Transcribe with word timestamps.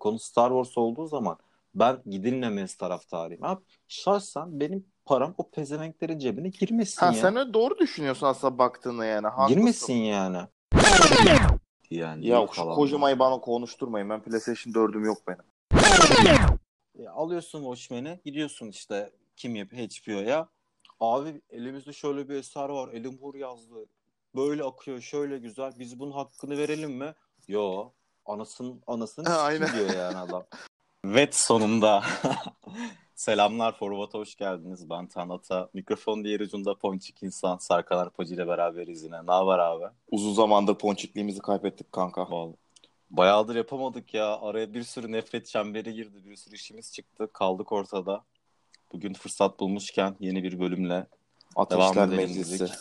Konu 0.00 0.18
Star 0.18 0.48
Wars 0.50 0.78
olduğu 0.78 1.06
zaman 1.06 1.38
ben 1.74 2.02
gidilmemesi 2.06 2.78
taraftarıyım. 2.78 3.44
Abi 3.44 3.62
şahsen 3.88 4.60
benim 4.60 4.86
param 5.04 5.34
o 5.38 5.50
pezevenklerin 5.50 6.18
cebine 6.18 6.48
girmesin 6.48 7.00
Ha 7.00 7.06
ya. 7.06 7.12
sen 7.12 7.36
öyle 7.36 7.54
doğru 7.54 7.78
düşünüyorsun 7.78 8.26
aslında 8.26 8.58
baktığında 8.58 9.04
yani. 9.04 9.26
Haklısın. 9.26 9.54
Girmesin 9.54 9.94
yani. 9.94 10.38
Yani 11.90 12.26
Ya 12.26 12.46
şu 12.52 12.62
kocamayı 12.62 13.18
bana 13.18 13.40
konuşturmayın. 13.40 14.10
Ben 14.10 14.22
PlayStation 14.22 14.72
4'üm 14.72 15.06
yok 15.06 15.18
benim. 15.28 15.44
E, 16.98 17.08
alıyorsun 17.08 17.58
Watchmen'i 17.62 18.20
gidiyorsun 18.24 18.68
işte 18.68 19.10
kim 19.36 19.54
yapıyor 19.54 19.88
HBO'ya. 19.88 20.48
Abi 21.02 21.40
elimizde 21.50 21.92
şöyle 21.92 22.28
bir 22.28 22.34
eser 22.34 22.68
var. 22.68 22.88
Elim 22.92 23.18
Hur 23.20 23.34
yazdı. 23.34 23.86
Böyle 24.36 24.64
akıyor 24.64 25.00
şöyle 25.00 25.38
güzel. 25.38 25.72
Biz 25.78 25.98
bunun 25.98 26.12
hakkını 26.12 26.58
verelim 26.58 26.92
mi? 26.92 27.14
Yo. 27.48 27.90
Anasının 28.26 28.82
anasını 28.86 29.28
Ha, 29.28 29.36
aynen. 29.40 29.72
diyor 29.72 29.90
yani 29.94 30.18
adam. 30.18 30.44
Ve 31.04 31.28
sonunda. 31.32 32.04
Selamlar 33.14 33.78
Forvat'a 33.78 34.18
hoş 34.18 34.34
geldiniz. 34.34 34.90
Ben 34.90 35.06
Tanata. 35.06 35.68
Mikrofon 35.74 36.24
diğer 36.24 36.40
ucunda 36.40 36.74
Ponçik 36.74 37.22
insan. 37.22 37.56
Sarkan 37.56 37.98
Arpacı 37.98 38.34
ile 38.34 38.46
beraberiz 38.46 39.02
yine. 39.02 39.26
Ne 39.26 39.32
haber 39.32 39.58
abi? 39.58 39.84
Uzun 40.10 40.32
zamandır 40.34 40.74
ponçikliğimizi 40.74 41.38
kaybettik 41.40 41.92
kanka. 41.92 42.30
Vallahi. 42.30 42.56
Bayağıdır 43.10 43.56
yapamadık 43.56 44.14
ya. 44.14 44.40
Araya 44.40 44.74
bir 44.74 44.82
sürü 44.82 45.12
nefret 45.12 45.46
çemberi 45.46 45.94
girdi. 45.94 46.30
Bir 46.30 46.36
sürü 46.36 46.54
işimiz 46.54 46.92
çıktı. 46.92 47.30
Kaldık 47.32 47.72
ortada. 47.72 48.24
Bugün 48.92 49.12
fırsat 49.12 49.60
bulmuşken 49.60 50.16
yeni 50.20 50.42
bir 50.42 50.60
bölümle 50.60 50.88
devam 50.90 51.06
Ateşler 51.56 52.08
edelim 52.08 52.16
Meclisi. 52.16 52.60
dedik. 52.60 52.74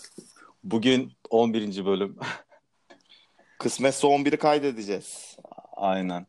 Bugün 0.63 1.11
11. 1.29 1.85
bölüm. 1.85 2.17
Kısmetse 3.59 4.07
11'i 4.07 4.37
kaydedeceğiz. 4.37 5.37
Aynen. 5.75 6.27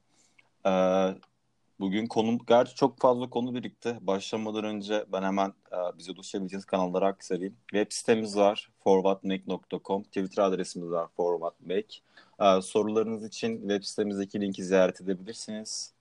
Ee, 0.66 0.70
bugün 1.80 2.06
konum, 2.06 2.38
gerçi 2.48 2.74
çok 2.74 3.00
fazla 3.00 3.30
konu 3.30 3.54
birikti. 3.54 3.98
Başlamadan 4.00 4.64
önce 4.64 5.04
ben 5.12 5.22
hemen 5.22 5.48
e, 5.48 5.98
bize 5.98 6.12
ulaşabileceğiniz 6.12 6.64
kanallara 6.64 7.06
aktarayım. 7.06 7.56
Web 7.72 7.86
sitemiz 7.92 8.36
var 8.36 8.70
forwardmake.com. 8.84 10.02
Twitter 10.02 10.42
adresimiz 10.42 10.90
var 10.90 11.08
forwardmake. 11.16 11.98
Ee, 12.40 12.62
sorularınız 12.62 13.24
için 13.24 13.60
web 13.60 13.82
sitemizdeki 13.82 14.40
linki 14.40 14.64
ziyaret 14.64 15.00
edebilirsiniz. 15.00 15.92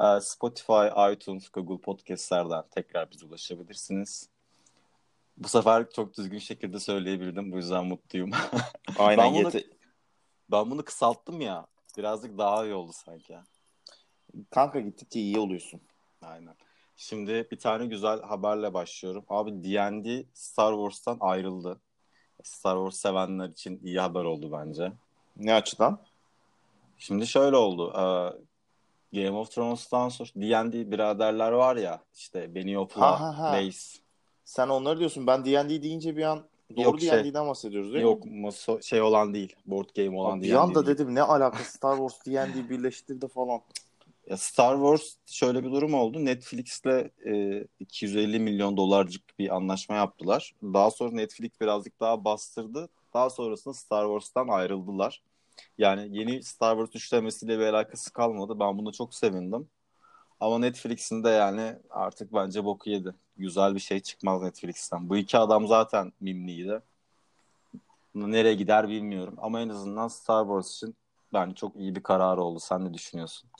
Ee, 0.00 0.20
Spotify, 0.20 1.12
iTunes, 1.12 1.48
Google 1.48 1.80
Podcast'lerden 1.80 2.64
tekrar 2.70 3.10
bize 3.10 3.26
ulaşabilirsiniz. 3.26 4.28
Bu 5.36 5.48
sefer 5.48 5.90
çok 5.90 6.16
düzgün 6.16 6.38
şekilde 6.38 6.80
söyleyebildim. 6.80 7.52
Bu 7.52 7.56
yüzden 7.56 7.84
mutluyum. 7.86 8.30
Aynen 8.98 9.24
Ben 9.24 9.34
bunu- 9.34 9.48
yete- 9.48 9.66
ben 10.50 10.70
bunu 10.70 10.84
kısalttım 10.84 11.40
ya. 11.40 11.66
Birazcık 11.98 12.38
daha 12.38 12.64
iyi 12.64 12.74
oldu 12.74 12.92
sanki. 12.94 13.36
Kanka 14.50 14.80
gittikçe 14.80 15.20
iyi 15.20 15.38
oluyorsun. 15.38 15.80
Aynen. 16.22 16.54
Şimdi 16.96 17.48
bir 17.50 17.58
tane 17.58 17.86
güzel 17.86 18.22
haberle 18.22 18.74
başlıyorum. 18.74 19.24
Abi 19.28 19.64
D&D 19.64 20.24
Star 20.34 20.72
Wars'tan 20.74 21.16
ayrıldı. 21.20 21.80
Star 22.42 22.76
Wars 22.76 22.96
sevenler 22.96 23.48
için 23.48 23.80
iyi 23.84 24.00
haber 24.00 24.24
oldu 24.24 24.52
bence. 24.52 24.92
Ne 25.36 25.54
açıdan? 25.54 25.98
Şimdi 26.98 27.26
şöyle 27.26 27.56
oldu. 27.56 27.92
Game 29.12 29.30
of 29.30 29.50
Thrones'tan 29.50 30.08
sonra 30.08 30.28
D&D 30.36 30.90
biraderler 30.90 31.52
var 31.52 31.76
ya 31.76 32.00
işte 32.14 32.54
Beniopla, 32.54 33.00
Ha, 33.00 33.20
ha, 33.20 33.38
ha. 33.38 33.50
Mace. 33.52 33.78
Sen 34.44 34.68
onları 34.68 34.98
diyorsun. 34.98 35.26
Ben 35.26 35.44
D&D 35.44 35.82
deyince 35.82 36.16
bir 36.16 36.22
an 36.22 36.44
doğru 36.76 36.82
Yok, 36.84 37.00
şey- 37.00 37.24
D&D'den 37.24 37.48
bahsediyoruz 37.48 37.92
değil 37.92 38.02
Yok 38.04 38.24
mi? 38.24 38.40
maso 38.40 38.82
şey 38.82 39.02
olan 39.02 39.34
değil. 39.34 39.56
Board 39.66 39.88
game 39.96 40.18
olan 40.18 40.40
Bir 40.42 40.48
D&D 40.48 40.58
anda 40.58 40.86
değil. 40.86 40.98
dedim 40.98 41.14
ne 41.14 41.22
alakası 41.22 41.72
Star 41.72 41.96
Wars 41.96 42.26
D&D 42.26 42.68
birleştirdi 42.70 43.28
falan. 43.28 43.60
Ya 44.30 44.36
Star 44.36 44.74
Wars 44.76 45.14
şöyle 45.26 45.64
bir 45.64 45.70
durum 45.72 45.94
oldu. 45.94 46.24
Netflix'le 46.24 46.86
e, 47.26 47.64
250 47.80 48.38
milyon 48.40 48.76
dolarcık 48.76 49.38
bir 49.38 49.56
anlaşma 49.56 49.94
yaptılar. 49.94 50.54
Daha 50.62 50.90
sonra 50.90 51.10
Netflix 51.10 51.50
birazcık 51.60 52.00
daha 52.00 52.24
bastırdı. 52.24 52.88
Daha 53.14 53.30
sonrasında 53.30 53.74
Star 53.74 54.04
Wars'tan 54.06 54.48
ayrıldılar. 54.48 55.22
Yani 55.78 56.18
yeni 56.18 56.42
Star 56.42 56.76
Wars 56.76 57.04
üçlemesiyle 57.04 57.58
bir 57.58 57.64
alakası 57.66 58.12
kalmadı. 58.12 58.60
Ben 58.60 58.78
buna 58.78 58.92
çok 58.92 59.14
sevindim. 59.14 59.68
Ama 60.40 60.58
Netflix'in 60.58 61.24
de 61.24 61.28
yani 61.28 61.76
artık 61.90 62.34
bence 62.34 62.64
boku 62.64 62.90
yedi. 62.90 63.14
Güzel 63.36 63.74
bir 63.74 63.80
şey 63.80 64.00
çıkmaz 64.00 64.42
Netflix'ten. 64.42 65.08
Bu 65.08 65.16
iki 65.16 65.38
adam 65.38 65.66
zaten 65.66 66.12
mimliydi. 66.20 66.82
Nereye 68.14 68.54
gider 68.54 68.88
bilmiyorum. 68.88 69.34
Ama 69.38 69.60
en 69.60 69.68
azından 69.68 70.08
Star 70.08 70.44
Wars 70.44 70.76
için 70.76 70.96
bence 71.32 71.54
çok 71.54 71.76
iyi 71.76 71.94
bir 71.96 72.02
karar 72.02 72.38
oldu. 72.38 72.60
Sen 72.60 72.84
ne 72.84 72.94
düşünüyorsun? 72.94 73.50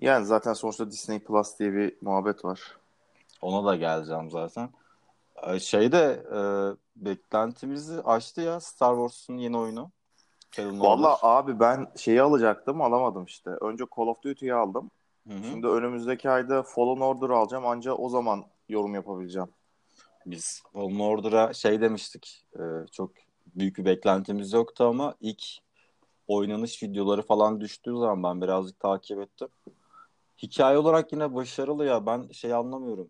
Yani 0.00 0.26
zaten 0.26 0.52
sonuçta 0.52 0.90
Disney 0.90 1.18
Plus 1.18 1.58
diye 1.58 1.72
bir 1.72 1.96
muhabbet 2.00 2.44
var. 2.44 2.60
Ona 3.42 3.66
da 3.66 3.76
geleceğim 3.76 4.30
zaten. 4.30 4.70
Ee, 5.42 5.60
Şeyde 5.60 6.24
e, 6.36 6.40
beklentimizi 6.96 8.02
aştı 8.02 8.40
ya 8.40 8.60
Star 8.60 8.94
Wars'un 8.94 9.38
yeni 9.38 9.58
oyunu. 9.58 9.90
Fallen 10.56 10.80
Valla 10.80 11.18
abi 11.22 11.60
ben 11.60 11.86
şeyi 11.96 12.22
alacaktım 12.22 12.80
alamadım 12.82 13.24
işte. 13.24 13.50
Önce 13.50 13.84
Call 13.96 14.06
of 14.06 14.22
Duty'yi 14.22 14.54
aldım. 14.54 14.90
Hı 15.28 15.34
hı. 15.34 15.44
Şimdi 15.44 15.66
önümüzdeki 15.66 16.30
ayda 16.30 16.62
Fallen 16.62 17.00
Order 17.00 17.30
alacağım. 17.30 17.66
Anca 17.66 17.92
o 17.92 18.08
zaman 18.08 18.44
yorum 18.68 18.94
yapabileceğim. 18.94 19.48
Biz 20.26 20.62
Fallen 20.72 20.98
Order'a 20.98 21.52
şey 21.52 21.80
demiştik. 21.80 22.46
e, 22.54 22.62
çok 22.92 23.10
büyük 23.46 23.78
bir 23.78 23.84
beklentimiz 23.84 24.52
yoktu 24.52 24.84
ama 24.84 25.14
ilk 25.20 25.44
oynanış 26.28 26.82
videoları 26.82 27.22
falan 27.22 27.60
düştüğü 27.60 27.98
zaman 27.98 28.22
ben 28.22 28.42
birazcık 28.42 28.80
takip 28.80 29.20
ettim. 29.20 29.48
Hikaye 30.42 30.78
olarak 30.78 31.12
yine 31.12 31.34
başarılı 31.34 31.84
ya. 31.84 32.06
Ben 32.06 32.28
şey 32.28 32.54
anlamıyorum. 32.54 33.08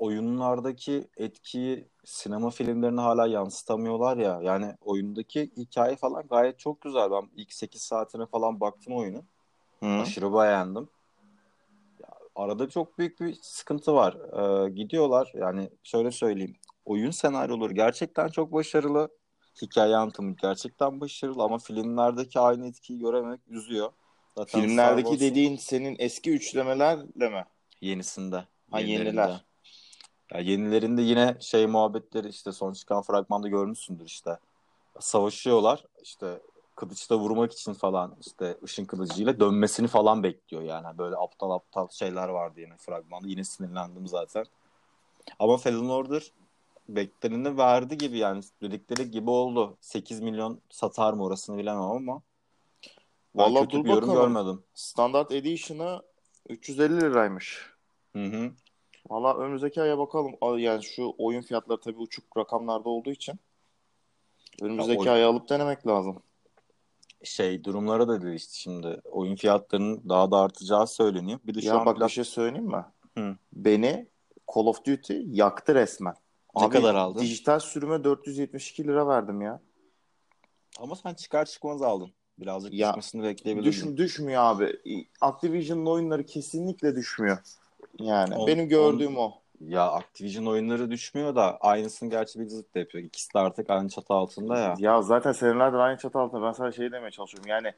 Oyunlardaki 0.00 1.08
etkiyi 1.16 1.88
sinema 2.04 2.50
filmlerine 2.50 3.00
hala 3.00 3.26
yansıtamıyorlar 3.26 4.16
ya. 4.16 4.40
Yani 4.42 4.74
oyundaki 4.80 5.50
hikaye 5.56 5.96
falan 5.96 6.26
gayet 6.26 6.58
çok 6.58 6.80
güzel. 6.80 7.10
Ben 7.10 7.28
ilk 7.36 7.52
8 7.52 7.82
saatine 7.82 8.26
falan 8.26 8.60
baktım 8.60 8.96
oyunu. 8.96 9.22
Hı. 9.80 9.86
Aşırı 9.86 10.34
beğendim. 10.34 10.88
Ya, 12.00 12.08
arada 12.34 12.68
çok 12.68 12.98
büyük 12.98 13.20
bir 13.20 13.38
sıkıntı 13.42 13.94
var. 13.94 14.14
Ee, 14.14 14.70
gidiyorlar 14.70 15.32
yani 15.34 15.70
şöyle 15.82 16.10
söyleyeyim. 16.10 16.56
Oyun 16.84 17.10
senaryoları 17.10 17.72
gerçekten 17.72 18.28
çok 18.28 18.52
başarılı. 18.52 19.08
Hikaye 19.62 19.96
anlatımı 19.96 20.36
gerçekten 20.42 21.00
başarılı 21.00 21.42
ama 21.42 21.58
filmlerdeki 21.58 22.40
aynı 22.40 22.66
etkiyi 22.66 22.98
görememek 22.98 23.40
üzüyor. 23.48 23.92
Zaten 24.36 24.60
Filmlerdeki 24.60 25.20
dediğin 25.20 25.56
senin 25.56 25.96
eski 25.98 26.30
üçlemelerle 26.30 27.28
mi? 27.28 27.44
yenisinde. 27.80 28.44
Ha, 28.70 28.80
yeniler. 28.80 29.49
Ya 30.34 30.40
yenilerinde 30.40 31.02
yine 31.02 31.36
şey 31.40 31.66
muhabbetleri 31.66 32.28
işte 32.28 32.52
son 32.52 32.72
çıkan 32.72 33.02
fragmanda 33.02 33.48
görmüşsündür 33.48 34.04
işte. 34.04 34.38
Savaşıyorlar 35.00 35.84
işte 36.02 36.40
kılıçla 36.76 37.18
vurmak 37.18 37.52
için 37.52 37.72
falan 37.72 38.16
işte 38.26 38.56
ışın 38.64 38.84
kılıcıyla 38.84 39.40
dönmesini 39.40 39.88
falan 39.88 40.22
bekliyor 40.22 40.62
yani. 40.62 40.98
Böyle 40.98 41.16
aptal 41.16 41.50
aptal 41.50 41.88
şeyler 41.88 42.28
vardı 42.28 42.60
yine 42.60 42.76
fragmanda. 42.76 43.28
Yine 43.28 43.44
sinirlendim 43.44 44.06
zaten. 44.06 44.44
Ama 45.38 45.56
Fallen 45.56 45.88
Order 45.88 46.32
bekleneni 46.88 47.58
verdi 47.58 47.98
gibi 47.98 48.18
yani 48.18 48.42
dedikleri 48.62 49.10
gibi 49.10 49.30
oldu. 49.30 49.76
8 49.80 50.20
milyon 50.20 50.60
satar 50.70 51.12
mı 51.12 51.24
orasını 51.24 51.58
bilemem 51.58 51.82
ama 51.82 52.22
Vallahi 53.34 53.64
kötü 53.64 53.78
dur 53.78 53.84
bir 53.84 53.90
yorum 53.90 54.08
bakalım. 54.08 54.34
görmedim. 54.34 54.62
Standart 54.74 55.32
Edition'ı 55.32 56.02
350 56.48 57.00
liraymış. 57.00 57.66
Hı 58.12 58.24
hı. 58.24 58.50
Valla 59.10 59.36
önümüzdeki 59.38 59.82
aya 59.82 59.98
bakalım. 59.98 60.32
Al- 60.40 60.58
Yani 60.58 60.84
şu 60.84 61.14
oyun 61.18 61.42
fiyatları 61.42 61.80
tabii 61.80 61.98
uçuk 61.98 62.36
rakamlarda 62.36 62.88
olduğu 62.88 63.10
için 63.10 63.40
önümüzdeki 64.62 65.06
Ya, 65.06 65.12
oy- 65.12 65.18
aya 65.18 65.28
alıp 65.28 65.48
denemek 65.48 65.86
lazım. 65.86 66.22
şey 67.24 67.64
durumlara 67.64 68.08
da 68.08 68.22
değişti 68.22 68.60
şimdi. 68.60 69.00
Oyun 69.04 69.36
fiyatlarının 69.36 70.08
daha 70.08 70.30
da 70.30 70.38
artacağı 70.40 70.86
söyleniyor. 70.86 71.38
Bir 71.44 71.54
de 71.54 71.60
şu 71.60 71.66
Ya 71.66 71.74
an 71.78 71.86
bak 71.86 71.96
bir 71.96 72.00
plat- 72.00 72.08
şey 72.10 72.24
söyleyeyim 72.24 72.66
mi? 72.66 72.84
Hı. 73.18 73.36
Beni 73.52 74.08
Call 74.54 74.66
of 74.66 74.84
Duty 74.84 75.18
yaktı 75.26 75.74
resmen. 75.74 76.14
Ne 76.56 76.64
Abi, 76.64 76.72
kadar 76.72 76.94
aldın? 76.94 77.20
Dijital 77.20 77.58
sürüme 77.58 78.04
472 78.04 78.84
lira 78.84 79.06
verdim 79.08 79.40
ya. 79.40 79.60
Ama 80.78 80.96
sen 80.96 81.14
çıkar 81.14 81.44
çıkmaz 81.44 81.82
aldın. 81.82 82.10
Birazcık 82.38 82.72
Ya, 82.74 82.88
düşmesini 82.90 83.22
bekleyebilirdin. 83.22 83.96
Düş, 83.96 84.04
düşmüyor 84.06 84.42
abi. 84.42 84.80
Activision'ın 85.20 85.86
oyunları 85.86 86.26
kesinlikle 86.26 86.96
düşmüyor. 86.96 87.38
Yani 88.00 88.34
On- 88.36 88.46
benim 88.46 88.68
gördüğüm 88.68 89.18
o. 89.18 89.32
Ya 89.60 89.90
Activision 89.92 90.46
oyunları 90.46 90.90
düşmüyor 90.90 91.34
da 91.34 91.56
aynısını 91.58 92.10
gerçi 92.10 92.38
Blizzard 92.38 92.74
da 92.74 92.78
yapıyor. 92.78 93.04
İkisi 93.04 93.34
de 93.34 93.38
artık 93.38 93.70
aynı 93.70 93.88
çatı 93.88 94.14
altında 94.14 94.58
ya. 94.58 94.74
Ya 94.78 95.02
zaten 95.02 95.32
senelerdir 95.32 95.78
aynı 95.78 95.98
çatı 95.98 96.18
altında. 96.18 96.42
Ben 96.42 96.52
sana 96.52 96.72
şey 96.72 96.92
demeye 96.92 97.10
çalışıyorum. 97.10 97.48
Yani 97.50 97.72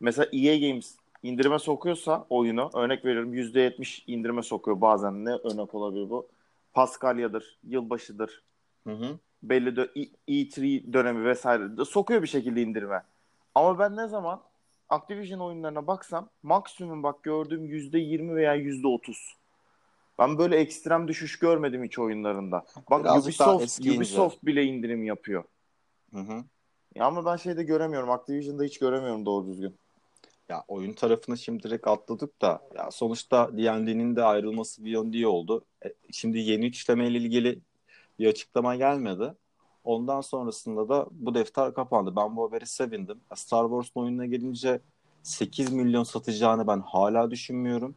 mesela 0.00 0.28
EA 0.32 0.68
Games 0.68 0.94
indirime 1.22 1.58
sokuyorsa 1.58 2.26
oyunu 2.30 2.70
örnek 2.74 3.04
veriyorum 3.04 3.34
%70 3.34 4.04
indirime 4.06 4.42
sokuyor 4.42 4.80
bazen. 4.80 5.24
Ne 5.24 5.30
örnek 5.30 5.74
olabilir 5.74 6.10
bu? 6.10 6.28
Paskalya'dır, 6.72 7.58
yılbaşıdır. 7.64 8.42
Hı 8.86 8.92
hı. 8.92 9.18
Belli 9.42 9.68
dö- 9.68 9.90
E- 10.28 10.32
E3 10.32 10.92
dönemi 10.92 11.24
vesaire 11.24 11.84
sokuyor 11.84 12.22
bir 12.22 12.28
şekilde 12.28 12.62
indirime. 12.62 13.02
Ama 13.54 13.78
ben 13.78 13.96
ne 13.96 14.08
zaman 14.08 14.40
Activision 14.88 15.40
oyunlarına 15.40 15.86
baksam 15.86 16.28
maksimum 16.42 17.02
bak 17.02 17.22
gördüğüm 17.22 17.64
%20 17.64 18.34
veya 18.34 18.54
%30. 18.54 19.37
Ben 20.18 20.38
böyle 20.38 20.56
ekstrem 20.56 21.08
düşüş 21.08 21.38
görmedim 21.38 21.84
hiç 21.84 21.98
oyunlarında. 21.98 22.64
Bak 22.90 23.04
Birazcık 23.04 23.24
Ubisoft. 23.24 23.80
Ubisoft 23.80 24.44
bile 24.44 24.64
indirim 24.64 25.04
yapıyor. 25.04 25.44
Hı 26.14 26.20
hı. 26.20 26.44
Ya 26.94 27.04
ama 27.04 27.24
ben 27.24 27.36
şeyde 27.36 27.62
göremiyorum. 27.62 28.10
Activision'da 28.10 28.64
hiç 28.64 28.78
göremiyorum 28.78 29.26
doğru 29.26 29.46
düzgün. 29.46 29.76
Ya 30.48 30.64
oyun 30.68 30.92
tarafını 30.92 31.38
şimdi 31.38 31.62
direkt 31.62 31.88
atladık 31.88 32.42
da 32.42 32.62
ya 32.76 32.90
sonuçta 32.90 33.58
D&D'nin 33.58 34.16
de 34.16 34.22
ayrılması 34.22 34.84
bir 34.84 34.90
yön 34.90 35.12
diye 35.12 35.26
oldu. 35.26 35.64
E, 35.84 35.94
şimdi 36.12 36.38
yeni 36.38 36.66
işlemeyle 36.66 37.18
ilgili 37.18 37.58
bir 38.18 38.26
açıklama 38.26 38.76
gelmedi. 38.76 39.34
Ondan 39.84 40.20
sonrasında 40.20 40.88
da 40.88 41.06
bu 41.10 41.34
defter 41.34 41.74
kapandı. 41.74 42.16
Ben 42.16 42.36
bu 42.36 42.48
haberi 42.48 42.66
sevindim. 42.66 43.20
Star 43.34 43.64
Wars'un 43.64 44.00
oyununa 44.00 44.26
gelince 44.26 44.80
8 45.22 45.72
milyon 45.72 46.02
satacağını 46.02 46.66
ben 46.66 46.80
hala 46.80 47.30
düşünmüyorum. 47.30 47.94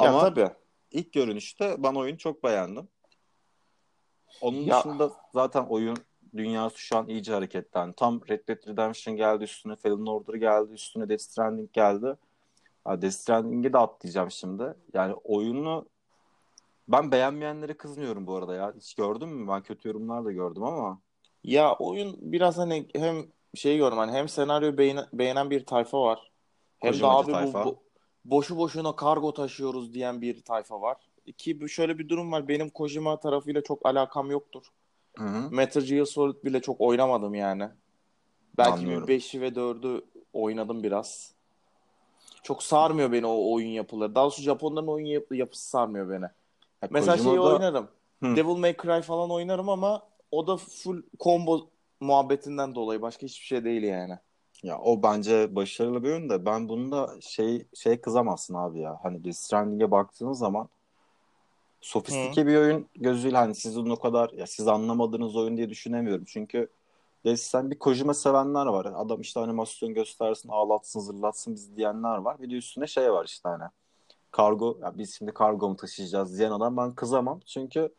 Ya 0.00 0.10
Ama 0.10 0.20
tabii. 0.20 0.50
İlk 0.90 1.12
görünüşte 1.12 1.74
ben 1.78 1.94
oyunu 1.94 2.18
çok 2.18 2.44
beğendim. 2.44 2.88
Onun 4.40 4.56
Ya- 4.56 4.78
dışında 4.78 5.10
zaten 5.32 5.66
oyun 5.68 5.96
dünyası 6.36 6.78
şu 6.78 6.96
an 6.96 7.08
iyice 7.08 7.32
hareketlendi. 7.32 7.94
Tam 7.96 8.20
Red 8.28 8.48
Dead 8.48 8.66
Redemption 8.68 9.16
geldi 9.16 9.44
üstüne, 9.44 9.76
Fallen 9.76 10.06
Order 10.06 10.34
geldi 10.34 10.72
üstüne, 10.72 11.08
Death 11.08 11.22
Stranding 11.22 11.72
geldi. 11.72 12.16
Ha, 12.84 13.02
Death 13.02 13.14
Stranding'e 13.14 13.72
de 13.72 13.78
atlayacağım 13.78 14.30
şimdi. 14.30 14.74
Yani 14.94 15.14
oyunu 15.14 15.86
ben 16.88 17.12
beğenmeyenlere 17.12 17.74
kızmıyorum 17.76 18.26
bu 18.26 18.36
arada 18.36 18.54
ya. 18.54 18.72
Hiç 18.76 18.94
gördün 18.94 19.28
mü? 19.28 19.48
Ben 19.52 19.62
kötü 19.62 19.88
yorumlar 19.88 20.24
da 20.24 20.32
gördüm 20.32 20.62
ama. 20.64 21.00
Ya 21.44 21.74
oyun 21.74 22.16
biraz 22.20 22.58
hani 22.58 22.88
hem 22.94 23.16
şey 23.54 23.76
gördüm 23.76 23.98
hani 23.98 24.12
hem 24.12 24.28
senaryo 24.28 24.78
beğenen, 24.78 25.06
beğenen 25.12 25.50
bir 25.50 25.66
tayfa 25.66 26.00
var. 26.02 26.30
Hem 26.78 26.88
de 26.92 26.92
Kojimacı 26.92 27.16
abi 27.18 27.26
bu, 27.28 27.32
tayfa. 27.32 27.64
bu- 27.64 27.82
boşu 28.24 28.56
boşuna 28.58 28.96
kargo 28.96 29.34
taşıyoruz 29.34 29.94
diyen 29.94 30.22
bir 30.22 30.42
tayfa 30.42 30.80
var. 30.80 30.96
Ki 31.36 31.58
şöyle 31.68 31.98
bir 31.98 32.08
durum 32.08 32.32
var. 32.32 32.48
Benim 32.48 32.70
Kojima 32.70 33.20
tarafıyla 33.20 33.62
çok 33.62 33.86
alakam 33.86 34.30
yoktur. 34.30 34.64
Hı 35.18 35.24
hı. 35.24 35.50
Metal 35.50 35.80
Gear 35.80 36.04
Solid 36.04 36.44
bile 36.44 36.60
çok 36.62 36.80
oynamadım 36.80 37.34
yani. 37.34 37.68
Belki 38.58 38.72
Anlıyorum. 38.72 39.08
bir 39.08 39.20
5'i 39.20 39.40
ve 39.40 39.48
4'ü 39.48 40.04
oynadım 40.32 40.82
biraz. 40.82 41.34
Çok 42.42 42.62
sarmıyor 42.62 43.12
beni 43.12 43.26
o 43.26 43.52
oyun 43.54 43.68
yapıları. 43.68 44.14
Daha 44.14 44.24
doğrusu 44.24 44.42
Japonların 44.42 44.86
oyun 44.86 45.06
yap- 45.06 45.32
yapısı 45.32 45.68
sarmıyor 45.68 46.10
beni. 46.10 46.24
Ya 46.82 46.88
Mesela 46.90 47.16
şeyi 47.16 47.26
Kojima'da- 47.26 47.52
oynarım. 47.54 47.88
Hı. 48.22 48.36
Devil 48.36 48.56
May 48.56 48.76
Cry 48.76 49.02
falan 49.02 49.30
oynarım 49.30 49.68
ama 49.68 50.02
o 50.30 50.46
da 50.46 50.56
full 50.56 51.02
combo 51.20 51.68
muhabbetinden 52.00 52.74
dolayı 52.74 53.02
başka 53.02 53.26
hiçbir 53.26 53.46
şey 53.46 53.64
değil 53.64 53.82
yani. 53.82 54.18
Ya 54.62 54.78
o 54.78 55.02
bence 55.02 55.56
başarılı 55.56 56.02
bir 56.04 56.08
oyun 56.10 56.30
da 56.30 56.46
ben 56.46 56.68
bunda 56.68 57.10
şey 57.20 57.66
şey 57.74 58.00
kızamazsın 58.00 58.54
abi 58.54 58.80
ya. 58.80 58.98
Hani 59.02 59.24
Death 59.24 59.36
Stranding'e 59.36 59.90
baktığın 59.90 60.32
zaman 60.32 60.68
sofistike 61.80 62.46
bir 62.46 62.56
oyun 62.56 62.88
gözüyle 62.96 63.36
hani 63.36 63.54
sizin 63.54 63.90
o 63.90 63.96
kadar 63.96 64.30
ya 64.30 64.46
siz 64.46 64.68
anlamadığınız 64.68 65.36
oyun 65.36 65.56
diye 65.56 65.70
düşünemiyorum. 65.70 66.24
Çünkü 66.24 66.68
Stranding 67.36 67.72
bir 67.72 67.78
Kojima 67.78 68.14
sevenler 68.14 68.66
var. 68.66 68.86
Adam 68.94 69.20
işte 69.20 69.40
animasyon 69.40 69.94
göstersin, 69.94 70.48
ağlatsın, 70.48 71.00
zırlatsın 71.00 71.54
bizi 71.54 71.76
diyenler 71.76 72.16
var. 72.16 72.42
Bir 72.42 72.50
de 72.50 72.54
üstüne 72.54 72.86
şey 72.86 73.12
var 73.12 73.24
işte 73.24 73.48
hani 73.48 73.64
kargo 74.30 74.78
ya 74.82 74.98
biz 74.98 75.14
şimdi 75.14 75.34
kargo 75.34 75.68
mu 75.68 75.76
taşıyacağız 75.76 76.38
diyen 76.38 76.50
adam 76.50 76.76
ben 76.76 76.94
kızamam. 76.94 77.40
Çünkü 77.46 77.94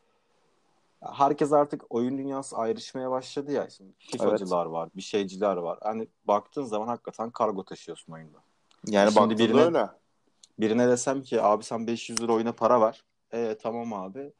herkes 1.02 1.54
artık 1.54 1.84
oyun 1.96 2.18
dünyası 2.18 2.58
ayrışmaya 2.58 3.12
başladı 3.12 3.52
ya. 3.52 3.70
Şimdi 3.70 3.92
FIFA'cılar 3.98 4.66
var, 4.66 4.90
bir 4.96 5.02
şeyciler 5.02 5.58
var. 5.58 5.80
Hani 5.82 6.08
baktığın 6.26 6.64
zaman 6.64 6.88
hakikaten 6.88 7.30
kargo 7.32 7.64
taşıyorsun 7.64 8.14
oyunda. 8.14 8.38
Yani 8.88 9.12
Şimdi 9.12 9.20
baktığında 9.30 9.44
birine- 9.44 9.62
öyle. 9.62 9.90
Birine 10.60 10.88
desem 10.88 11.22
ki 11.22 11.42
abi 11.42 11.64
sen 11.64 11.88
500 11.88 12.22
lira 12.22 12.34
oyuna 12.34 12.52
para 12.52 12.82
ver. 12.82 13.04
E 13.34 13.58
tamam 13.62 13.94
abi. 13.94 14.34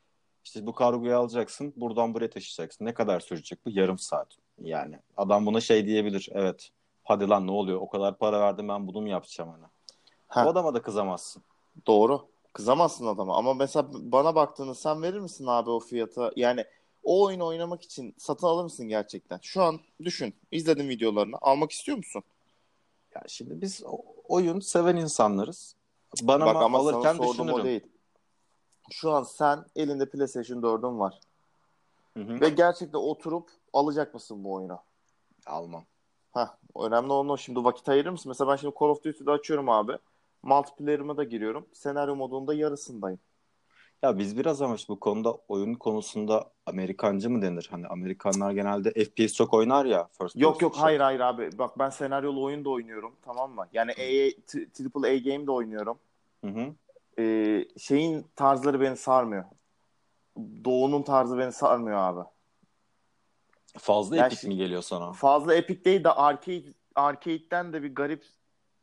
İşte 0.44 0.66
bu 0.68 0.74
kargoyu 0.74 1.18
alacaksın. 1.18 1.74
Buradan 1.76 2.14
buraya 2.14 2.30
taşıyacaksın. 2.30 2.86
Ne 2.86 2.94
kadar 2.94 3.20
sürecek 3.20 3.66
bu? 3.66 3.70
Yarım 3.70 3.98
saat. 3.98 4.28
Yani 4.62 5.00
adam 5.18 5.46
buna 5.46 5.62
şey 5.62 5.86
diyebilir. 5.86 6.30
Evet. 6.32 6.70
Hadi 7.04 7.28
lan 7.30 7.48
ne 7.48 7.52
oluyor? 7.52 7.80
O 7.82 7.90
kadar 7.90 8.18
para 8.18 8.40
verdim 8.40 8.68
ben 8.70 8.88
bunu 8.88 9.02
mu 9.02 9.10
yapacağım 9.10 9.50
hani? 9.50 9.66
Ha, 10.28 10.46
O 10.46 10.50
adama 10.50 10.74
da 10.74 10.82
kızamazsın. 10.82 11.44
doğru. 11.88 12.28
Kızamazsın 12.54 13.06
adama. 13.08 13.38
Ama 13.38 13.54
mesela 13.54 13.88
bana 13.94 14.36
baktığında 14.36 14.76
sen 14.76 15.02
verir 15.02 15.20
misin 15.20 15.46
abi 15.48 15.70
o 15.70 15.80
fiyata? 15.80 16.32
Yani 16.36 16.66
o 17.04 17.26
oyunu 17.26 17.46
oynamak 17.46 17.84
için 17.84 18.16
satın 18.18 18.48
alır 18.48 18.64
mısın 18.64 18.88
gerçekten? 18.88 19.40
Şu 19.42 19.64
an 19.64 19.80
düşün. 20.04 20.34
İzledim 20.52 20.90
videolarını. 20.90 21.36
Almak 21.42 21.72
istiyor 21.72 21.98
musun? 21.98 22.24
Ya 23.16 23.24
şimdi 23.28 23.62
biz 23.62 23.84
oyun 24.28 24.60
seven 24.60 24.96
insanlarız. 24.96 25.76
Bana 26.22 26.46
Bak 26.46 26.56
ama 26.56 26.66
ama 26.66 26.78
sana 26.84 26.90
alırken 26.90 27.14
sordum 27.14 27.28
o 27.28 27.48
düşünürüm. 27.48 27.66
değil. 27.66 27.82
Şu 28.92 29.12
an 29.12 29.24
sen 29.24 29.66
elinde 29.76 30.10
PlayStation 30.10 30.62
4'ün 30.62 31.00
var. 31.00 31.20
Hı 32.18 32.24
hı. 32.24 32.42
Ve 32.42 32.50
gerçekten 32.50 33.00
oturup 33.00 33.50
alacak 33.74 34.14
mısın 34.14 34.44
bu 34.44 34.54
oyunu? 34.54 34.80
Almam. 35.46 35.84
Heh, 36.34 36.48
önemli 36.76 37.12
olan 37.14 37.30
o. 37.30 37.38
Şimdi 37.38 37.64
vakit 37.64 37.90
ayırır 37.90 38.10
mısın? 38.10 38.30
Mesela 38.30 38.52
ben 38.52 38.56
şimdi 38.56 38.76
Call 38.80 38.88
of 38.88 39.04
Duty'de 39.04 39.32
açıyorum 39.32 39.70
abi. 39.70 39.98
Multiplayer'ıma 40.44 41.18
da 41.18 41.24
giriyorum. 41.24 41.68
Senaryo 41.74 42.16
modunda 42.16 42.54
yarısındayım. 42.54 43.20
Ya 44.02 44.18
biz 44.20 44.38
biraz 44.38 44.62
ama 44.62 44.76
bu 44.90 45.00
konuda 45.00 45.34
oyun 45.34 45.74
konusunda 45.74 46.52
Amerikancı 46.66 47.30
mı 47.30 47.42
denir? 47.42 47.68
Hani 47.72 47.88
Amerikanlar 47.88 48.52
genelde 48.52 48.92
FPS 49.06 49.34
çok 49.34 49.54
oynar 49.54 49.86
ya. 49.86 50.08
First 50.18 50.36
Yok 50.36 50.62
yok 50.62 50.74
shooter. 50.74 50.82
hayır 50.82 51.00
hayır 51.00 51.20
abi. 51.20 51.50
Bak 51.58 51.80
ben 51.80 51.90
senaryolu 51.90 52.44
oyun 52.44 52.66
da 52.66 52.70
oynuyorum 52.70 53.16
tamam 53.22 53.52
mı? 53.52 53.68
Yani 53.74 53.92
Triple 54.74 55.08
A 55.10 55.18
game 55.18 55.48
de 55.48 55.52
oynuyorum. 55.52 56.00
Hı 56.46 56.52
hı. 56.52 56.76
Ee, 57.20 57.66
şeyin 57.78 58.26
tarzları 58.36 58.82
beni 58.82 58.98
sarmıyor. 58.98 59.44
Doğu'nun 60.38 61.02
tarzı 61.02 61.38
beni 61.38 61.52
sarmıyor 61.52 61.98
abi. 61.98 62.30
Fazla 63.78 64.18
Ya 64.18 64.26
epik 64.28 64.44
mi 64.44 64.56
geliyor 64.58 64.82
sana? 64.82 65.14
Fazla 65.14 65.56
epic 65.56 65.86
değil 65.86 66.04
de 66.04 66.12
arcade, 66.12 66.74
arcade'den 66.96 67.74
de 67.74 67.84
bir 67.84 67.96
garip 67.96 68.24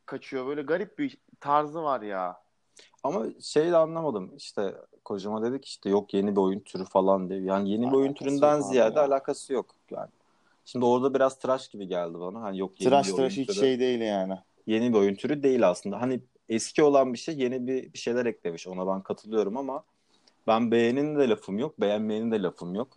kaçıyor. 0.08 0.46
Böyle 0.46 0.62
garip 0.62 0.98
bir 0.98 1.18
tarzı 1.40 1.82
var 1.82 2.02
ya. 2.02 2.36
Ama 3.02 3.26
şey 3.40 3.70
de 3.70 3.76
anlamadım. 3.76 4.36
İşte 4.36 4.74
kocama 5.04 5.42
dedik 5.42 5.64
işte 5.64 5.90
yok 5.90 6.14
yeni 6.14 6.36
bir 6.36 6.40
oyun 6.40 6.60
türü 6.60 6.84
falan 6.84 7.28
diye. 7.28 7.40
Yani 7.40 7.70
yeni 7.70 7.86
bir 7.86 7.96
oyun 7.96 8.08
Alakası 8.08 8.24
türünden 8.24 8.60
ziyade 8.60 8.98
ya. 8.98 9.04
alakası 9.04 9.52
yok. 9.52 9.74
Yani 9.90 10.08
şimdi 10.64 10.84
orada 10.84 11.14
biraz 11.14 11.38
tıraş 11.38 11.68
gibi 11.68 11.88
geldi 11.88 12.20
bana. 12.20 12.42
Hani 12.42 12.58
yok 12.58 12.80
yeni 12.80 12.90
Tıraş 12.90 13.06
bir 13.06 13.12
tıraş 13.12 13.20
oyun 13.20 13.30
hiç 13.30 13.46
türü. 13.46 13.56
şey 13.56 13.80
değil 13.80 14.00
yani. 14.00 14.34
Yeni 14.66 14.92
bir 14.92 14.98
oyun 14.98 15.14
türü 15.14 15.42
değil 15.42 15.68
aslında. 15.68 16.00
Hani 16.00 16.20
eski 16.48 16.82
olan 16.82 17.12
bir 17.12 17.18
şey 17.18 17.38
yeni 17.38 17.66
bir, 17.66 17.92
bir 17.92 17.98
şeyler 17.98 18.26
eklemiş. 18.26 18.66
Ona 18.68 18.86
ben 18.86 19.00
katılıyorum 19.02 19.56
ama 19.56 19.84
ben 20.46 20.70
beğenin 20.70 21.18
de 21.18 21.28
lafım 21.28 21.58
yok, 21.58 21.80
beğenmeyenin 21.80 22.30
de 22.30 22.42
lafım 22.42 22.74
yok. 22.74 22.88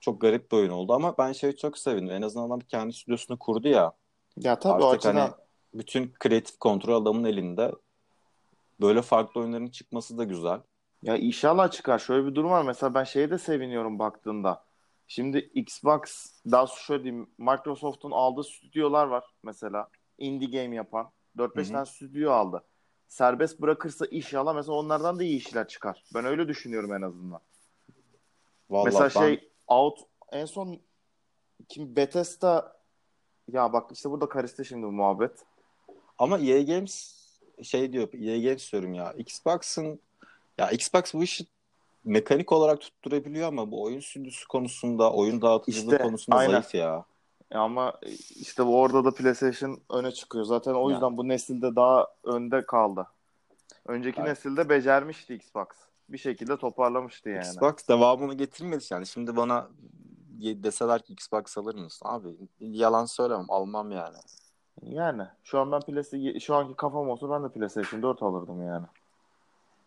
Çok 0.00 0.20
garip 0.20 0.52
bir 0.52 0.56
oyun 0.56 0.70
oldu 0.70 0.92
ama 0.92 1.18
ben 1.18 1.32
şeyi 1.32 1.56
çok 1.56 1.78
sevindim. 1.78 2.14
En 2.14 2.22
azından 2.22 2.46
adam 2.46 2.60
kendi 2.60 2.92
stüdyosunu 2.92 3.38
kurdu 3.38 3.68
ya. 3.68 3.92
Ya 4.36 4.58
tabii 4.58 4.82
o 4.82 4.86
Artık 4.86 5.06
açıdan 5.06 5.20
hani 5.20 5.32
bütün 5.78 6.12
kreatif 6.18 6.58
kontrol 6.58 7.02
adamın 7.02 7.24
elinde. 7.24 7.72
Böyle 8.80 9.02
farklı 9.02 9.40
oyunların 9.40 9.68
çıkması 9.68 10.18
da 10.18 10.24
güzel. 10.24 10.60
Ya 11.02 11.16
inşallah 11.16 11.70
çıkar. 11.70 11.98
Şöyle 11.98 12.26
bir 12.26 12.34
durum 12.34 12.50
var. 12.50 12.62
Mesela 12.62 12.94
ben 12.94 13.04
şeye 13.04 13.30
de 13.30 13.38
seviniyorum 13.38 13.98
baktığında. 13.98 14.64
Şimdi 15.08 15.38
Xbox, 15.38 16.26
daha 16.50 16.66
şöyle 16.66 17.04
diyeyim, 17.04 17.26
Microsoft'un 17.38 18.10
aldığı 18.10 18.44
stüdyolar 18.44 19.06
var 19.06 19.24
mesela. 19.42 19.88
Indie 20.18 20.62
game 20.62 20.76
yapan. 20.76 21.10
4-5 21.38 21.56
Hı 21.56 21.60
hı. 21.60 21.72
tane 21.72 21.86
stüdyo 21.86 22.32
aldı. 22.32 22.64
Serbest 23.08 23.60
bırakırsa 23.60 24.06
inşallah 24.06 24.54
mesela 24.54 24.74
onlardan 24.74 25.18
da 25.18 25.24
iyi 25.24 25.36
işler 25.36 25.68
çıkar. 25.68 26.04
Ben 26.14 26.24
öyle 26.24 26.48
düşünüyorum 26.48 26.92
en 26.92 27.02
azından. 27.02 27.40
Vallahi 28.70 28.84
mesela 28.84 29.04
ben 29.04 29.10
şey 29.10 29.50
Out 29.66 29.98
en 30.32 30.44
son 30.44 30.80
kim 31.68 31.96
Bethesda 31.96 32.76
ya 33.48 33.72
bak 33.72 33.92
işte 33.92 34.10
burada 34.10 34.28
karıştı 34.28 34.64
şimdi 34.64 34.86
bu 34.86 34.92
muhabbet. 34.92 35.44
Ama 36.18 36.38
EA 36.38 36.62
Games 36.62 37.16
şey 37.62 37.92
diyor 37.92 38.08
EA 38.12 38.38
Games 38.48 38.72
diyorum 38.72 38.94
ya 38.94 39.12
Xbox'ın 39.12 40.00
ya 40.58 40.70
Xbox 40.70 41.14
bu 41.14 41.22
işi 41.24 41.46
mekanik 42.04 42.52
olarak 42.52 42.80
tutturabiliyor 42.80 43.48
ama 43.48 43.70
bu 43.70 43.82
oyun 43.82 44.00
stüdyosu 44.00 44.48
konusunda, 44.48 45.12
oyun 45.12 45.42
dağıtıcılığı 45.42 45.92
İşte, 45.92 46.04
konusunda 46.04 46.36
aynen. 46.38 46.50
zayıf 46.50 46.74
ya. 46.74 47.04
Ya 47.52 47.60
Ama 47.60 47.92
işte 48.40 48.66
bu 48.66 48.80
orada 48.80 49.04
da 49.04 49.10
PlayStation 49.14 49.80
öne 49.90 50.12
çıkıyor. 50.12 50.44
Zaten 50.44 50.74
o 50.74 50.90
yüzden 50.90 51.16
bu 51.16 51.28
nesilde 51.28 51.76
daha 51.76 52.06
önde 52.24 52.66
kaldı. 52.66 53.06
Önceki 53.86 54.20
Yani- 54.20 54.30
nesilde 54.30 54.68
becermişti 54.68 55.34
Xbox. 55.34 55.66
Bir 56.08 56.18
şekilde 56.18 56.56
toparlamıştı 56.56 57.28
yani. 57.28 57.46
Xbox 57.46 57.74
devamını 57.88 58.34
getirmedi 58.34 58.84
yani. 58.90 59.06
Şimdi 59.06 59.36
bana 59.36 59.68
deseler 60.40 61.02
ki 61.02 61.12
Xbox 61.12 61.58
alır 61.58 61.74
mısın? 61.74 62.06
Abi 62.08 62.28
yalan 62.60 63.04
söylemem. 63.04 63.46
Almam 63.48 63.90
yani. 63.90 64.16
Yani 64.82 65.22
şu 65.44 65.58
an 65.58 65.72
ben 65.72 65.80
PlayStation 65.80 66.38
şu 66.38 66.54
anki 66.54 66.74
kafam 66.76 67.08
olsa 67.08 67.30
ben 67.30 67.44
de 67.44 67.48
PlayStation 67.48 68.02
4 68.02 68.22
alırdım 68.22 68.66
yani. 68.66 68.86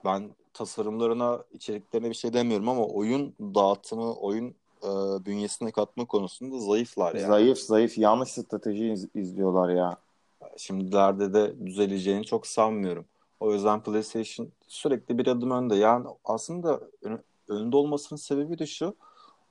Ben 0.05 0.29
tasarımlarına, 0.53 1.39
içeriklerine 1.53 2.09
bir 2.09 2.15
şey 2.15 2.33
demiyorum 2.33 2.69
ama 2.69 2.85
oyun 2.85 3.33
dağıtımı, 3.39 4.13
oyun 4.13 4.55
e, 4.83 4.89
bünyesine 5.25 5.71
katma 5.71 6.05
konusunda 6.05 6.59
zayıflar 6.59 7.15
yani. 7.15 7.27
Zayıf 7.27 7.57
zayıf 7.59 7.97
yanlış 7.97 8.29
strateji 8.31 8.91
iz- 8.91 9.15
izliyorlar 9.15 9.69
ya. 9.69 9.97
Şimdilerde 10.57 11.33
de 11.33 11.65
düzeleceğini 11.65 12.25
çok 12.25 12.47
sanmıyorum. 12.47 13.05
O 13.39 13.53
yüzden 13.53 13.83
PlayStation 13.83 14.49
sürekli 14.67 15.17
bir 15.17 15.27
adım 15.27 15.51
önde. 15.51 15.75
Yani 15.75 16.07
aslında 16.25 16.81
ön- 17.01 17.23
önde 17.47 17.77
olmasının 17.77 18.17
sebebi 18.17 18.59
de 18.59 18.65
şu. 18.65 18.95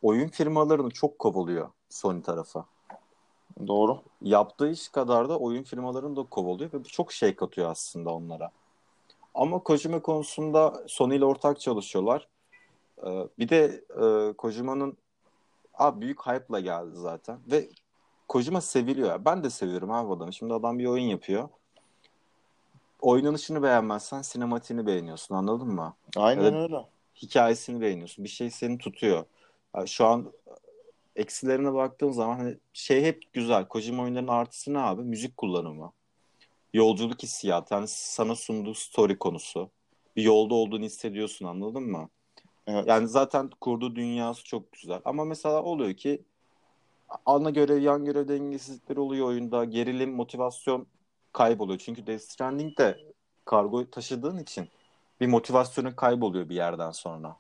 Oyun 0.03 0.29
firmalarını 0.29 0.91
çok 0.91 1.19
kovalıyor 1.19 1.69
Sony 1.89 2.23
tarafı. 2.23 2.65
Doğru. 3.67 4.03
Yaptığı 4.23 4.71
iş 4.71 4.89
kadar 4.89 5.29
da 5.29 5.39
oyun 5.39 5.63
firmalarını 5.63 6.17
da 6.17 6.23
kovalıyor 6.23 6.73
ve 6.73 6.83
çok 6.83 7.13
şey 7.13 7.37
katıyor 7.37 7.71
aslında 7.71 8.11
onlara. 8.11 8.51
Ama 9.35 9.59
Kojima 9.59 10.03
konusunda 10.03 10.83
Sony 10.87 11.17
ile 11.17 11.25
ortak 11.25 11.61
çalışıyorlar. 11.61 12.29
Ee, 13.07 13.29
bir 13.39 13.49
de 13.49 13.85
e, 14.03 14.33
Kojima'nın 14.33 14.97
abi 15.75 16.01
büyük 16.01 16.27
hype'la 16.27 16.61
geldi 16.61 16.91
zaten 16.95 17.39
ve 17.51 17.69
Kojima 18.29 18.61
seviliyor. 18.61 19.25
Ben 19.25 19.45
de 19.45 19.51
seviyorum 19.51 19.91
abi 19.91 20.13
adamı. 20.13 20.33
Şimdi 20.33 20.55
adam 20.55 20.79
bir 20.79 20.87
oyun 20.87 21.05
yapıyor. 21.05 21.49
Oynanışını 23.01 23.63
beğenmezsen 23.63 24.23
sinematiğini 24.23 24.87
beğeniyorsun 24.87 25.35
anladın 25.35 25.69
mı? 25.69 25.95
Aynen 26.17 26.55
öyle. 26.55 26.87
Hikayesini 27.23 27.81
beğeniyorsun. 27.81 28.25
Bir 28.25 28.29
şey 28.31 28.51
seni 28.51 28.79
tutuyor. 28.79 29.25
Yani 29.77 29.89
şu 29.89 30.07
an 30.07 30.33
eksilerine 31.19 31.75
baktığım 31.75 32.13
zaman 32.13 32.39
hani 32.39 32.57
şey 32.73 33.03
hep 33.03 33.33
güzel. 33.33 33.69
Kojima 33.69 34.03
oyunlarının 34.03 34.29
artısı 34.29 34.75
ne 34.75 34.79
abi? 34.79 35.03
Müzik 35.03 35.37
kullanımı. 35.37 35.93
Yolculuk 36.75 37.23
hissiyatı. 37.23 37.75
Yani 37.75 37.87
sana 37.89 38.35
sunduğu 38.35 38.75
story 38.75 39.19
konusu. 39.19 39.71
Bir 40.17 40.23
yolda 40.23 40.55
olduğunu 40.55 40.85
hissediyorsun 40.85 41.47
anladın 41.47 41.83
mı? 41.83 42.09
Evet. 42.67 42.85
Yani 42.87 43.09
zaten 43.09 43.51
kurduğu 43.61 43.97
dünyası 43.97 44.45
çok 44.45 44.73
güzel. 44.73 45.01
Ama 45.05 45.25
mesela 45.25 45.63
oluyor 45.63 45.95
ki 45.95 46.23
ana 47.27 47.51
görev 47.51 47.83
yan 47.83 48.05
görev 48.05 48.29
dengesizlikleri 48.29 49.01
oluyor 49.01 49.27
oyunda. 49.27 49.65
Gerilim, 49.65 50.15
motivasyon 50.15 50.87
kayboluyor. 51.33 51.79
Çünkü 51.79 52.07
Death 52.07 52.23
Stranding 52.23 52.79
de 52.79 52.99
kargo 53.45 53.91
taşıdığın 53.91 54.39
için 54.39 54.69
bir 55.21 55.27
motivasyonun 55.27 55.91
kayboluyor 55.91 56.49
bir 56.49 56.55
yerden 56.55 56.91
sonra. 56.91 57.37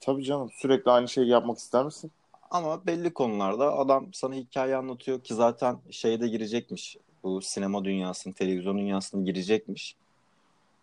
Tabii 0.00 0.24
canım 0.24 0.50
sürekli 0.50 0.90
aynı 0.90 1.08
şeyi 1.08 1.28
yapmak 1.28 1.58
ister 1.58 1.84
misin? 1.84 2.10
Ama 2.50 2.86
belli 2.86 3.14
konularda 3.14 3.78
adam 3.78 4.08
sana 4.12 4.34
hikaye 4.34 4.76
anlatıyor 4.76 5.20
ki 5.20 5.34
zaten 5.34 5.78
şeyde 5.90 6.28
girecekmiş. 6.28 6.96
Bu 7.22 7.42
sinema 7.42 7.84
dünyasının, 7.84 8.34
televizyon 8.34 8.78
dünyasına 8.78 9.22
girecekmiş. 9.24 9.96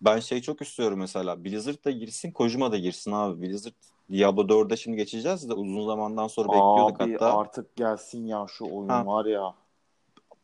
Ben 0.01 0.19
şey 0.19 0.41
çok 0.41 0.61
istiyorum 0.61 0.99
mesela. 0.99 1.43
Blizzard 1.43 1.85
da 1.85 1.91
girsin, 1.91 2.31
Kojima 2.31 2.71
da 2.71 2.77
girsin 2.77 3.11
abi. 3.11 3.41
Blizzard 3.41 3.73
Diablo 4.11 4.41
4'e 4.41 4.77
şimdi 4.77 4.97
geçeceğiz 4.97 5.49
de 5.49 5.53
uzun 5.53 5.85
zamandan 5.85 6.27
sonra 6.27 6.47
bekliyorduk 6.47 7.01
Abi 7.01 7.11
hatta. 7.11 7.37
artık 7.37 7.75
gelsin 7.75 8.25
ya 8.25 8.45
şu 8.49 8.65
oyun 8.65 8.89
Ha. 8.89 9.05
var 9.05 9.25
ya. 9.25 9.53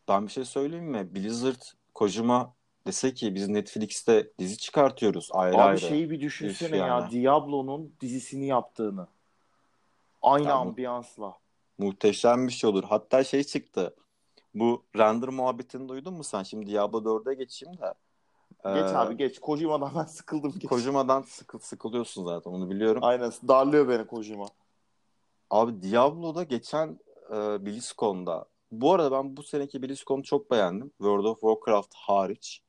Ben 0.07 0.27
bir 0.27 0.31
şey 0.31 0.45
söyleyeyim 0.45 0.85
mi? 0.85 1.15
Blizzard, 1.15 1.61
Kojima 1.93 2.53
dese 2.87 3.13
ki 3.13 3.35
biz 3.35 3.47
Netflix'te 3.47 4.27
dizi 4.39 4.57
çıkartıyoruz 4.57 5.29
ayrı 5.33 5.55
Abi 5.55 5.61
ayrı. 5.61 5.79
şeyi 5.79 6.09
bir 6.09 6.21
düşünsene 6.21 6.77
ya 6.77 6.87
yani. 6.87 7.11
Diablo'nun 7.11 7.93
dizisini 8.01 8.47
yaptığını. 8.47 9.07
Aynı 10.23 10.47
Tamam. 10.47 10.67
ambiyansla. 10.67 11.37
Muhteşem 11.77 12.47
bir 12.47 12.53
şey 12.53 12.69
olur. 12.69 12.83
Hatta 12.83 13.23
şey 13.23 13.43
çıktı. 13.43 13.95
Bu 14.53 14.83
render 14.97 15.29
muhabbetini 15.29 15.89
duydun 15.89 16.13
mu 16.13 16.23
sen? 16.23 16.43
Şimdi 16.43 16.71
Diablo 16.71 16.97
4'e 16.97 17.33
geçeyim 17.33 17.77
de. 17.77 17.93
Geç 18.63 18.91
Ee, 18.91 18.97
abi 18.97 19.17
geç. 19.17 19.39
Kojima'dan 19.39 19.91
ben 19.95 20.03
sıkıldım. 20.03 20.51
Geç. 20.59 20.69
Kojima'dan 20.69 21.21
sıkı, 21.21 21.59
sıkılıyorsun 21.59 22.25
zaten 22.25 22.51
onu 22.51 22.69
biliyorum. 22.69 23.03
Aynen 23.03 23.31
darlıyor 23.47 23.89
beni 23.89 24.07
Kojima. 24.07 24.45
Abi 25.49 25.81
Diablo'da 25.81 26.43
geçen 26.43 26.99
e, 27.29 27.65
BlizzCon'da 27.65 28.45
bu 28.71 28.93
arada 28.93 29.11
ben 29.11 29.37
bu 29.37 29.43
seneki 29.43 29.81
BlizzCon'u 29.81 30.23
çok 30.23 30.51
beğendim. 30.51 30.89
World 30.89 31.25
of 31.25 31.39
Warcraft 31.39 31.93
hariç. 31.93 32.61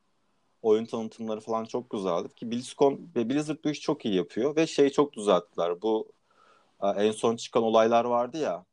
Oyun 0.62 0.84
tanıtımları 0.84 1.40
falan 1.40 1.64
çok 1.64 1.90
güzeldi. 1.90 2.34
Ki 2.34 2.50
BlizzCon 2.50 3.10
ve 3.16 3.30
Blizzard 3.30 3.58
bu 3.64 3.68
işi 3.68 3.80
çok 3.80 4.04
iyi 4.04 4.14
yapıyor. 4.14 4.56
Ve 4.56 4.66
şeyi 4.66 4.92
çok 4.92 5.12
düzelttiler. 5.12 5.82
Bu 5.82 6.12
en 6.92 7.12
son 7.12 7.36
çıkan 7.36 7.62
olaylar 7.62 8.04
vardı 8.04 8.38
ya. 8.38 8.64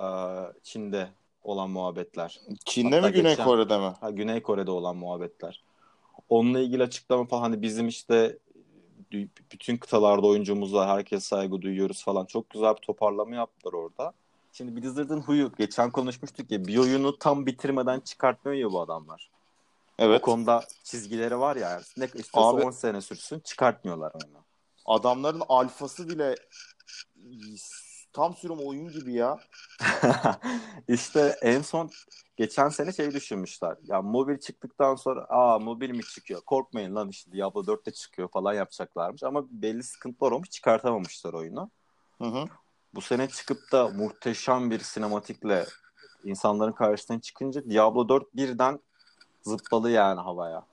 e, 0.00 0.06
Çin'de 0.62 1.08
olan 1.42 1.70
muhabbetler. 1.70 2.40
Çin'de 2.64 2.94
Hatta 2.96 3.06
mi 3.08 3.12
Güney 3.14 3.30
geçen- 3.32 3.44
Kore'de 3.44 3.78
mi? 3.78 3.92
Ha, 4.00 4.10
Güney 4.10 4.42
Kore'de 4.42 4.70
olan 4.70 4.96
muhabbetler. 4.96 5.62
Onunla 6.28 6.60
ilgili 6.60 6.82
açıklama 6.82 7.24
falan 7.24 7.42
hani 7.42 7.62
bizim 7.62 7.88
işte 7.88 8.38
bütün 9.52 9.76
kıtalarda 9.76 10.26
oyuncumuz 10.26 10.74
var. 10.74 10.88
Herkes 10.88 11.24
saygı 11.24 11.62
duyuyoruz 11.62 12.04
falan. 12.04 12.24
Çok 12.26 12.50
güzel 12.50 12.74
bir 12.76 12.80
toparlama 12.80 13.34
yaptılar 13.36 13.72
orada. 13.72 14.12
Şimdi 14.52 14.76
Blizzard'ın 14.76 15.20
huyu. 15.20 15.52
Geçen 15.58 15.90
konuşmuştuk 15.90 16.50
ya 16.50 16.64
bir 16.64 16.78
oyunu 16.78 17.18
tam 17.18 17.46
bitirmeden 17.46 18.00
çıkartmıyor 18.00 18.56
ya 18.58 18.72
bu 18.72 18.80
adamlar. 18.80 19.30
Evet. 19.98 20.20
O 20.20 20.24
konuda 20.24 20.64
çizgileri 20.84 21.38
var 21.38 21.56
ya. 21.56 21.80
Ne 21.96 22.04
istiyorsa 22.04 22.40
Abi- 22.50 22.62
10 22.62 22.70
sene 22.70 23.00
sürsün 23.00 23.40
çıkartmıyorlar 23.40 24.12
oyunu. 24.24 24.38
Adamların 24.86 25.42
alfası 25.48 26.08
bile 26.08 26.34
tam 28.12 28.36
sürüm 28.36 28.58
oyun 28.58 28.88
gibi 28.88 29.12
ya. 29.12 29.38
işte 30.88 31.38
en 31.42 31.62
son 31.62 31.90
geçen 32.36 32.68
sene 32.68 32.92
şey 32.92 33.14
düşünmüşler. 33.14 33.76
Ya 33.86 34.02
mobil 34.02 34.38
çıktıktan 34.38 34.94
sonra 34.94 35.26
aa 35.28 35.58
mobil 35.58 35.90
mi 35.90 36.02
çıkıyor? 36.02 36.40
Korkmayın 36.40 36.94
lan 36.94 37.08
işte 37.08 37.32
Diablo 37.32 37.60
4'te 37.60 37.90
çıkıyor 37.90 38.28
falan 38.28 38.54
yapacaklarmış. 38.54 39.22
Ama 39.22 39.44
belli 39.50 39.82
sıkıntılar 39.82 40.32
olmuş 40.32 40.50
çıkartamamışlar 40.50 41.32
oyunu. 41.32 41.70
Hı 42.18 42.24
hı. 42.24 42.44
Bu 42.94 43.00
sene 43.00 43.28
çıkıp 43.28 43.72
da 43.72 43.88
muhteşem 43.88 44.70
bir 44.70 44.80
sinematikle 44.80 45.66
insanların 46.24 46.72
karşısına 46.72 47.20
çıkınca 47.20 47.70
Diablo 47.70 48.08
4 48.08 48.36
birden 48.36 48.80
zıpladı 49.42 49.90
yani 49.90 50.20
havaya. 50.20 50.64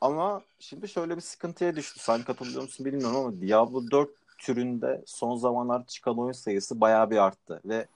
Ama 0.00 0.42
şimdi 0.58 0.88
şöyle 0.88 1.16
bir 1.16 1.20
sıkıntıya 1.20 1.76
düştü. 1.76 2.00
Sen 2.00 2.22
katılıyor 2.22 2.62
musun 2.62 2.86
bilmiyorum 2.86 3.16
ama 3.16 3.40
Diablo 3.40 3.90
4 3.90 4.10
türünde 4.38 5.02
son 5.06 5.36
zamanlar 5.36 5.86
çıkan 5.86 6.18
oyun 6.18 6.32
sayısı 6.32 6.80
bayağı 6.80 7.10
bir 7.10 7.16
arttı. 7.16 7.60
Ve 7.64 7.86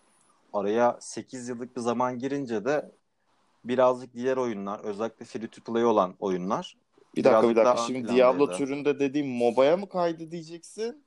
araya 0.52 0.96
8 1.00 1.48
yıllık 1.48 1.76
bir 1.76 1.80
zaman 1.80 2.18
girince 2.18 2.64
de 2.64 2.90
birazcık 3.64 4.14
diğer 4.14 4.36
oyunlar 4.36 4.80
özellikle 4.80 5.24
free 5.24 5.48
to 5.48 5.72
play 5.72 5.84
olan 5.84 6.14
oyunlar 6.18 6.76
Bir 7.16 7.24
dakika 7.24 7.48
bir 7.48 7.56
dakika. 7.56 7.76
Şimdi. 7.76 8.08
Diablo 8.08 8.50
türünde 8.50 8.98
dediğim 8.98 9.28
MOBA'ya 9.28 9.76
mı 9.76 9.88
kaydı 9.88 10.30
diyeceksin? 10.30 11.04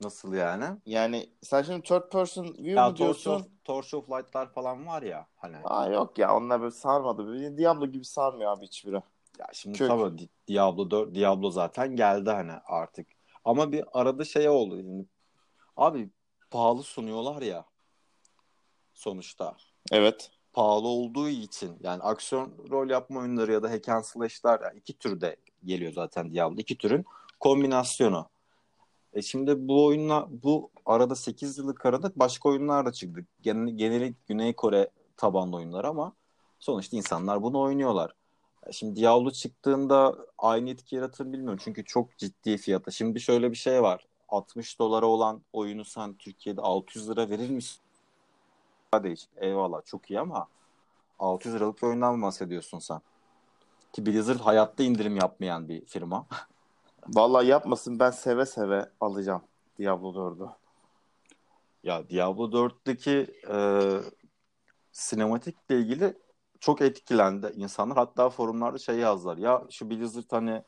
nasıl 0.00 0.34
yani? 0.34 0.64
Yani 0.86 1.28
sen 1.42 1.62
şimdi 1.62 1.82
third 1.82 2.10
person 2.12 2.44
view 2.44 2.70
Ya 2.70 2.84
mu 2.84 2.88
Torch 2.94 2.98
diyorsun? 2.98 3.30
of, 3.30 3.42
Torch 3.64 3.94
of 3.94 4.10
Light'lar 4.10 4.52
falan 4.52 4.86
var 4.86 5.02
ya 5.02 5.26
hani. 5.36 5.56
Aa 5.64 5.88
yok 5.88 6.18
ya 6.18 6.36
onlar 6.36 6.60
böyle 6.60 6.70
sarmadı. 6.70 7.26
Böyle 7.26 7.58
Diablo 7.58 7.86
gibi 7.86 8.04
sarmıyor 8.04 8.52
abi 8.56 8.64
hiçbiri. 8.66 9.02
Ya 9.38 9.46
şimdi 9.52 9.78
Kök. 9.78 9.88
tabii 9.88 10.18
Di- 10.18 10.28
Diablo 10.48 10.90
4, 10.90 11.14
Diablo 11.14 11.50
zaten 11.50 11.96
geldi 11.96 12.30
hani 12.30 12.52
artık. 12.66 13.06
Ama 13.44 13.72
bir 13.72 13.84
arada 13.92 14.24
şey 14.24 14.48
oldu. 14.48 14.76
Şimdi, 14.76 15.06
abi 15.76 16.10
pahalı 16.50 16.82
sunuyorlar 16.82 17.42
ya 17.42 17.64
sonuçta. 18.94 19.56
Evet. 19.92 20.30
Pahalı 20.52 20.88
olduğu 20.88 21.28
için 21.28 21.76
yani 21.80 22.02
aksiyon 22.02 22.52
rol 22.70 22.90
yapma 22.90 23.20
oyunları 23.20 23.52
ya 23.52 23.62
da 23.62 23.70
hack 23.70 23.88
and 23.88 24.04
slash'lar 24.04 24.60
yani 24.60 24.78
iki 24.78 24.98
türde 24.98 25.36
geliyor 25.64 25.92
zaten 25.92 26.34
Diablo. 26.34 26.56
İki 26.58 26.78
türün 26.78 27.04
kombinasyonu. 27.40 28.28
E 29.12 29.22
şimdi 29.22 29.68
bu 29.68 29.86
oyunla 29.86 30.26
bu 30.30 30.70
arada 30.86 31.14
8 31.14 31.58
yıllık 31.58 31.86
arada 31.86 32.12
başka 32.16 32.48
oyunlar 32.48 32.86
da 32.86 32.92
çıktı. 32.92 33.26
Genel, 33.40 33.76
geneli 33.76 34.14
Güney 34.26 34.52
Kore 34.52 34.90
tabanlı 35.16 35.56
oyunlar 35.56 35.84
ama 35.84 36.12
sonuçta 36.58 36.96
insanlar 36.96 37.42
bunu 37.42 37.60
oynuyorlar. 37.60 38.12
Şimdi 38.72 39.00
Diablo 39.00 39.30
çıktığında 39.30 40.16
aynı 40.38 40.70
etki 40.70 40.96
yaratır 40.96 41.32
bilmiyorum. 41.32 41.60
Çünkü 41.64 41.84
çok 41.84 42.18
ciddi 42.18 42.56
fiyata. 42.56 42.90
Şimdi 42.90 43.20
şöyle 43.20 43.50
bir 43.50 43.56
şey 43.56 43.82
var. 43.82 44.06
60 44.28 44.78
dolara 44.78 45.06
olan 45.06 45.42
oyunu 45.52 45.84
sen 45.84 46.14
Türkiye'de 46.14 46.60
600 46.60 47.10
lira 47.10 47.30
verir 47.30 47.50
misin? 47.50 47.80
Değişik. 49.02 49.30
Eyvallah 49.36 49.84
çok 49.84 50.10
iyi 50.10 50.20
ama 50.20 50.48
600 51.18 51.54
liralık 51.54 51.82
bir 51.82 51.86
oyundan 51.86 52.16
mı 52.16 52.26
bahsediyorsun 52.26 52.78
sen? 52.78 53.00
Ki 53.92 54.06
Blizzard 54.06 54.40
hayatta 54.40 54.82
indirim 54.82 55.16
yapmayan 55.16 55.68
bir 55.68 55.86
firma. 55.86 56.26
Vallahi 57.08 57.46
yapmasın 57.46 57.98
ben 57.98 58.10
seve 58.10 58.46
seve 58.46 58.90
alacağım 59.00 59.42
Diablo 59.78 60.14
4'ü. 60.14 60.48
Ya 61.82 62.08
Diablo 62.08 62.44
4'teki 62.52 63.40
e, 63.50 63.56
sinematikle 64.92 65.78
ilgili 65.78 66.14
çok 66.64 66.80
etkilendi 66.80 67.52
insanlar. 67.56 67.96
Hatta 67.96 68.30
forumlarda 68.30 68.78
şey 68.78 68.96
yazdılar. 68.96 69.36
Ya 69.36 69.62
şu 69.70 69.90
Blizzard 69.90 70.24
hani 70.30 70.62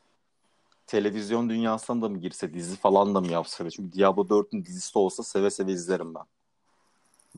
televizyon 0.87 1.49
dünyasına 1.49 2.01
da 2.01 2.09
mı 2.09 2.17
girse 2.17 2.53
dizi 2.53 2.75
falan 2.75 3.15
da 3.15 3.21
mı 3.21 3.27
yapsa? 3.27 3.69
Çünkü 3.69 3.97
Diablo 3.97 4.21
4'ün 4.21 4.65
dizisi 4.65 4.99
olsa 4.99 5.23
seve 5.23 5.49
seve 5.49 5.71
izlerim 5.71 6.15
ben. 6.15 6.23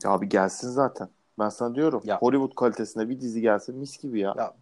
Ya 0.04 0.10
abi 0.10 0.28
gelsin 0.28 0.68
zaten. 0.68 1.08
Ben 1.38 1.48
sana 1.48 1.74
diyorum. 1.74 2.02
Ya. 2.04 2.18
Hollywood 2.18 2.54
kalitesinde 2.54 3.08
bir 3.08 3.20
dizi 3.20 3.40
gelse 3.40 3.72
mis 3.72 3.98
gibi 4.02 4.20
ya. 4.20 4.34
Ya 4.38 4.54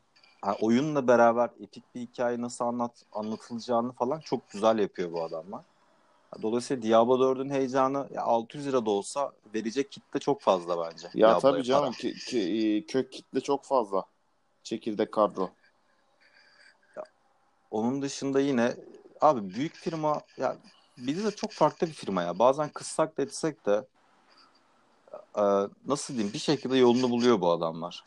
ha, 0.43 0.57
oyunla 0.61 1.07
beraber 1.07 1.51
epik 1.61 1.95
bir 1.95 2.01
hikaye 2.01 2.41
nasıl 2.41 2.65
anlat 2.65 3.03
anlatılacağını 3.13 3.93
falan 3.93 4.21
çok 4.21 4.51
güzel 4.51 4.79
yapıyor 4.79 5.13
bu 5.13 5.23
adamlar. 5.23 5.63
Dolayısıyla 6.43 6.83
Diablo 6.83 7.21
4'ün 7.21 7.51
heyecanı 7.51 8.09
ya 8.15 8.23
600 8.23 8.67
lira 8.67 8.87
da 8.87 8.91
olsa 8.91 9.33
verecek 9.55 9.93
kitle 9.93 10.21
çok 10.21 10.41
fazla 10.41 10.79
bence. 10.87 11.09
Ya 11.15 11.29
Diablo'ya 11.29 11.39
tabii 11.41 11.65
canım 11.65 11.93
ki, 11.93 12.15
ki- 12.15 12.41
e, 12.41 12.87
kök 12.87 13.13
kitle 13.13 13.41
çok 13.41 13.65
fazla. 13.65 14.05
Çekirdek 14.63 15.13
kadro. 15.13 15.51
Onun 17.71 18.03
dışında 18.03 18.41
yine 18.41 18.75
abi 19.21 19.55
büyük 19.55 19.75
firma 19.75 20.21
ya 20.37 20.57
bir 20.99 21.25
de 21.25 21.31
çok 21.31 21.53
farklı 21.53 21.87
bir 21.87 21.93
firma 21.93 22.23
ya. 22.23 22.39
Bazen 22.39 22.69
kıssak 22.69 23.19
da 23.19 23.23
etsek 23.23 23.67
de 23.67 23.85
e, 25.37 25.43
nasıl 25.87 26.15
diyeyim 26.15 26.33
bir 26.33 26.39
şekilde 26.39 26.77
yolunu 26.77 27.11
buluyor 27.11 27.41
bu 27.41 27.51
adamlar. 27.51 28.05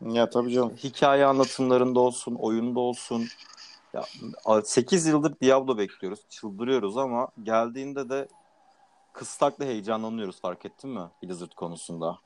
Ya 0.00 0.30
tabii 0.30 0.52
canım. 0.52 0.76
Hikaye 0.76 1.24
anlatımlarında 1.26 2.00
olsun, 2.00 2.34
oyunda 2.34 2.80
olsun. 2.80 3.28
Ya 3.94 4.04
8 4.64 5.06
yıldır 5.06 5.40
Diablo 5.40 5.78
bekliyoruz, 5.78 6.20
çıldırıyoruz 6.28 6.96
ama 6.96 7.28
geldiğinde 7.42 8.08
de 8.08 8.28
kıstakla 9.12 9.64
heyecanlanıyoruz 9.64 10.40
fark 10.40 10.66
ettin 10.66 10.90
mi 10.90 11.00
Blizzard 11.22 11.52
konusunda? 11.52 12.18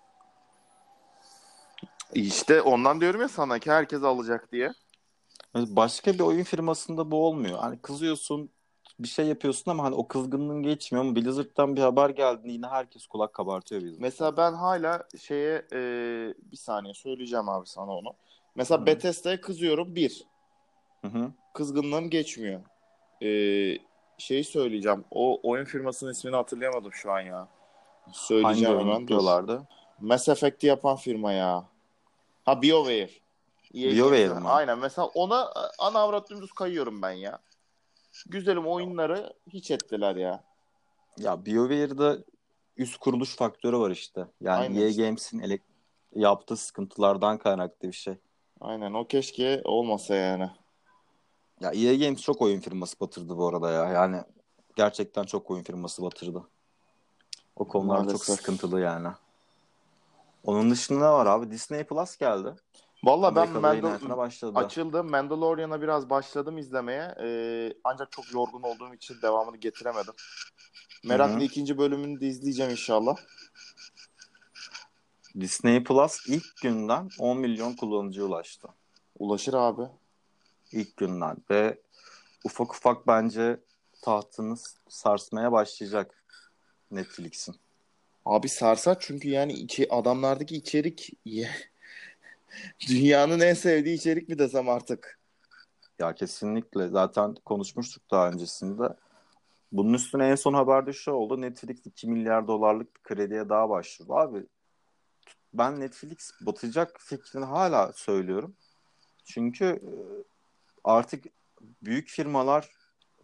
İşte 2.15 2.63
ondan 2.63 3.01
diyorum 3.01 3.21
ya 3.21 3.29
sana 3.29 3.59
ki 3.59 3.71
herkes 3.71 4.03
alacak 4.03 4.53
diye. 4.53 4.73
Yani 5.55 5.77
Başka 5.77 6.15
bir 6.15 6.21
oyun 6.21 6.45
firmasında 6.45 7.11
bu 7.11 7.27
olmuyor. 7.27 7.59
Hani 7.59 7.79
kızıyorsun, 7.79 8.51
bir 8.99 9.09
şey 9.09 9.27
yapıyorsun 9.27 9.71
ama 9.71 9.85
hani 9.85 9.95
o 9.95 10.09
kızgınlığın 10.09 10.63
geçmiyor 10.63 11.05
ama 11.05 11.17
Blizzard'dan 11.17 11.77
bir 11.77 11.81
haber 11.81 12.11
geldiğinde 12.11 12.53
yine 12.53 12.67
herkes 12.67 13.07
kulak 13.07 13.35
kabartıyor 13.35 13.83
Blizzard. 13.83 14.01
Mesela 14.01 14.37
ben 14.37 14.53
hala 14.53 15.09
şeye 15.21 15.67
e, 15.73 15.79
bir 16.53 16.57
saniye 16.57 16.95
söyleyeceğim 16.95 17.49
abi 17.49 17.67
sana 17.67 17.97
onu. 17.97 18.13
Mesela 18.55 18.81
Hı. 18.81 18.87
Bethesda'ya 18.87 19.41
kızıyorum 19.41 19.95
bir. 19.95 20.32
Hı 21.03 21.09
hı. 21.09 21.33
Kızgınlığım 21.55 22.11
geçmiyor. 22.11 22.61
E, 23.23 23.29
şeyi 24.19 24.45
söyleyeceğim. 24.45 25.05
O 25.11 25.41
oyun 25.51 25.65
firmasının 25.65 26.13
ismini 26.13 26.37
hatırlayamadım 26.37 26.93
şu 26.93 27.13
an 27.13 27.21
ya. 27.21 27.49
Hangi 28.05 28.19
Söyleyeceğim 28.19 28.77
oyun 28.77 28.89
hemen. 28.89 29.09
Diyorlardı? 29.09 29.63
Mass 30.01 30.29
Effect'i 30.29 30.67
yapan 30.67 30.97
firma 30.97 31.33
ya. 31.33 31.65
Ha 32.45 32.63
BioWare. 32.63 33.11
EA 33.75 33.93
BioWare 33.93 34.41
mi? 34.41 34.49
Aynen. 34.49 34.79
Mesela 34.79 35.07
ona 35.09 35.53
ana 35.79 35.99
avrat 35.99 36.31
dümdüz 36.31 36.53
kayıyorum 36.53 37.03
ben 37.03 37.11
ya. 37.11 37.39
Güzelim 38.27 38.67
oyunları 38.67 39.33
hiç 39.49 39.71
ettiler 39.71 40.17
ya. 40.17 40.45
Ya 41.19 41.47
BioWare'da 41.47 42.19
üst 42.77 42.97
kuruluş 42.97 43.37
faktörü 43.37 43.79
var 43.79 43.91
işte. 43.91 44.27
Yani 44.41 44.61
Aynen 44.61 44.81
EA 44.81 44.89
işte. 44.89 45.03
Games'in 45.03 45.41
elek- 45.41 45.63
yaptığı 46.15 46.57
sıkıntılardan 46.57 47.39
kaynaklı 47.39 47.89
bir 47.89 47.93
şey. 47.93 48.15
Aynen 48.61 48.93
o 48.93 49.07
keşke 49.07 49.61
olmasa 49.65 50.15
yani. 50.15 50.51
Ya 51.63 51.71
EA 51.73 51.95
Games 51.95 52.21
çok 52.23 52.43
oyun 52.43 52.61
firması 52.61 53.01
batırdı 53.01 53.37
bu 53.37 53.49
arada 53.49 53.71
ya. 53.71 53.89
Yani 53.89 54.23
gerçekten 54.77 55.25
çok 55.25 55.51
oyun 55.51 55.63
firması 55.63 56.03
batırdı. 56.03 56.43
O 57.57 57.69
konular 57.69 57.97
çok 57.97 58.07
Maalesef. 58.07 58.37
sıkıntılı 58.37 58.81
yani. 58.81 59.09
Onun 60.45 60.71
dışında 60.71 60.99
ne 60.99 61.13
var 61.13 61.27
abi? 61.27 61.51
Disney 61.51 61.85
Plus 61.85 62.17
geldi. 62.17 62.55
Valla 63.05 63.37
ben 63.37 63.49
Mandal- 63.49 63.69
yayınlatmaya 63.69 64.17
başladı. 64.17 64.59
açıldı. 64.59 65.05
Mandalorian'a 65.05 65.83
biraz 65.83 66.11
başladım 66.11 66.59
izlemeye. 66.59 67.15
Ee, 67.23 67.73
ancak 67.85 68.13
çok 68.13 68.33
yorgun 68.33 68.63
olduğum 68.63 68.95
için 68.95 69.17
devamını 69.23 69.57
getiremedim. 69.57 70.15
Merakla 71.05 71.35
Hı 71.35 71.39
hı. 71.39 71.43
ikinci 71.45 71.79
bölümünü 71.79 72.21
de 72.21 72.27
izleyeceğim 72.27 72.71
inşallah. 72.71 73.17
Disney 75.41 75.85
Plus 75.85 76.27
ilk 76.29 76.57
günden 76.63 77.09
10 77.19 77.39
milyon 77.39 77.73
kullanıcıya 77.73 78.27
ulaştı. 78.27 78.69
Ulaşır 79.19 79.55
abi. 79.55 79.83
İlk 80.73 80.97
günden 80.97 81.37
ve 81.51 81.79
ufak 82.45 82.75
ufak 82.75 83.07
bence 83.07 83.61
tahtını 84.03 84.57
sarsmaya 84.89 85.53
başlayacak 85.53 86.25
Netflix'in. 86.91 87.55
Abi 88.25 88.49
sarsar 88.49 88.97
çünkü 89.01 89.29
yani 89.29 89.53
içi, 89.53 89.93
adamlardaki 89.93 90.57
içerik 90.57 91.11
dünyanın 92.89 93.41
en 93.41 93.55
sevdiği 93.55 93.97
içerik 93.97 94.29
mi 94.29 94.39
desem 94.39 94.69
artık. 94.69 95.19
Ya 95.99 96.15
kesinlikle 96.15 96.89
zaten 96.89 97.35
konuşmuştuk 97.35 98.11
daha 98.11 98.29
öncesinde. 98.29 98.83
Bunun 99.73 99.95
üstüne 99.95 100.29
en 100.29 100.35
son 100.35 100.55
haberde 100.55 100.93
şu 100.93 101.11
oldu. 101.11 101.41
Netflix 101.41 101.87
2 101.87 102.09
milyar 102.09 102.49
dolarlık 102.49 102.97
bir 102.97 103.03
krediye 103.03 103.49
daha 103.49 103.71
başvurdu. 103.71 104.15
Abi 104.15 104.47
ben 105.55 105.81
Netflix 105.81 106.31
batacak 106.41 107.01
fikrini 107.01 107.45
hala 107.45 107.93
söylüyorum. 107.93 108.57
Çünkü 109.25 109.65
e, 109.65 109.93
artık 110.85 111.25
büyük 111.83 112.09
firmalar 112.09 112.71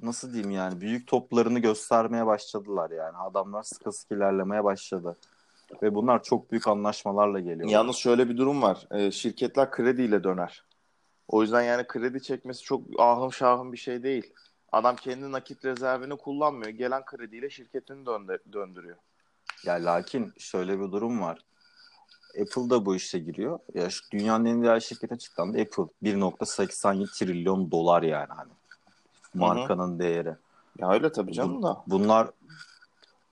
nasıl 0.00 0.32
diyeyim 0.32 0.50
yani 0.50 0.80
büyük 0.80 1.06
toplarını 1.06 1.58
göstermeye 1.58 2.26
başladılar 2.26 2.90
yani. 2.90 3.16
Adamlar 3.16 3.62
sıkı 3.62 3.92
sıkı 3.92 4.14
ilerlemeye 4.14 4.64
başladı. 4.64 5.16
Ve 5.82 5.94
bunlar 5.94 6.22
çok 6.22 6.50
büyük 6.50 6.68
anlaşmalarla 6.68 7.40
geliyor. 7.40 7.68
Yalnız 7.68 7.96
şöyle 7.96 8.28
bir 8.28 8.36
durum 8.36 8.62
var. 8.62 8.86
Ee, 8.90 9.10
şirketler 9.10 9.70
krediyle 9.70 10.24
döner. 10.24 10.64
O 11.28 11.42
yüzden 11.42 11.62
yani 11.62 11.86
kredi 11.86 12.22
çekmesi 12.22 12.62
çok 12.62 12.82
ahım 12.98 13.32
şahım 13.32 13.72
bir 13.72 13.76
şey 13.78 14.02
değil. 14.02 14.32
Adam 14.72 14.96
kendi 14.96 15.32
nakit 15.32 15.64
rezervini 15.64 16.16
kullanmıyor. 16.16 16.70
Gelen 16.70 17.04
krediyle 17.04 17.50
şirketini 17.50 18.06
döndü- 18.06 18.52
döndürüyor. 18.52 18.96
Ya 19.64 19.74
lakin 19.74 20.32
şöyle 20.38 20.80
bir 20.80 20.92
durum 20.92 21.20
var. 21.20 21.38
Apple 22.40 22.70
da 22.70 22.86
bu 22.86 22.96
işe 22.96 23.18
giriyor. 23.18 23.58
Ya 23.74 23.90
şu 23.90 24.10
dünyanın 24.10 24.44
en 24.44 24.62
değerli 24.62 24.82
şirketi 24.82 25.14
açıklandı. 25.14 25.60
Apple 25.60 25.82
1.87 26.02 27.18
trilyon 27.18 27.70
dolar 27.70 28.02
yani 28.02 28.28
hani. 28.36 28.52
Markanın 29.34 29.98
değeri. 29.98 30.34
Ya 30.78 30.90
öyle 30.90 31.12
tabii 31.12 31.32
canım 31.32 31.62
da. 31.62 31.82
Bunlar 31.86 32.30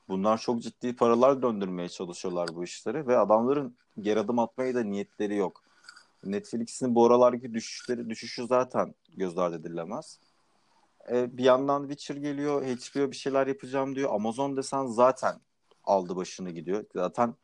bunlar 0.08 0.38
çok 0.38 0.62
ciddi 0.62 0.96
paralar 0.96 1.42
döndürmeye 1.42 1.88
çalışıyorlar 1.88 2.48
bu 2.54 2.64
işleri 2.64 3.06
ve 3.06 3.18
adamların 3.18 3.76
geri 4.00 4.20
adım 4.20 4.38
atmaya 4.38 4.74
da 4.74 4.82
niyetleri 4.82 5.36
yok. 5.36 5.62
Netflix'in 6.24 6.94
bu 6.94 7.06
aralarki 7.06 7.54
düşüşleri 7.54 8.10
düşüşü 8.10 8.46
zaten 8.46 8.94
göz 9.16 9.38
ardı 9.38 9.56
edilemez. 9.56 10.20
E, 11.10 11.36
bir 11.36 11.44
yandan 11.44 11.88
Witcher 11.88 12.16
geliyor, 12.16 12.62
HBO 12.62 13.10
bir 13.10 13.16
şeyler 13.16 13.46
yapacağım 13.46 13.96
diyor. 13.96 14.10
Amazon 14.14 14.56
desen 14.56 14.86
zaten 14.86 15.40
aldı 15.84 16.16
başını 16.16 16.50
gidiyor. 16.50 16.84
Zaten 16.94 17.34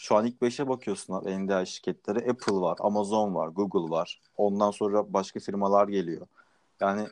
şu 0.00 0.16
an 0.16 0.26
ilk 0.26 0.42
5'e 0.42 0.68
bakıyorsun 0.68 1.14
abi 1.14 1.66
şirketleri. 1.66 2.30
Apple 2.30 2.52
var, 2.52 2.76
Amazon 2.80 3.34
var, 3.34 3.48
Google 3.48 3.90
var. 3.90 4.20
Ondan 4.36 4.70
sonra 4.70 5.12
başka 5.12 5.40
firmalar 5.40 5.88
geliyor. 5.88 6.26
Yani 6.80 7.06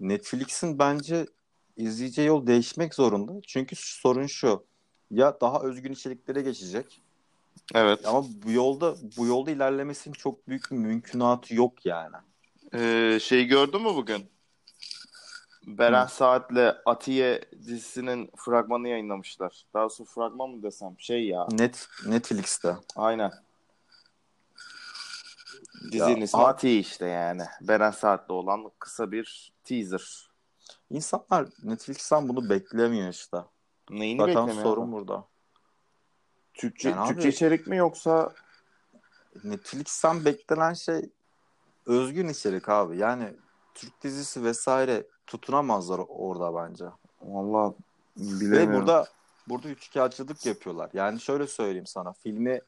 Netflix'in 0.00 0.78
bence 0.78 1.26
izleyeceği 1.76 2.28
yol 2.28 2.46
değişmek 2.46 2.94
zorunda. 2.94 3.32
Çünkü 3.46 3.76
sorun 3.76 4.26
şu. 4.26 4.64
Ya 5.10 5.40
daha 5.40 5.60
özgün 5.60 5.92
içeriklere 5.92 6.42
geçecek. 6.42 7.00
Evet. 7.74 8.06
Ama 8.06 8.24
bu 8.44 8.50
yolda 8.50 8.96
bu 9.16 9.26
yolda 9.26 9.50
ilerlemesinin 9.50 10.14
çok 10.14 10.48
büyük 10.48 10.70
bir 10.70 10.76
mümkünatı 10.76 11.54
yok 11.54 11.86
yani. 11.86 12.16
Ee, 12.74 13.18
şey 13.22 13.44
gördün 13.44 13.82
mü 13.82 13.88
bugün? 13.94 14.33
Beren 15.66 16.06
Saat'le 16.06 16.76
Atiye 16.86 17.40
dizisinin 17.52 18.30
fragmanı 18.36 18.88
yayınlamışlar. 18.88 19.64
Daha 19.74 19.88
sonra 19.88 20.08
fragman 20.14 20.50
mı 20.50 20.62
desem? 20.62 20.94
Şey 20.98 21.26
ya. 21.26 21.48
Net 21.50 21.88
Netflix'te. 22.06 22.76
Aynen. 22.96 23.32
Dizinin 25.92 26.20
ismi 26.20 26.40
abi- 26.40 26.46
Atiye 26.46 26.78
işte 26.78 27.06
yani. 27.06 27.42
Beren 27.60 27.90
Saat'le 27.90 28.30
olan 28.30 28.70
kısa 28.78 29.12
bir 29.12 29.52
teaser. 29.64 30.30
İnsanlar 30.90 31.48
Netflix'ten 31.62 32.28
bunu 32.28 32.50
beklemiyor 32.50 33.08
işte. 33.08 33.36
Neyini 33.90 34.20
Zaten 34.20 34.34
beklemiyor 34.36 34.62
sorun 34.62 34.92
burada. 34.92 35.24
Türkçe, 36.54 36.88
Yani 36.88 37.00
abi- 37.00 37.08
Türkçe 37.08 37.28
içerik 37.28 37.66
mi 37.66 37.76
yoksa 37.76 38.32
Netflix'ten 39.44 40.24
beklenen 40.24 40.72
şey 40.74 41.10
özgün 41.86 42.28
içerik 42.28 42.68
abi. 42.68 42.98
Yani 42.98 43.34
Türk 43.74 44.02
dizisi 44.02 44.44
vesaire 44.44 45.06
tutunamazlar 45.26 46.00
orada 46.08 46.54
bence. 46.54 46.84
Vallahi 47.22 47.74
Ve 48.16 48.40
bilemiyorum. 48.40 48.74
burada 48.74 49.06
burada 49.48 49.68
üçkağıtçılık 49.68 50.46
yapıyorlar. 50.46 50.90
Yani 50.92 51.20
şöyle 51.20 51.46
söyleyeyim 51.46 51.86
sana. 51.86 52.12
Filmi 52.12 52.60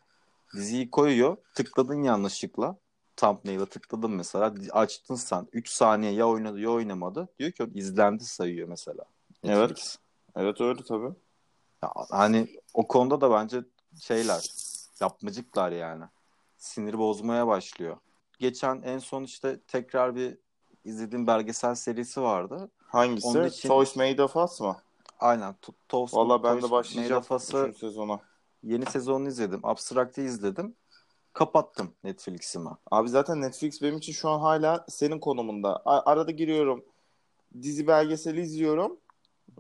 diziyi 0.55 0.91
koyuyor. 0.91 1.37
Tıkladın 1.55 2.03
yanlışlıkla. 2.03 2.77
Thumbnail'a 3.17 3.67
tıkladın 3.67 4.11
mesela. 4.11 4.55
Açtın 4.73 5.15
sen. 5.15 5.49
3 5.53 5.69
saniye 5.69 6.13
ya 6.13 6.29
oynadı 6.29 6.61
ya 6.61 6.71
oynamadı. 6.71 7.29
Diyor 7.39 7.53
ki 7.53 7.71
izlendi 7.75 8.25
sayıyor 8.25 8.69
mesela. 8.69 9.05
Evet. 9.45 9.99
Evet 10.37 10.61
öyle 10.61 10.85
tabii. 10.85 11.15
Ya, 11.83 11.93
hani 12.11 12.49
o 12.75 12.89
konuda 12.89 13.21
da 13.21 13.31
bence 13.31 13.65
şeyler 14.01 14.51
yapmacıklar 15.01 15.73
yani. 15.73 16.05
Sinir 16.59 16.99
bozmaya 16.99 17.47
başlıyor. 17.47 17.97
Geçen 18.39 18.83
en 18.83 18.99
son 18.99 19.23
işte 19.25 19.61
tekrar 19.69 20.17
bir 20.17 20.39
izlediğim 20.87 21.27
belgesel 21.27 21.75
serisi 21.75 22.23
vardı. 22.23 22.71
Hangisi? 22.87 23.27
Onun 23.29 23.45
için- 23.47 23.69
Toys 23.69 23.97
Made 23.97 24.23
of 24.23 24.37
Us 24.37 24.61
mı? 24.61 24.77
Aynen. 25.21 25.55
To- 25.63 25.73
Toast 25.89 26.15
Valla 26.15 26.43
ben 26.43 26.51
Toast 26.53 26.67
de 26.67 26.71
başlayacağım 26.71 27.25
Us'ı 27.31 27.73
sezona. 27.81 28.21
yeni 28.63 28.87
sezonunu 28.87 29.29
izledim. 29.29 29.61
Abstract'ı 29.63 30.21
izledim. 30.21 30.75
Kapattım 31.33 31.93
Netflix'imi. 32.05 32.71
Abi 32.91 33.09
zaten 33.09 33.41
Netflix 33.41 33.83
benim 33.83 33.97
için 33.99 34.13
şu 34.13 34.29
an 34.29 34.41
hala 34.41 34.85
senin 34.89 35.19
konumunda. 35.21 35.77
A- 35.85 36.11
arada 36.11 36.31
giriyorum. 36.31 36.85
Dizi 37.63 37.87
belgeseli 37.87 38.41
izliyorum. 38.41 38.97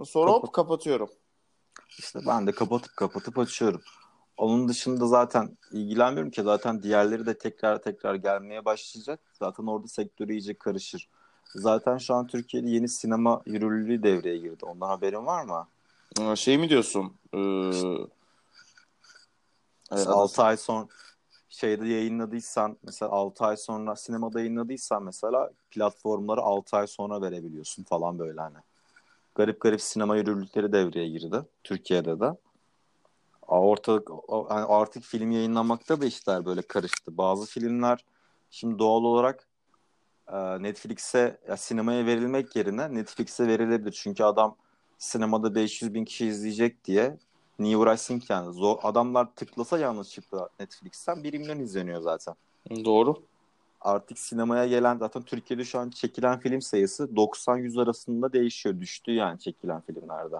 Sonra 0.05 0.31
hop 0.31 0.43
Kapat- 0.43 0.53
kapatıyorum. 0.53 1.09
İşte 1.99 2.19
ben 2.27 2.47
de 2.47 2.53
kapatıp 2.53 2.97
kapatıp 2.97 3.39
açıyorum. 3.39 3.81
Onun 4.37 4.69
dışında 4.69 5.07
zaten 5.07 5.59
ilgilenmiyorum 5.73 6.31
ki 6.31 6.43
zaten 6.43 6.83
diğerleri 6.83 7.27
de 7.27 7.39
tekrar 7.39 7.83
tekrar 7.83 8.15
gelmeye 8.15 8.65
başlayacak. 8.65 9.21
Zaten 9.33 9.65
orada 9.67 9.89
sektör 9.89 10.29
iyice 10.29 10.59
karışır. 10.59 11.09
Zaten 11.55 11.99
şu 11.99 12.15
an 12.15 12.27
Türkiye'de 12.27 12.71
yeni 12.71 12.89
sinema 12.89 13.43
yürürlülüğü 13.47 14.03
devreye 14.03 14.37
girdi. 14.37 14.65
Ondan 14.65 14.89
haberin 14.89 15.27
var 15.27 15.45
mı? 15.45 15.69
Ee, 16.21 16.37
Şey 16.37 16.59
mi 16.59 16.69
diyorsun? 16.69 17.13
Ee, 17.35 17.39
Evet, 19.93 20.07
6 20.07 20.43
ay 20.43 20.57
sonra 20.57 20.87
şeyde 21.49 21.87
yayınladıysan 21.89 22.77
mesela 22.83 23.13
6 23.13 23.45
ay 23.45 23.57
sonra 23.57 23.97
sinemada 23.97 24.39
yayınladıysan 24.41 25.03
mesela 25.03 25.51
platformları 25.71 26.41
6 26.41 26.77
ay 26.77 26.87
sonra 26.87 27.23
verebiliyorsun 27.23 27.83
falan 27.85 28.19
böyle 28.19 28.41
hani. 28.41 28.57
Garip 29.35 29.61
garip 29.61 29.83
sinema 29.83 30.17
yürürlükleri 30.17 30.73
devreye 30.73 31.09
girdi 31.09 31.43
Türkiye'de 31.65 32.21
de. 32.21 32.33
Ortalık 33.47 34.09
yani 34.31 34.65
artık 34.67 35.03
film 35.03 35.31
yayınlamakta 35.31 36.01
da 36.01 36.07
işler 36.07 36.45
böyle 36.45 36.63
karıştı. 36.63 37.17
Bazı 37.19 37.47
filmler 37.47 38.05
şimdi 38.51 38.79
doğal 38.79 39.05
olarak 39.05 39.47
Netflix'e 40.61 41.39
ya 41.49 41.57
sinemaya 41.57 42.07
verilmek 42.07 42.57
yerine 42.57 42.95
Netflix'e 42.95 43.47
verilebilir. 43.47 43.93
Çünkü 43.93 44.25
adam 44.25 44.57
sinemada 44.99 45.55
500 45.55 45.95
bin 45.95 46.05
kişi 46.05 46.27
izleyecek 46.27 46.85
diye 46.85 47.17
niye 47.59 47.77
uğraşsın 47.77 48.19
ki 48.19 48.33
yani? 48.33 48.53
Zor, 48.53 48.79
adamlar 48.83 49.35
tıklasa 49.35 49.79
yanlışlıkla 49.79 50.49
Netflix'ten 50.61 51.25
1 51.25 51.39
milyon 51.39 51.59
izleniyor 51.59 52.01
zaten. 52.01 52.35
Doğru. 52.85 53.23
Artık 53.81 54.19
sinemaya 54.19 54.67
gelen 54.67 54.99
zaten 54.99 55.23
Türkiye'de 55.23 55.65
şu 55.65 55.79
an 55.79 55.91
çekilen 55.91 56.41
film 56.41 56.63
sayısı 56.63 57.05
90-100 57.05 57.83
arasında 57.83 58.33
değişiyor. 58.33 58.81
Düştü 58.81 59.13
yani 59.13 59.39
çekilen 59.39 59.81
filmlerde. 59.81 60.37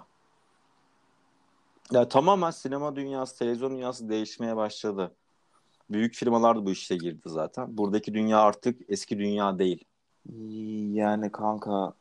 Ya 1.93 2.09
tamamen 2.09 2.51
sinema 2.51 2.97
dünyası, 2.97 3.39
televizyon 3.39 3.73
dünyası 3.73 4.09
değişmeye 4.09 4.57
başladı. 4.57 5.13
Büyük 5.91 6.15
firmalar 6.15 6.57
da 6.57 6.67
bu 6.67 6.71
işe 6.71 6.97
girdi 6.97 7.21
zaten. 7.27 7.77
Buradaki 7.77 8.15
dünya 8.15 8.41
artık 8.41 8.81
eski 8.89 9.19
dünya 9.19 9.59
değil. 9.59 9.85
Yani 10.95 11.33
kanka 11.33 11.93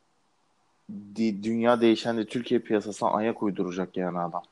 dünya 1.16 1.82
değişen 1.82 2.18
de 2.18 2.26
Türkiye 2.26 2.60
piyasasına 2.60 3.10
ayak 3.10 3.44
uyduracak 3.44 3.98
yani 3.98 4.20
adam. 4.20 4.44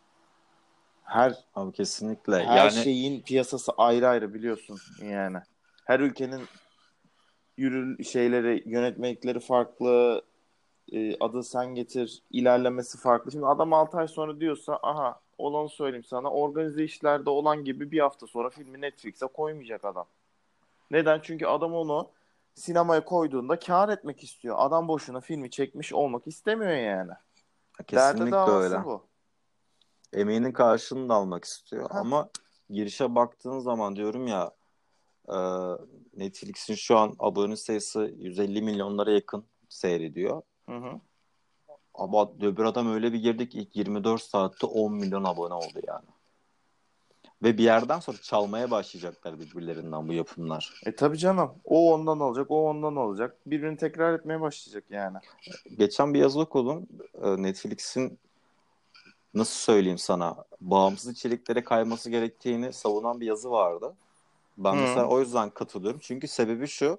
Her 1.04 1.36
Abi 1.56 1.72
kesinlikle. 1.72 2.46
her 2.46 2.58
yani 2.58 2.72
şeyin 2.72 3.22
piyasası 3.22 3.72
ayrı 3.78 4.08
ayrı 4.08 4.34
biliyorsun 4.34 4.80
yani. 5.02 5.38
Her 5.86 6.00
ülkenin 6.00 6.41
yürü 7.58 8.04
şeyleri, 8.04 8.63
yönetmelikleri 8.65 9.39
farklı, 9.39 10.22
e, 10.91 11.17
adı 11.19 11.43
sen 11.43 11.76
getir, 11.76 12.22
ilerlemesi 12.32 12.98
farklı. 12.98 13.32
Şimdi 13.32 13.46
adam 13.46 13.74
6 13.74 13.98
ay 13.98 14.08
sonra 14.08 14.39
diyorsa 14.39 14.80
aha 14.84 15.22
olanı 15.38 15.69
söyleyeyim 15.69 16.04
sana 16.04 16.32
organize 16.32 16.84
işlerde 16.84 17.30
olan 17.30 17.63
gibi 17.63 17.91
bir 17.91 18.00
hafta 18.00 18.28
sonra 18.28 18.50
filmi 18.50 18.82
Netflix'e 18.82 19.26
koymayacak 19.26 19.86
adam. 19.86 20.06
Neden? 20.91 21.19
Çünkü 21.24 21.46
adam 21.46 21.74
onu 21.74 22.10
sinemaya 22.54 23.06
koyduğunda 23.06 23.60
kar 23.60 23.89
etmek 23.89 24.24
istiyor. 24.24 24.56
Adam 24.60 24.88
boşuna 24.88 25.22
filmi 25.22 25.50
çekmiş 25.50 25.93
olmak 25.93 26.28
istemiyor 26.28 26.72
yani. 26.72 27.12
Derdi 27.80 27.88
kesinlikle 27.88 28.32
davası 28.32 28.76
öyle. 28.76 28.86
bu. 28.86 29.04
Emeğinin 30.13 30.52
karşılığını 30.52 31.10
da 31.10 31.13
almak 31.13 31.46
istiyor. 31.46 31.91
Ha. 31.91 32.00
Ama 32.00 32.30
girişe 32.69 33.15
baktığın 33.15 33.60
zaman 33.60 33.96
diyorum 33.96 34.28
ya 34.28 34.52
e, 35.28 35.38
Netflix'in 36.13 36.76
şu 36.76 36.98
an 36.98 37.15
abone 37.19 37.56
sayısı 37.56 38.13
150 38.17 38.62
milyonlara 38.62 39.12
yakın 39.12 39.46
seyrediyor. 39.69 40.41
Hı 40.69 40.76
hı. 40.76 41.00
Ama 41.95 42.32
öbür 42.41 42.63
adam 42.63 42.93
öyle 42.93 43.13
bir 43.13 43.19
girdik 43.19 43.56
ilk 43.56 43.75
24 43.75 44.21
saatte 44.21 44.67
10 44.67 44.93
milyon 44.93 45.23
abone 45.23 45.53
oldu 45.53 45.79
yani. 45.88 46.06
Ve 47.43 47.58
bir 47.58 47.63
yerden 47.63 47.99
sonra 47.99 48.17
çalmaya 48.17 48.71
başlayacaklar 48.71 49.39
birbirlerinden 49.39 50.08
bu 50.08 50.13
yapımlar. 50.13 50.82
E 50.86 50.95
tabii 50.95 51.17
canım. 51.17 51.51
O 51.65 51.93
ondan 51.93 52.19
alacak, 52.19 52.51
o 52.51 52.69
ondan 52.69 52.95
alacak. 52.95 53.38
Birbirini 53.45 53.77
tekrar 53.77 54.13
etmeye 54.13 54.41
başlayacak 54.41 54.84
yani. 54.89 55.17
Geçen 55.77 56.13
bir 56.13 56.19
yazı 56.19 56.39
okudum. 56.39 56.88
E, 57.23 57.41
Netflix'in 57.43 58.19
nasıl 59.34 59.60
söyleyeyim 59.60 59.97
sana 59.97 60.36
bağımsız 60.62 61.12
içeriklere 61.12 61.63
kayması 61.63 62.10
gerektiğini 62.10 62.73
savunan 62.73 63.21
bir 63.21 63.25
yazı 63.25 63.51
vardı. 63.51 63.95
Ben 64.58 64.73
Hı. 64.73 64.82
mesela 64.82 65.08
o 65.08 65.19
yüzden 65.19 65.49
katılıyorum. 65.49 65.99
Çünkü 66.03 66.27
sebebi 66.27 66.67
şu. 66.67 66.97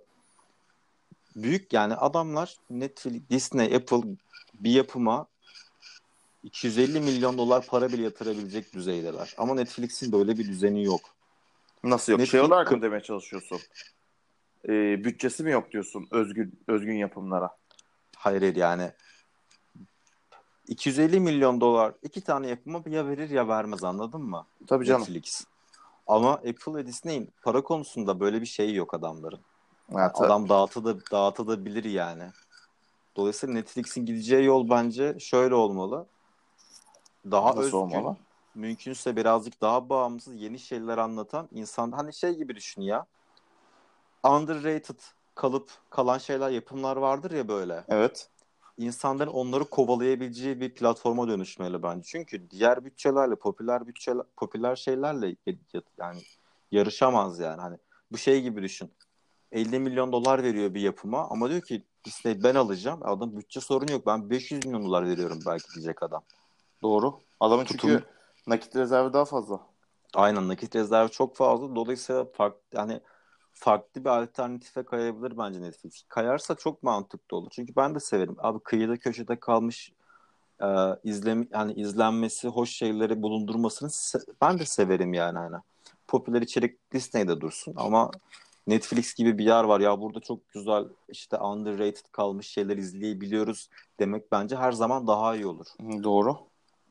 Büyük 1.37 1.73
yani 1.73 1.94
adamlar 1.94 2.57
Netflix, 2.70 3.23
Disney, 3.31 3.77
Apple 3.77 4.03
bir 4.55 4.70
yapıma 4.70 5.27
250 6.42 7.01
milyon 7.01 7.38
dolar 7.38 7.66
para 7.66 7.88
bile 7.92 8.03
yatırabilecek 8.03 8.73
düzeydeler. 8.73 9.35
Ama 9.38 9.55
Netflix'in 9.55 10.12
böyle 10.12 10.38
bir 10.38 10.49
düzeni 10.49 10.85
yok. 10.85 11.01
Nasıl 11.85 12.12
yok? 12.12 12.20
Netflix- 12.20 12.31
Şey 12.31 12.40
olarak 12.40 12.73
mı 12.73 12.83
demeye 12.83 13.03
çalışıyorsun? 13.03 13.61
Ee, 14.68 15.05
bütçesi 15.05 15.42
mi 15.42 15.51
yok 15.51 15.73
diyorsun 15.73 16.09
özgün 16.11 16.61
özgün 16.68 16.94
yapımlara? 16.94 17.57
Hayır 18.16 18.40
hayır, 18.40 18.57
yani 18.57 18.92
250 20.68 21.20
milyon 21.20 21.61
dolar 21.61 21.94
iki 22.03 22.20
tane 22.20 22.49
yapıma 22.49 22.83
ya 22.87 23.09
verir 23.09 23.31
ya 23.31 23.49
vermez 23.49 23.85
anladın 23.85 24.20
mı? 24.23 24.47
Tabii 24.66 24.85
canım. 24.85 25.01
Netflix. 25.01 25.44
Ama 26.07 26.33
Apple 26.33 26.75
ve 26.75 26.87
Disney'in 26.87 27.31
para 27.42 27.62
konusunda 27.62 28.20
böyle 28.20 28.40
bir 28.40 28.47
şey 28.47 28.75
yok 28.75 28.94
adamların. 28.94 29.40
Ha, 29.92 30.12
Adam 30.14 30.49
dağıtıda, 30.49 31.11
dağıtabilir 31.11 31.85
yani. 31.85 32.25
Dolayısıyla 33.16 33.55
Netflix'in 33.55 34.07
gideceği 34.07 34.44
yol 34.44 34.70
bence 34.70 35.18
şöyle 35.18 35.55
olmalı. 35.55 36.07
Daha 37.31 37.49
Nasıl 37.49 37.61
özgün, 37.61 37.79
olmalı? 37.79 38.16
mümkünse 38.55 39.16
birazcık 39.16 39.61
daha 39.61 39.88
bağımsız 39.88 40.35
yeni 40.35 40.59
şeyler 40.59 40.99
anlatan 40.99 41.49
insan 41.53 41.92
hani 41.92 42.14
şey 42.14 42.35
gibi 42.35 42.57
düşün 42.57 42.83
ya. 42.83 43.07
Underrated 44.25 45.01
kalıp 45.35 45.70
kalan 45.90 46.18
şeyler 46.18 46.51
yapımlar 46.51 46.97
vardır 46.97 47.31
ya 47.31 47.49
böyle. 47.49 47.85
Evet. 47.88 48.31
İnsanların 48.79 49.31
onları 49.31 49.64
kovalayabileceği 49.64 50.61
bir 50.61 50.75
platforma 50.75 51.29
dönüşmeli 51.29 51.83
bence. 51.83 52.03
Çünkü 52.05 52.51
diğer 52.51 52.85
bütçelerle 52.85 53.35
popüler 53.35 53.87
bütçeler 53.87 54.27
popüler 54.37 54.77
şeylerle 54.77 55.37
yani 55.99 56.23
yarışamaz 56.73 57.38
yani. 57.38 57.61
Hani 57.61 57.77
bu 58.12 58.18
şey 58.18 58.42
gibi 58.42 58.62
düşün. 58.62 58.90
50 59.55 59.79
milyon 59.79 60.12
dolar 60.12 60.43
veriyor 60.43 60.75
bir 60.75 60.81
yapıma 60.81 61.29
ama 61.31 61.51
diyor 61.51 61.61
ki 61.62 61.83
Disney 62.05 62.43
ben 62.43 62.55
alacağım. 62.55 63.01
Adam 63.03 63.37
bütçe 63.37 63.61
sorunu 63.61 63.93
yok. 63.93 64.07
Ben 64.07 64.31
500 64.31 64.67
milyon 64.67 64.85
dolar 64.85 65.07
veriyorum 65.09 65.38
belki 65.47 65.75
diyecek 65.75 66.03
adam. 66.03 66.23
Doğru. 66.83 67.21
Adamın 67.40 67.64
çünkü 67.64 67.87
Tutum- 67.88 68.03
nakit 68.47 68.77
rezervi 68.77 69.12
daha 69.12 69.25
fazla. 69.25 69.61
Aynen 70.14 70.49
nakit 70.49 70.77
rezervi 70.77 71.11
çok 71.11 71.37
fazla. 71.37 71.77
Dolayısıyla 71.77 72.25
farklı 72.25 72.61
yani 72.73 73.01
farklı 73.53 74.05
bir 74.05 74.09
alternatife 74.11 74.83
kayabilir 74.83 75.38
bence 75.38 75.62
Netflix. 75.62 76.03
Kayarsa 76.09 76.55
çok 76.55 76.83
mantıklı 76.83 77.37
olur. 77.37 77.51
Çünkü 77.51 77.77
ben 77.77 77.95
de 77.95 78.01
severim. 78.01 78.37
Abi 78.38 78.59
kıyıda 78.59 78.97
köşede 78.97 79.40
kalmış 79.40 79.93
e, 80.62 80.67
izlem 81.05 81.49
yani 81.53 81.73
izlenmesi, 81.73 82.49
hoş 82.49 82.71
şeyleri 82.71 83.23
bulundurmasını 83.23 83.88
se- 83.88 84.27
ben 84.43 84.59
de 84.59 84.64
severim 84.64 85.14
yani 85.14 85.38
hani. 85.38 85.57
Popüler 86.09 86.43
içerik 86.43 86.93
Disney'de 86.93 87.40
dursun 87.40 87.75
ama 87.77 88.11
Netflix 88.66 89.14
gibi 89.14 89.38
bir 89.38 89.44
yer 89.44 89.64
var 89.64 89.81
ya 89.81 90.00
burada 90.00 90.20
çok 90.20 90.48
güzel 90.48 90.85
işte 91.09 91.38
underrated 91.38 92.07
kalmış 92.12 92.48
şeyler 92.48 92.77
izleyebiliyoruz 92.77 93.68
demek 93.98 94.33
bence 94.33 94.57
her 94.57 94.72
zaman 94.72 95.07
daha 95.07 95.37
iyi 95.37 95.46
olur. 95.46 95.66
Hı, 95.81 96.03
Doğru. 96.05 96.38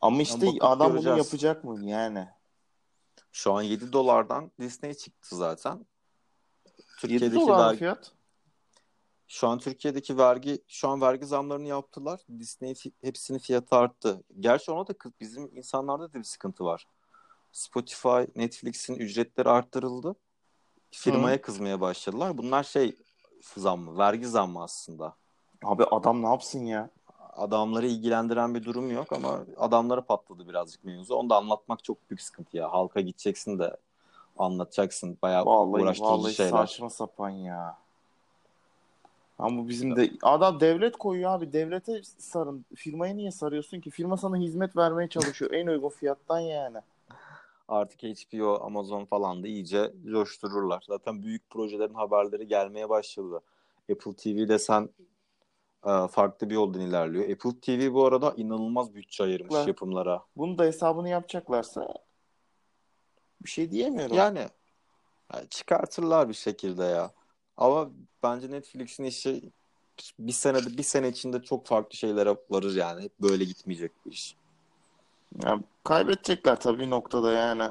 Ama 0.01 0.21
işte 0.21 0.47
bakıp 0.47 0.63
adam 0.63 0.88
bunu 0.88 1.01
göreceğiz. 1.01 1.17
yapacak 1.17 1.63
mı 1.63 1.86
yani? 1.86 2.27
Şu 3.31 3.53
an 3.53 3.62
7 3.62 3.93
dolardan 3.93 4.51
Disney 4.59 4.93
çıktı 4.93 5.36
zaten. 5.36 5.86
7 7.07 7.36
dolar 7.36 7.69
vergi- 7.69 7.77
fiyat. 7.79 8.12
Şu 9.27 9.47
an 9.47 9.59
Türkiye'deki 9.59 10.17
vergi, 10.17 10.63
şu 10.67 10.88
an 10.89 11.01
vergi 11.01 11.25
zamlarını 11.25 11.67
yaptılar. 11.67 12.19
Disney 12.39 12.73
hepsinin 13.01 13.39
fiyatı 13.39 13.75
arttı. 13.75 14.23
Gerçi 14.39 14.71
ona 14.71 14.88
da 14.88 14.93
bizim 15.19 15.57
insanlarda 15.57 16.13
da 16.13 16.19
bir 16.19 16.23
sıkıntı 16.23 16.65
var. 16.65 16.88
Spotify, 17.51 18.23
Netflix'in 18.36 18.95
ücretleri 18.95 19.49
arttırıldı. 19.49 20.15
Firmaya 20.93 21.41
kızmaya 21.41 21.82
başladılar. 21.82 22.38
Bunlar 22.38 22.63
şey 22.63 22.95
zammı, 23.58 23.97
vergi 23.97 24.27
zammı 24.27 24.63
aslında. 24.63 25.13
Abi 25.63 25.84
adam 25.84 26.21
ne 26.21 26.27
yapsın 26.27 26.65
ya? 26.65 26.89
Adamları 27.36 27.88
ilgilendiren 27.88 28.56
bir 28.56 28.63
durum 28.63 28.91
yok 28.91 29.13
ama 29.13 29.39
adamlara 29.58 30.01
patladı 30.01 30.47
birazcık 30.49 30.84
mevzu. 30.86 31.15
Onu 31.15 31.29
da 31.29 31.38
anlatmak 31.38 31.84
çok 31.84 32.10
büyük 32.10 32.21
sıkıntı 32.21 32.58
ya. 32.58 32.71
Halka 32.71 33.01
gideceksin 33.01 33.60
de 33.60 33.77
anlatacaksın. 34.38 35.17
Bayağı 35.21 35.45
Vallahi 35.45 35.82
uğraştırıcı 35.82 36.13
vallahi 36.13 36.34
şeyler. 36.34 36.51
saçma 36.51 36.89
sapan 36.89 37.29
ya. 37.29 37.77
Ama 39.39 39.67
bizim 39.67 39.95
de 39.95 40.12
adam 40.21 40.60
devlet 40.60 40.97
koyuyor 40.97 41.32
abi. 41.32 41.53
Devlete 41.53 42.01
sarın. 42.17 42.65
Firmaya 42.75 43.15
niye 43.15 43.32
sarıyorsun 43.32 43.79
ki? 43.79 43.91
Firma 43.91 44.17
sana 44.17 44.38
hizmet 44.38 44.77
vermeye 44.77 45.08
çalışıyor. 45.10 45.51
En 45.51 45.67
uygun 45.67 45.89
fiyattan 45.89 46.39
yani. 46.39 46.77
Artık 47.67 48.04
HBO, 48.04 48.60
Amazon 48.63 49.06
falan 49.06 49.43
da 49.43 49.47
iyice 49.47 49.93
coştururlar. 50.12 50.84
Zaten 50.88 51.23
büyük 51.23 51.49
projelerin 51.49 51.93
haberleri 51.93 52.47
gelmeye 52.47 52.89
başladı. 52.89 53.41
Apple 53.91 54.15
TV'de 54.15 54.60
sen 54.60 54.89
e, 55.86 56.08
farklı 56.08 56.49
bir 56.49 56.56
yoldan 56.56 56.82
ilerliyor. 56.82 57.30
Apple 57.30 57.60
TV 57.60 57.93
bu 57.93 58.06
arada 58.06 58.34
inanılmaz 58.38 58.95
bütçe 58.95 59.23
ayırmış 59.23 59.54
Lan. 59.54 59.67
yapımlara. 59.67 60.23
Bunu 60.38 60.58
da 60.58 60.63
hesabını 60.63 61.10
yapacaklarsa 61.10 61.93
bir 63.41 63.49
şey 63.49 63.71
diyemiyorum. 63.71 64.15
Yani 64.15 64.47
yani 65.34 65.49
çıkartırlar 65.49 66.30
bir 66.30 66.34
şekilde 66.34 66.84
ya. 66.84 67.12
Ama 67.58 67.89
bence 68.23 68.52
Netflix'in 68.52 69.04
işi 69.04 69.52
bir 70.19 70.32
senede 70.32 70.78
bir 70.78 70.84
sene 70.84 71.08
içinde 71.08 71.41
çok 71.41 71.67
farklı 71.67 71.97
şeylere 71.97 72.38
varır 72.49 72.76
yani. 72.76 73.04
Hep 73.04 73.19
böyle 73.19 73.43
gitmeyecek 73.43 73.91
bu 74.06 74.10
iş. 74.10 74.36
Ya 75.43 75.60
kaybedecekler 75.83 76.59
tabii 76.59 76.79
bir 76.79 76.89
noktada 76.89 77.31
yani. 77.31 77.69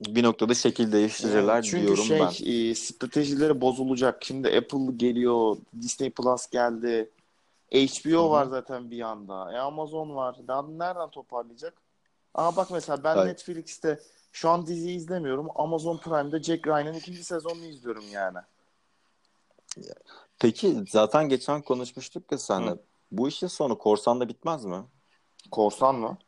Bir 0.00 0.22
noktada 0.22 0.54
şekil 0.54 0.92
değiştirirler 0.92 1.62
Çünkü 1.62 1.86
diyorum 1.86 2.04
şey 2.04 2.20
ben. 2.20 2.70
e, 2.70 2.74
stratejileri 2.74 3.60
bozulacak. 3.60 4.24
Şimdi 4.24 4.48
Apple 4.48 4.96
geliyor, 4.96 5.56
Disney 5.80 6.10
Plus 6.10 6.50
geldi. 6.50 7.10
HBO 7.72 8.26
Hı 8.26 8.30
var 8.30 8.44
zaten 8.44 8.90
bir 8.90 8.96
yanda. 8.96 9.52
E, 9.52 9.58
Amazon 9.58 10.14
var. 10.14 10.36
Daha 10.48 10.62
nereden 10.62 11.10
toparlayacak? 11.10 11.74
Aa 12.34 12.56
bak 12.56 12.70
mesela 12.70 13.04
ben 13.04 13.16
Evet. 13.16 13.26
Netflix'te 13.26 14.00
şu 14.32 14.48
an 14.48 14.66
diziyi 14.66 14.96
izlemiyorum. 14.96 15.48
Amazon 15.54 15.96
Prime'de 15.96 16.42
Jack 16.42 16.66
Ryan'ın 16.66 16.94
ikinci 16.94 17.24
sezonunu 17.24 17.64
izliyorum 17.64 18.04
yani. 18.12 18.38
Peki 20.38 20.84
zaten 20.88 21.28
geçen 21.28 21.62
konuşmuştuk 21.62 22.32
ya 22.32 22.38
seninle. 22.38 22.70
Hı. 22.70 22.78
Bu 23.12 23.28
işin 23.28 23.46
sonu 23.46 23.78
korsan 23.78 24.20
da 24.20 24.28
bitmez 24.28 24.64
mi? 24.64 24.78
Korsan 25.50 25.94
mı? 25.94 26.18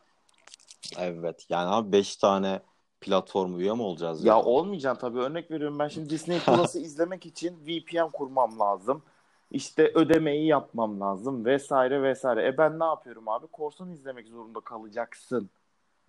Evet. 0.99 1.47
Yani 1.49 1.71
abi 1.71 1.93
5 1.93 2.17
tane 2.17 2.61
platform 3.01 3.61
üye 3.61 3.73
mi 3.73 3.83
olacağız 3.83 4.25
Ya 4.25 4.35
yani? 4.35 4.43
olmayacaksın 4.45 5.01
tabii. 5.01 5.19
Örnek 5.19 5.51
veriyorum 5.51 5.79
ben 5.79 5.89
şimdi 5.89 6.11
Disney 6.11 6.39
Plus'ı 6.47 6.79
izlemek 6.79 7.27
için 7.27 7.57
VPN 7.67 8.11
kurmam 8.13 8.59
lazım. 8.61 9.03
İşte 9.51 9.93
ödemeyi 9.95 10.47
yapmam 10.47 11.01
lazım 11.01 11.45
vesaire 11.45 12.03
vesaire. 12.03 12.47
E 12.49 12.59
ben 12.59 12.79
ne 12.81 12.85
yapıyorum 12.85 13.29
abi? 13.29 13.47
Korsan 13.47 13.91
izlemek 13.91 14.29
zorunda 14.29 14.61
kalacaksın. 14.61 15.51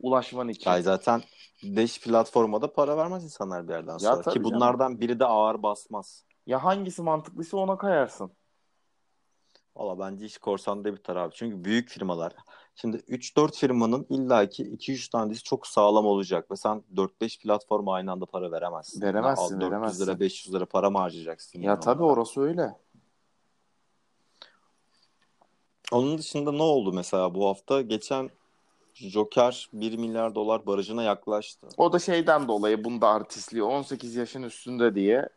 Ulaşman 0.01 0.49
için. 0.49 0.69
Yani 0.71 0.83
zaten 0.83 1.21
5 1.63 2.01
platforma 2.01 2.61
da 2.61 2.73
para 2.73 2.97
vermez 2.97 3.23
insanlar 3.23 3.67
bir 3.67 3.73
yerden 3.73 3.97
sonra. 3.97 4.21
tabii 4.21 4.33
Ki 4.33 4.39
canım. 4.39 4.55
bunlardan 4.55 4.99
biri 5.01 5.19
de 5.19 5.25
ağır 5.25 5.63
basmaz. 5.63 6.23
Ya 6.47 6.63
hangisi 6.63 7.01
mantıklıysa 7.01 7.57
ona 7.57 7.77
kayarsın. 7.77 8.31
Valla 9.75 9.99
bence 9.99 10.25
iş 10.25 10.37
korsanda 10.37 10.95
biter 10.95 11.15
abi. 11.15 11.33
Çünkü 11.35 11.63
büyük 11.63 11.89
firmalar. 11.89 12.33
Şimdi 12.75 12.97
3-4 12.97 13.55
firmanın 13.55 14.05
illaki 14.09 14.63
2-3 14.63 15.11
tanesi 15.11 15.43
çok 15.43 15.67
sağlam 15.67 16.05
olacak. 16.05 16.51
Ve 16.51 16.55
sen 16.55 16.83
4-5 16.95 17.39
platforma 17.41 17.93
aynı 17.93 18.11
anda 18.11 18.25
para 18.25 18.51
veremezsin. 18.51 19.01
Veremezsin, 19.01 19.43
Yani 19.43 19.61
400 19.61 19.71
veremezsin. 19.71 20.05
lira 20.05 20.19
500 20.19 20.55
lira 20.55 20.65
para 20.65 20.89
mı 20.89 20.97
harcayacaksın? 20.97 21.59
Ya 21.59 21.65
yani 21.69 21.79
tabii 21.79 22.03
onlara? 22.03 22.13
orası 22.13 22.41
öyle. 22.41 22.75
Onun 25.91 26.17
dışında 26.17 26.51
ne 26.51 26.63
oldu 26.63 26.93
mesela 26.93 27.35
bu 27.35 27.47
hafta? 27.47 27.81
Geçen 27.81 28.29
Joker 28.93 29.69
1 29.73 29.97
milyar 29.97 30.35
dolar 30.35 30.65
barajına 30.65 31.03
yaklaştı. 31.03 31.67
O 31.77 31.93
da 31.93 31.99
şeyden 31.99 32.47
dolayı 32.47 32.83
bunda 32.83 33.07
artistliği 33.07 33.63
18 33.63 34.15
yaşın 34.15 34.43
üstünde 34.43 34.95
diye 34.95 35.29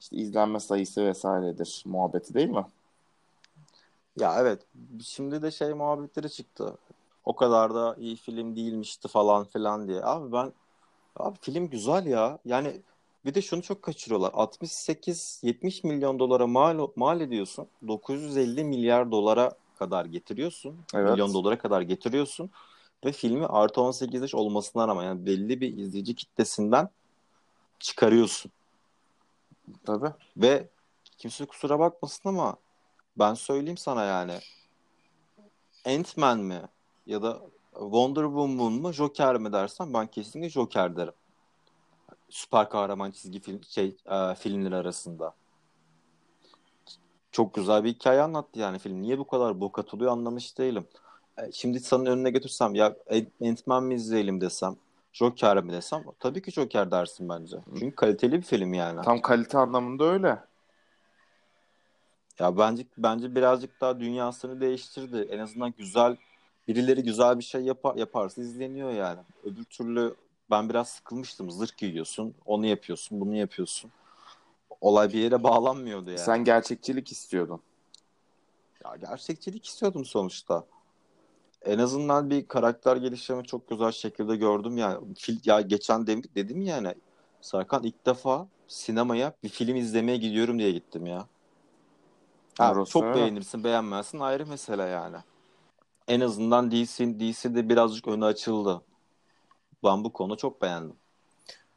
işte 0.00 0.16
izlenme 0.16 0.60
sayısı 0.60 1.06
vesairedir 1.06 1.82
muhabbeti 1.86 2.34
değil 2.34 2.48
mi? 2.48 2.64
Ya 4.20 4.40
evet 4.40 4.66
şimdi 5.04 5.42
de 5.42 5.50
şey 5.50 5.74
muhabbetleri 5.74 6.30
çıktı. 6.30 6.76
O 7.24 7.36
kadar 7.36 7.74
da 7.74 7.96
iyi 7.98 8.16
film 8.16 8.56
değilmişti 8.56 9.08
falan 9.08 9.44
filan 9.44 9.88
diye. 9.88 10.04
Abi 10.04 10.32
ben 10.32 10.52
abi 11.16 11.38
film 11.40 11.70
güzel 11.70 12.06
ya. 12.06 12.38
Yani 12.44 12.80
bir 13.24 13.34
de 13.34 13.42
şunu 13.42 13.62
çok 13.62 13.82
kaçırıyorlar. 13.82 14.30
68-70 14.30 15.86
milyon 15.86 16.18
dolara 16.18 16.46
mal, 16.46 16.88
mal 16.96 17.20
ediyorsun. 17.20 17.66
950 17.88 18.64
milyar 18.64 19.10
dolara 19.10 19.52
kadar 19.78 20.04
getiriyorsun. 20.04 20.76
Evet. 20.94 21.10
Milyon 21.10 21.34
dolara 21.34 21.58
kadar 21.58 21.80
getiriyorsun. 21.80 22.50
Ve 23.04 23.12
filmi 23.12 23.46
artı 23.46 23.80
18 23.80 24.22
yaş 24.22 24.34
olmasına 24.34 24.88
rağmen 24.88 25.04
yani 25.04 25.26
belli 25.26 25.60
bir 25.60 25.78
izleyici 25.78 26.14
kitlesinden 26.14 26.88
çıkarıyorsun. 27.78 28.52
Tabii. 29.84 30.12
Ve 30.36 30.68
kimse 31.18 31.46
kusura 31.46 31.78
bakmasın 31.78 32.28
ama 32.28 32.56
ben 33.18 33.34
söyleyeyim 33.34 33.76
sana 33.76 34.04
yani 34.04 34.38
Ant-Man 35.86 36.38
mi 36.38 36.62
ya 37.06 37.22
da 37.22 37.40
Wonder 37.72 38.22
Woman 38.22 38.72
mı 38.72 38.92
Joker 38.92 39.36
mi 39.36 39.52
dersen 39.52 39.94
ben 39.94 40.06
kesinlikle 40.06 40.50
Joker 40.50 40.96
derim. 40.96 41.14
Süper 42.28 42.68
kahraman 42.68 43.10
çizgi 43.10 43.40
film 43.40 43.64
şey 43.64 43.96
e, 44.06 44.34
filmleri 44.34 44.76
arasında. 44.76 45.34
Çok 47.32 47.54
güzel 47.54 47.84
bir 47.84 47.88
hikaye 47.88 48.20
anlattı 48.22 48.58
yani 48.58 48.78
film. 48.78 49.02
Niye 49.02 49.18
bu 49.18 49.26
kadar 49.26 49.60
bok 49.60 49.78
atılıyor 49.78 50.12
anlamış 50.12 50.58
değilim. 50.58 50.86
E, 51.38 51.52
şimdi 51.52 51.80
sana 51.80 52.10
önüne 52.10 52.30
götürsem 52.30 52.74
ya 52.74 52.96
Ant-Man 53.42 53.84
mi 53.84 53.94
izleyelim 53.94 54.40
desem 54.40 54.76
Joker 55.12 55.64
mi 55.64 55.72
desem 55.72 56.04
tabii 56.20 56.42
ki 56.42 56.50
Joker 56.50 56.90
dersin 56.90 57.28
bence. 57.28 57.56
Çünkü 57.78 57.96
kaliteli 57.96 58.32
bir 58.32 58.42
film 58.42 58.74
yani. 58.74 59.02
Tam 59.02 59.20
kalite 59.20 59.58
anlamında 59.58 60.04
öyle. 60.04 60.38
Ya 62.38 62.58
bence 62.58 62.86
bence 62.98 63.34
birazcık 63.34 63.80
daha 63.80 64.00
dünyasını 64.00 64.60
değiştirdi. 64.60 65.28
En 65.30 65.38
azından 65.38 65.74
güzel 65.78 66.16
birileri 66.68 67.02
güzel 67.02 67.38
bir 67.38 67.44
şey 67.44 67.62
yapar, 67.62 67.96
yaparsa 67.96 68.42
izleniyor 68.42 68.90
yani. 68.90 69.20
Öbür 69.44 69.64
türlü 69.64 70.14
ben 70.50 70.68
biraz 70.68 70.88
sıkılmıştım. 70.88 71.50
Zırh 71.50 71.76
giyiyorsun, 71.76 72.34
onu 72.46 72.66
yapıyorsun, 72.66 73.20
bunu 73.20 73.36
yapıyorsun. 73.36 73.90
Olay 74.80 75.08
bir 75.12 75.18
yere 75.18 75.42
bağlanmıyordu 75.42 76.10
yani. 76.10 76.18
Sen 76.18 76.44
gerçekçilik 76.44 77.12
istiyordun. 77.12 77.60
Ya 78.84 78.96
gerçekçilik 78.96 79.66
istiyordum 79.66 80.04
sonuçta. 80.04 80.64
En 81.64 81.78
azından 81.78 82.30
bir 82.30 82.48
karakter 82.48 82.96
gelişimi 82.96 83.44
çok 83.44 83.68
güzel 83.68 83.92
şekilde 83.92 84.36
gördüm 84.36 84.78
yani. 84.78 85.14
Fil, 85.14 85.38
ya 85.44 85.60
geçen 85.60 86.06
de, 86.06 86.22
dedim 86.34 86.62
yani 86.62 86.94
Serkan 87.40 87.84
ilk 87.84 88.06
defa 88.06 88.48
sinemaya 88.68 89.32
bir 89.42 89.48
film 89.48 89.76
izlemeye 89.76 90.18
gidiyorum 90.18 90.58
diye 90.58 90.72
gittim 90.72 91.06
ya. 91.06 91.26
Ha, 92.58 92.84
çok 92.88 93.02
beğenirsin 93.02 93.64
beğenmezsin 93.64 94.20
ayrı 94.20 94.46
mesele 94.46 94.82
yani. 94.82 95.16
En 96.08 96.20
azından 96.20 96.70
DC, 96.70 97.20
DC'de 97.20 97.68
birazcık 97.68 98.08
önü 98.08 98.24
açıldı. 98.24 98.82
Ben 99.84 100.04
bu 100.04 100.12
konu 100.12 100.36
çok 100.36 100.62
beğendim. 100.62 100.96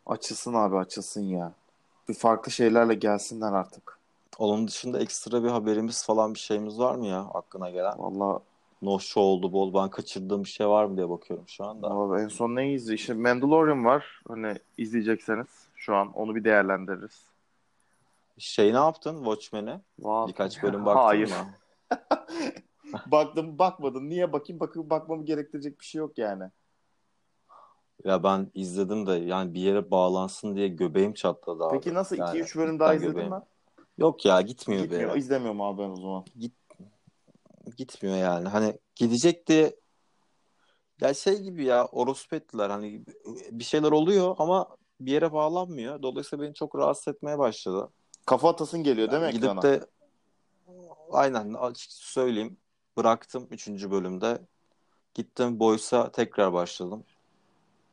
Açılsın 0.05 0.53
abi 0.53 0.77
açılsın 0.77 1.21
ya. 1.21 1.53
Bir 2.09 2.13
farklı 2.13 2.51
şeylerle 2.51 2.93
gelsinler 2.93 3.53
artık. 3.53 3.99
Onun 4.38 4.67
dışında 4.67 4.99
ekstra 4.99 5.43
bir 5.43 5.49
haberimiz 5.49 6.05
falan 6.05 6.33
bir 6.33 6.39
şeyimiz 6.39 6.79
var 6.79 6.95
mı 6.95 7.07
ya 7.07 7.19
aklına 7.19 7.69
gelen? 7.69 7.99
Vallahi 7.99 8.43
No 8.81 8.99
show 8.99 9.21
oldu 9.21 9.53
bol. 9.53 9.73
Ben 9.73 9.89
kaçırdığım 9.89 10.43
bir 10.43 10.49
şey 10.49 10.67
var 10.67 10.85
mı 10.85 10.97
diye 10.97 11.09
bakıyorum 11.09 11.45
şu 11.47 11.65
anda. 11.65 11.88
Abi 11.91 12.21
en 12.21 12.27
son 12.27 12.55
ne 12.55 12.73
izle? 12.73 12.93
İşte 12.93 13.13
Mandalorian 13.13 13.85
var. 13.85 14.21
Hani 14.27 14.55
izleyecekseniz 14.77 15.47
şu 15.75 15.95
an 15.95 16.11
onu 16.13 16.35
bir 16.35 16.43
değerlendiririz. 16.43 17.34
Şey 18.37 18.73
ne 18.73 18.77
yaptın 18.77 19.15
Watchmen'e? 19.23 19.81
Vallahi- 19.99 20.29
Birkaç 20.29 20.63
bölüm 20.63 20.85
baktın 20.85 21.01
Hayır. 21.01 21.29
mı? 21.29 21.35
Baktım 23.05 23.59
bakmadım. 23.59 24.09
Niye 24.09 24.33
bakayım? 24.33 24.59
Bakıp 24.59 24.89
bakmamı 24.89 25.25
gerektirecek 25.25 25.79
bir 25.79 25.85
şey 25.85 25.99
yok 25.99 26.17
yani. 26.17 26.43
Ya 28.03 28.23
ben 28.23 28.51
izledim 28.53 29.07
de 29.07 29.11
yani 29.13 29.53
bir 29.53 29.61
yere 29.61 29.91
bağlansın 29.91 30.55
diye 30.55 30.67
göbeğim 30.67 31.13
çatladı 31.13 31.63
abi. 31.63 31.75
Peki 31.77 31.93
nasıl? 31.93 32.17
Yani 32.17 32.39
2-3 32.39 32.55
bölüm 32.57 32.67
cidden 32.73 32.79
daha 32.79 32.93
izledin 32.93 33.11
göbeğim. 33.11 33.31
mi? 33.33 33.41
Yok 33.97 34.25
ya 34.25 34.41
gitmiyor 34.41 34.81
Gitmiyor. 34.83 35.09
yere. 35.09 35.19
İzlemiyorum 35.19 35.61
abi 35.61 35.81
ben 35.81 35.89
o 35.89 35.95
zaman. 35.95 36.25
Gitmiyor 37.77 38.17
yani. 38.17 38.47
Hani 38.47 38.79
gidecek 38.95 39.47
diye 39.47 39.75
ya 41.01 41.13
şey 41.13 41.41
gibi 41.41 41.65
ya 41.65 41.85
orospu 41.85 42.35
ettiler. 42.35 42.69
Hani 42.69 43.05
bir 43.51 43.63
şeyler 43.63 43.91
oluyor 43.91 44.35
ama 44.39 44.67
bir 44.99 45.11
yere 45.11 45.33
bağlanmıyor. 45.33 46.01
Dolayısıyla 46.01 46.45
beni 46.45 46.53
çok 46.53 46.75
rahatsız 46.75 47.07
etmeye 47.13 47.37
başladı. 47.39 47.89
Kafa 48.25 48.49
atasın 48.49 48.83
geliyor 48.83 49.11
değil 49.11 49.23
mi 49.23 49.31
Gidip 49.31 49.43
ekrana? 49.43 49.61
de 49.61 49.85
aynen 51.11 51.53
açık 51.53 51.91
söyleyeyim. 51.91 52.57
Bıraktım 52.97 53.47
3. 53.51 53.91
bölümde. 53.91 54.41
Gittim 55.13 55.59
Boys'a 55.59 56.11
tekrar 56.11 56.53
başladım. 56.53 57.03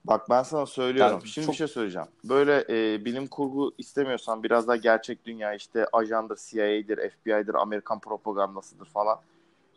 Bak 0.04 0.30
ben 0.30 0.42
sana 0.42 0.66
söylüyorum. 0.66 1.12
Yani 1.12 1.28
Şimdi 1.28 1.44
çok- 1.46 1.52
bir 1.52 1.56
şey 1.58 1.68
söyleyeceğim. 1.68 2.08
Böyle 2.24 2.64
e, 2.68 3.04
bilim 3.04 3.26
kurgu 3.26 3.72
istemiyorsan 3.78 4.42
biraz 4.42 4.68
daha 4.68 4.76
gerçek 4.76 5.24
dünya 5.24 5.54
işte 5.54 5.86
ajandır, 5.92 6.36
CIA'dir, 6.36 7.10
FBI'dir, 7.10 7.54
Amerikan 7.54 8.00
propagandasıdır 8.00 8.86
falan. 8.86 9.18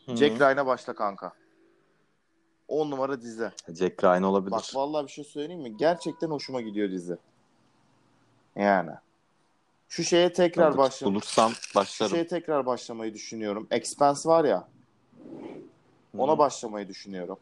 Hı-hı. 0.05 0.15
Jack 0.15 0.41
Ryan'a 0.41 0.65
başla 0.65 0.95
kanka. 0.95 1.31
10 2.67 2.91
numara 2.91 3.21
dizi. 3.21 3.51
Jack 3.73 4.03
Ryan 4.03 4.23
olabilir. 4.23 4.51
Bak 4.51 4.63
vallahi 4.75 5.05
bir 5.07 5.11
şey 5.11 5.23
söyleyeyim 5.23 5.61
mi? 5.61 5.77
Gerçekten 5.77 6.29
hoşuma 6.29 6.61
gidiyor 6.61 6.91
dizi. 6.91 7.17
Yani. 8.55 8.91
Şu 9.87 10.03
şeye 10.03 10.33
tekrar 10.33 10.77
başla. 10.77 11.07
Bulursam 11.07 11.51
Şu 11.51 11.75
başlarım. 11.75 12.11
şeye 12.11 12.27
tekrar 12.27 12.65
başlamayı 12.65 13.13
düşünüyorum. 13.13 13.67
Expense 13.71 14.29
var 14.29 14.45
ya. 14.45 14.67
Ona 16.17 16.37
başlamayı 16.37 16.87
düşünüyorum. 16.87 17.37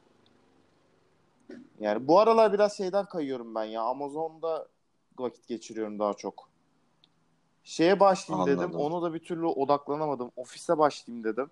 Yani 1.80 2.08
bu 2.08 2.20
aralar 2.20 2.54
biraz 2.54 2.78
şeyden 2.78 3.06
kayıyorum 3.06 3.56
ben 3.56 3.64
ya. 3.64 3.82
Amazon'da 3.82 4.68
vakit 5.20 5.48
geçiriyorum 5.48 6.00
daha 6.00 6.14
çok. 6.14 6.50
Şeye 7.64 8.00
başlayayım 8.00 8.50
Anladım. 8.50 8.70
dedim. 8.70 8.80
Onu 8.80 9.02
da 9.02 9.14
bir 9.14 9.20
türlü 9.20 9.46
odaklanamadım. 9.46 10.32
Ofise 10.36 10.78
başlayayım 10.78 11.24
dedim. 11.24 11.50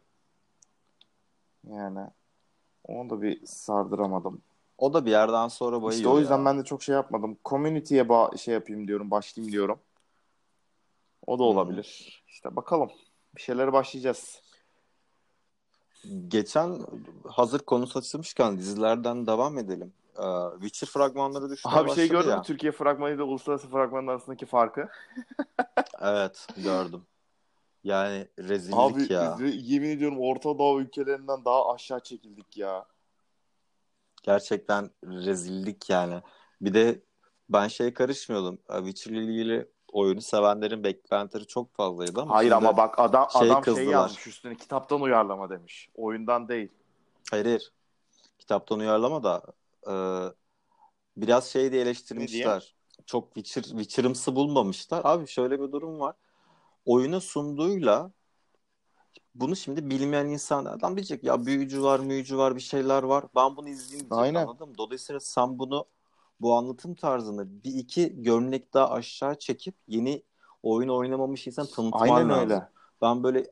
Yani 1.69 1.99
onu 2.84 3.10
da 3.10 3.21
bir 3.21 3.45
sardıramadım. 3.45 4.41
O 4.77 4.93
da 4.93 5.06
bir 5.06 5.12
yerden 5.12 5.47
sonra 5.47 5.75
bayıyor 5.82 5.97
İşte 5.97 6.10
o 6.10 6.19
yüzden 6.19 6.39
ya. 6.39 6.45
ben 6.45 6.60
de 6.60 6.63
çok 6.63 6.84
şey 6.84 6.95
yapmadım. 6.95 7.38
Community'ye 7.45 8.04
ba- 8.04 8.38
şey 8.38 8.54
yapayım 8.54 8.88
diyorum, 8.88 9.12
başlayayım 9.12 9.51
diyorum. 9.51 9.80
O 11.27 11.39
da 11.39 11.43
Hmm. 11.43 11.49
olabilir. 11.49 12.23
İşte 12.27 12.55
bakalım. 12.55 12.91
Bir 13.36 13.41
şeylere 13.41 13.73
başlayacağız. 13.73 14.41
Geçen 16.27 16.79
hazır 17.27 17.60
konusu 17.60 17.99
açılmışken 17.99 18.57
dizilerden 18.57 19.27
devam 19.27 19.57
edelim. 19.57 19.93
Ee, 20.17 20.23
Witcher 20.62 20.88
fragmanları 20.88 21.49
düşmeye 21.49 21.77
Abi 21.77 21.89
bir 21.89 21.95
şey 21.95 22.10
gördün 22.10 22.36
mü? 22.38 22.41
Türkiye 22.45 22.71
fragmanı 22.71 23.13
ile 23.15 23.23
uluslararası 23.23 23.69
fragmanın 23.69 24.07
arasındaki 24.07 24.45
farkı. 24.45 24.89
Evet 26.01 26.47
gördüm. 26.57 27.01
Yani 27.84 28.27
rezillik 28.39 28.77
Abi 28.77 29.13
ya. 29.13 29.36
re- 29.39 29.62
yemin 29.63 29.89
ediyorum 29.89 30.19
Orta 30.19 30.57
Doğu 30.57 30.81
ülkelerinden 30.81 31.45
daha 31.45 31.73
aşağı 31.73 31.99
çekildik 31.99 32.57
ya. 32.57 32.86
Gerçekten 34.23 34.89
rezillik 35.03 35.89
yani. 35.89 36.21
Bir 36.62 36.73
de 36.73 37.01
ben 37.49 37.67
şey 37.67 37.93
karışmıyordum. 37.93 38.60
Ee, 38.69 38.77
Witcher 38.77 39.12
ile 39.12 39.23
ilgili 39.23 39.69
oyunu 39.91 40.21
sevenlerin 40.21 40.84
beklentileri 40.84 41.47
çok 41.47 41.73
fazlaydı 41.75 42.21
ama 42.21 42.36
Hayır 42.36 42.51
ama 42.51 42.77
bak 42.77 42.99
adam 42.99 43.27
şey 43.39 43.51
adam 43.51 43.63
şey 43.65 43.73
kızdılar. 43.73 43.91
yazmış 43.91 44.27
üstüne 44.27 44.56
kitaptan 44.56 45.01
uyarlama 45.01 45.49
demiş. 45.49 45.89
Oyundan 45.95 46.47
değil. 46.47 46.69
Hayır 47.32 47.45
hayır. 47.45 47.71
Kitaptan 48.39 48.80
uyarlama 48.80 49.23
da 49.23 49.41
e, 49.88 49.93
biraz 51.17 51.45
şey 51.45 51.71
de 51.71 51.82
eleştirmişler. 51.82 52.75
Çok 53.06 53.36
Witcher, 53.36 53.63
Witcher'ımsı 53.63 54.36
bulmamışlar. 54.36 55.01
Abi 55.04 55.27
şöyle 55.27 55.62
bir 55.62 55.71
durum 55.71 55.99
var. 55.99 56.15
Oyunu 56.86 57.21
sunduğuyla 57.21 58.12
bunu 59.36 59.56
şimdi 59.56 59.89
bilmeyen 59.89 60.25
insanlardan 60.25 60.95
diyecek 60.95 61.23
ya 61.23 61.45
büyücü 61.45 61.84
var, 61.84 61.99
müyücü 61.99 62.38
var, 62.38 62.56
bir 62.56 62.62
şeyler 62.62 63.04
var. 63.04 63.23
Ben 63.36 63.58
bunu 63.58 63.69
izleyeyim 63.69 64.10
diyecek 64.10 64.23
Aynen. 64.25 64.47
anladın 64.47 64.69
mı? 64.69 64.77
Dolayısıyla 64.77 65.19
sen 65.19 65.60
bunu 65.60 65.86
bu 66.41 66.54
anlatım 66.56 66.95
tarzını 66.95 67.63
bir 67.63 67.73
iki 67.73 68.23
gömlek 68.23 68.73
daha 68.73 68.91
aşağı 68.91 69.39
çekip 69.39 69.75
yeni 69.88 70.23
oyun 70.63 70.89
oynamamış 70.89 71.47
insan 71.47 71.67
tanıtman 71.67 72.01
Aynen 72.01 72.30
lazım. 72.30 72.41
öyle. 72.41 72.67
Ben 73.01 73.23
böyle 73.23 73.45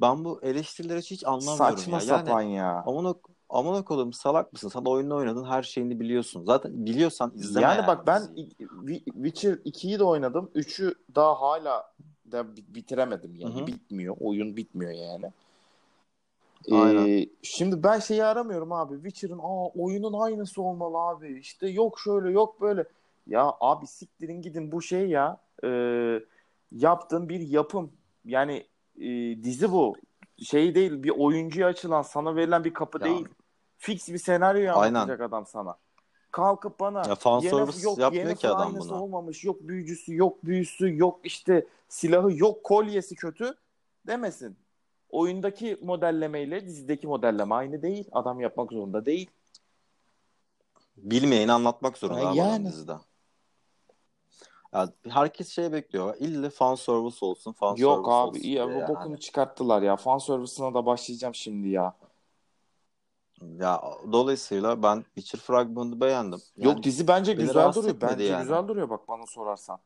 ben 0.00 0.24
bu 0.24 0.40
eleştirileri 0.42 1.00
hiç 1.00 1.24
anlamıyorum 1.26 1.56
Saçma 1.56 2.00
ya. 2.00 2.16
Yani 2.16 2.28
sapan 2.28 2.42
ya. 2.42 2.84
Amına, 2.86 3.14
amına 3.48 3.84
koydum 3.84 4.12
salak 4.12 4.52
mısın? 4.52 4.68
Sen 4.68 4.80
oyunu 4.84 5.16
oynadın 5.16 5.44
her 5.44 5.62
şeyini 5.62 6.00
biliyorsun. 6.00 6.44
Zaten 6.44 6.86
biliyorsan 6.86 7.32
izleme 7.36 7.66
Yani 7.66 7.86
bak 7.86 8.06
ben 8.06 8.22
Witcher 9.14 9.58
2'yi 9.64 9.98
de 9.98 10.04
oynadım. 10.04 10.50
3'ü 10.54 10.94
daha 11.14 11.40
hala 11.40 11.94
da 12.32 12.56
bi- 12.56 12.74
bitiremedim 12.74 13.34
yani. 13.34 13.54
Hı 13.54 13.62
hı. 13.62 13.66
Bitmiyor. 13.66 14.16
Oyun 14.20 14.56
bitmiyor 14.56 14.92
yani. 14.92 15.32
Aynen. 16.70 17.08
Ee, 17.08 17.26
şimdi 17.42 17.82
ben 17.82 17.98
şeyi 17.98 18.24
aramıyorum 18.24 18.72
abi. 18.72 18.94
Witcher'ın 18.94 19.38
aa 19.38 19.66
oyunun 19.68 20.12
aynısı 20.12 20.62
olmalı 20.62 20.98
abi. 20.98 21.38
İşte 21.38 21.68
yok 21.68 22.00
şöyle 22.00 22.30
yok 22.30 22.60
böyle. 22.60 22.84
Ya 23.26 23.52
abi 23.60 23.86
siktirin 23.86 24.42
gidin 24.42 24.72
bu 24.72 24.82
şey 24.82 25.08
ya. 25.08 25.40
Ee, 25.64 26.20
yaptığın 26.72 27.28
bir 27.28 27.40
yapım. 27.40 27.92
Yani 28.24 28.66
e, 29.00 29.06
dizi 29.42 29.72
bu. 29.72 29.96
Şey 30.42 30.74
değil 30.74 31.02
bir 31.02 31.10
oyuncuya 31.10 31.66
açılan 31.66 32.02
sana 32.02 32.36
verilen 32.36 32.64
bir 32.64 32.74
kapı 32.74 32.98
Ya. 32.98 33.04
değil. 33.04 33.28
Fix 33.78 34.08
bir 34.08 34.18
senaryo 34.18 34.72
anlatacak 34.72 35.20
adam 35.20 35.46
sana. 35.46 35.76
Kalkıp 36.30 36.80
bana 36.80 37.08
Ya 37.08 37.14
fan 37.14 37.40
service 37.40 37.82
yok 37.82 37.98
yapmıyor 37.98 38.36
ki 38.36 38.48
adam 38.48 38.74
bunu. 38.78 39.02
olmamış. 39.02 39.44
Yok 39.44 39.56
büyücüsü, 39.60 40.16
yok 40.16 40.44
büyüsü, 40.44 40.96
yok 40.96 41.20
işte 41.24 41.66
silahı, 41.88 42.32
yok 42.36 42.64
kolyesi 42.64 43.14
kötü 43.14 43.54
demesin. 44.06 44.56
Oyundaki 45.10 45.78
modellemeyle 45.82 46.66
dizideki 46.66 47.06
modelleme 47.06 47.54
aynı 47.54 47.82
değil. 47.82 48.08
Adam 48.12 48.40
yapmak 48.40 48.72
zorunda 48.72 49.06
değil. 49.06 49.30
Bilmeyeni 50.96 51.52
anlatmak 51.52 51.98
zorunda 51.98 52.30
Ha, 52.30 52.34
yani. 52.34 52.66
dizide. 52.66 52.96
Ya 54.72 54.88
herkes 55.08 55.48
şey 55.48 55.72
bekliyor. 55.72 56.16
İlle 56.18 56.50
fan 56.50 56.74
service 56.74 57.16
olsun, 57.20 57.52
fan 57.52 57.76
Yok 57.76 57.96
service 57.96 58.10
abi 58.16 58.28
olsun 58.28 58.40
iyi 58.40 58.56
bu 58.64 58.70
yani. 58.70 58.88
bokunu 58.88 59.20
çıkarttılar 59.20 59.82
ya. 59.82 59.96
Fan 59.96 60.18
service'ına 60.18 60.74
da 60.74 60.86
başlayacağım 60.86 61.34
şimdi 61.34 61.68
ya. 61.68 61.96
Ya 63.40 63.82
dolayısıyla 64.12 64.82
ben 64.82 65.04
Witcher 65.14 65.40
fragmanını 65.40 66.00
beğendim. 66.00 66.40
Yani 66.56 66.74
Yok 66.74 66.82
dizi 66.82 67.08
bence 67.08 67.32
güzel 67.32 67.74
duruyor. 67.74 68.00
Bence 68.00 68.24
yani. 68.24 68.42
güzel 68.42 68.68
duruyor 68.68 68.90
bak 68.90 69.08
bana 69.08 69.26
sorarsan. 69.26 69.78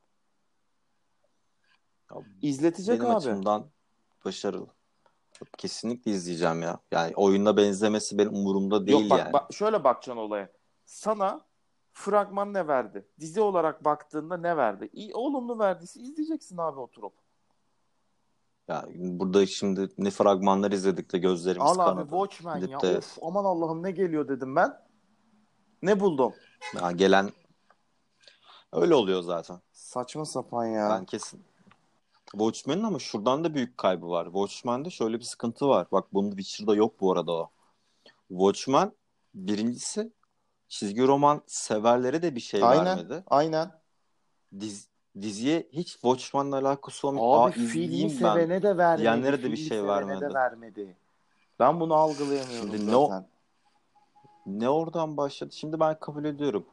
Ya 2.10 2.16
İzletecek 2.42 3.00
benim 3.00 3.10
abi. 3.10 3.16
açımdan 3.16 3.66
başarılı. 4.24 4.66
Kesinlikle 5.58 6.10
izleyeceğim 6.10 6.62
ya. 6.62 6.78
Yani 6.92 7.12
oyuna 7.16 7.56
benzemesi 7.56 8.18
benim 8.18 8.34
umurumda 8.34 8.86
değil 8.86 9.00
Yok 9.00 9.10
bak, 9.10 9.18
yani. 9.18 9.32
bak 9.32 9.52
şöyle 9.52 9.84
bakacaksın 9.84 10.20
olaya. 10.22 10.52
Sana 10.84 11.46
fragman 11.92 12.54
ne 12.54 12.68
verdi? 12.68 13.06
Dizi 13.20 13.40
olarak 13.40 13.84
baktığında 13.84 14.36
ne 14.36 14.56
verdi? 14.56 14.90
İyi, 14.92 15.14
olumlu 15.14 15.58
verdiyse 15.58 16.00
izleyeceksin 16.00 16.56
abi 16.58 16.80
oturup. 16.80 17.12
Ya 18.68 18.84
burada 18.94 19.46
şimdi 19.46 19.88
ne 19.98 20.10
fragmanlar 20.10 20.72
izledik 20.72 21.12
de 21.12 21.18
gözlerimiz 21.18 21.70
Al 21.70 21.78
abi 21.78 21.84
kanadı. 21.90 22.10
Watchmen 22.10 22.60
Gidip 22.60 22.70
ya. 22.72 22.80
de- 22.80 22.98
Of 22.98 23.18
aman 23.22 23.44
Allah'ım 23.44 23.82
ne 23.82 23.90
geliyor 23.90 24.28
dedim 24.28 24.56
ben. 24.56 24.72
Ne 25.82 26.00
buldum? 26.00 26.34
Ya 26.80 26.92
gelen 26.92 27.30
öyle 28.72 28.94
oluyor 28.94 29.22
zaten. 29.22 29.60
Saçma 29.72 30.24
sapan 30.24 30.66
ya. 30.66 30.90
Ben 30.90 31.04
kesin. 31.04 31.44
Watchmen'in 32.32 32.82
ama 32.82 32.98
şuradan 32.98 33.44
da 33.44 33.54
büyük 33.54 33.78
kaybı 33.78 34.08
var. 34.08 34.24
Watchmen'de 34.24 34.90
şöyle 34.90 35.18
bir 35.18 35.24
sıkıntı 35.24 35.68
var. 35.68 35.86
Bak 35.92 36.04
bunun 36.12 36.30
Witcher'da 36.30 36.74
yok 36.74 37.00
bu 37.00 37.12
arada 37.12 37.32
o. 37.32 37.50
Watchmen 38.28 38.92
birincisi 39.34 40.12
çizgi 40.68 41.06
roman 41.06 41.42
severlere 41.46 42.22
de 42.22 42.34
bir 42.34 42.40
şey 42.40 42.64
aynen. 42.64 42.84
vermedi. 42.84 43.24
Aynen. 43.26 43.70
Diz, 44.60 44.88
diziye 45.20 45.68
hiç 45.72 45.92
Watchmen'la 45.92 46.58
alakası 46.58 47.08
olmayan 47.08 47.48
Abi 47.48 47.52
filmi 47.52 48.10
sevene 48.10 48.62
de 48.62 48.76
vermedi. 48.76 49.02
diyenlere 49.02 49.42
de 49.42 49.52
bir 49.52 49.56
şey 49.56 49.84
vermedi. 49.84 50.20
de 50.20 50.34
vermedi. 50.34 50.96
Ben 51.58 51.80
bunu 51.80 51.94
algılayamıyorum 51.94 52.70
Şimdi 52.70 52.90
zaten. 52.90 53.26
Ne 54.46 54.68
oradan 54.68 55.16
başladı? 55.16 55.52
Şimdi 55.52 55.80
ben 55.80 55.98
kabul 56.00 56.24
ediyorum. 56.24 56.66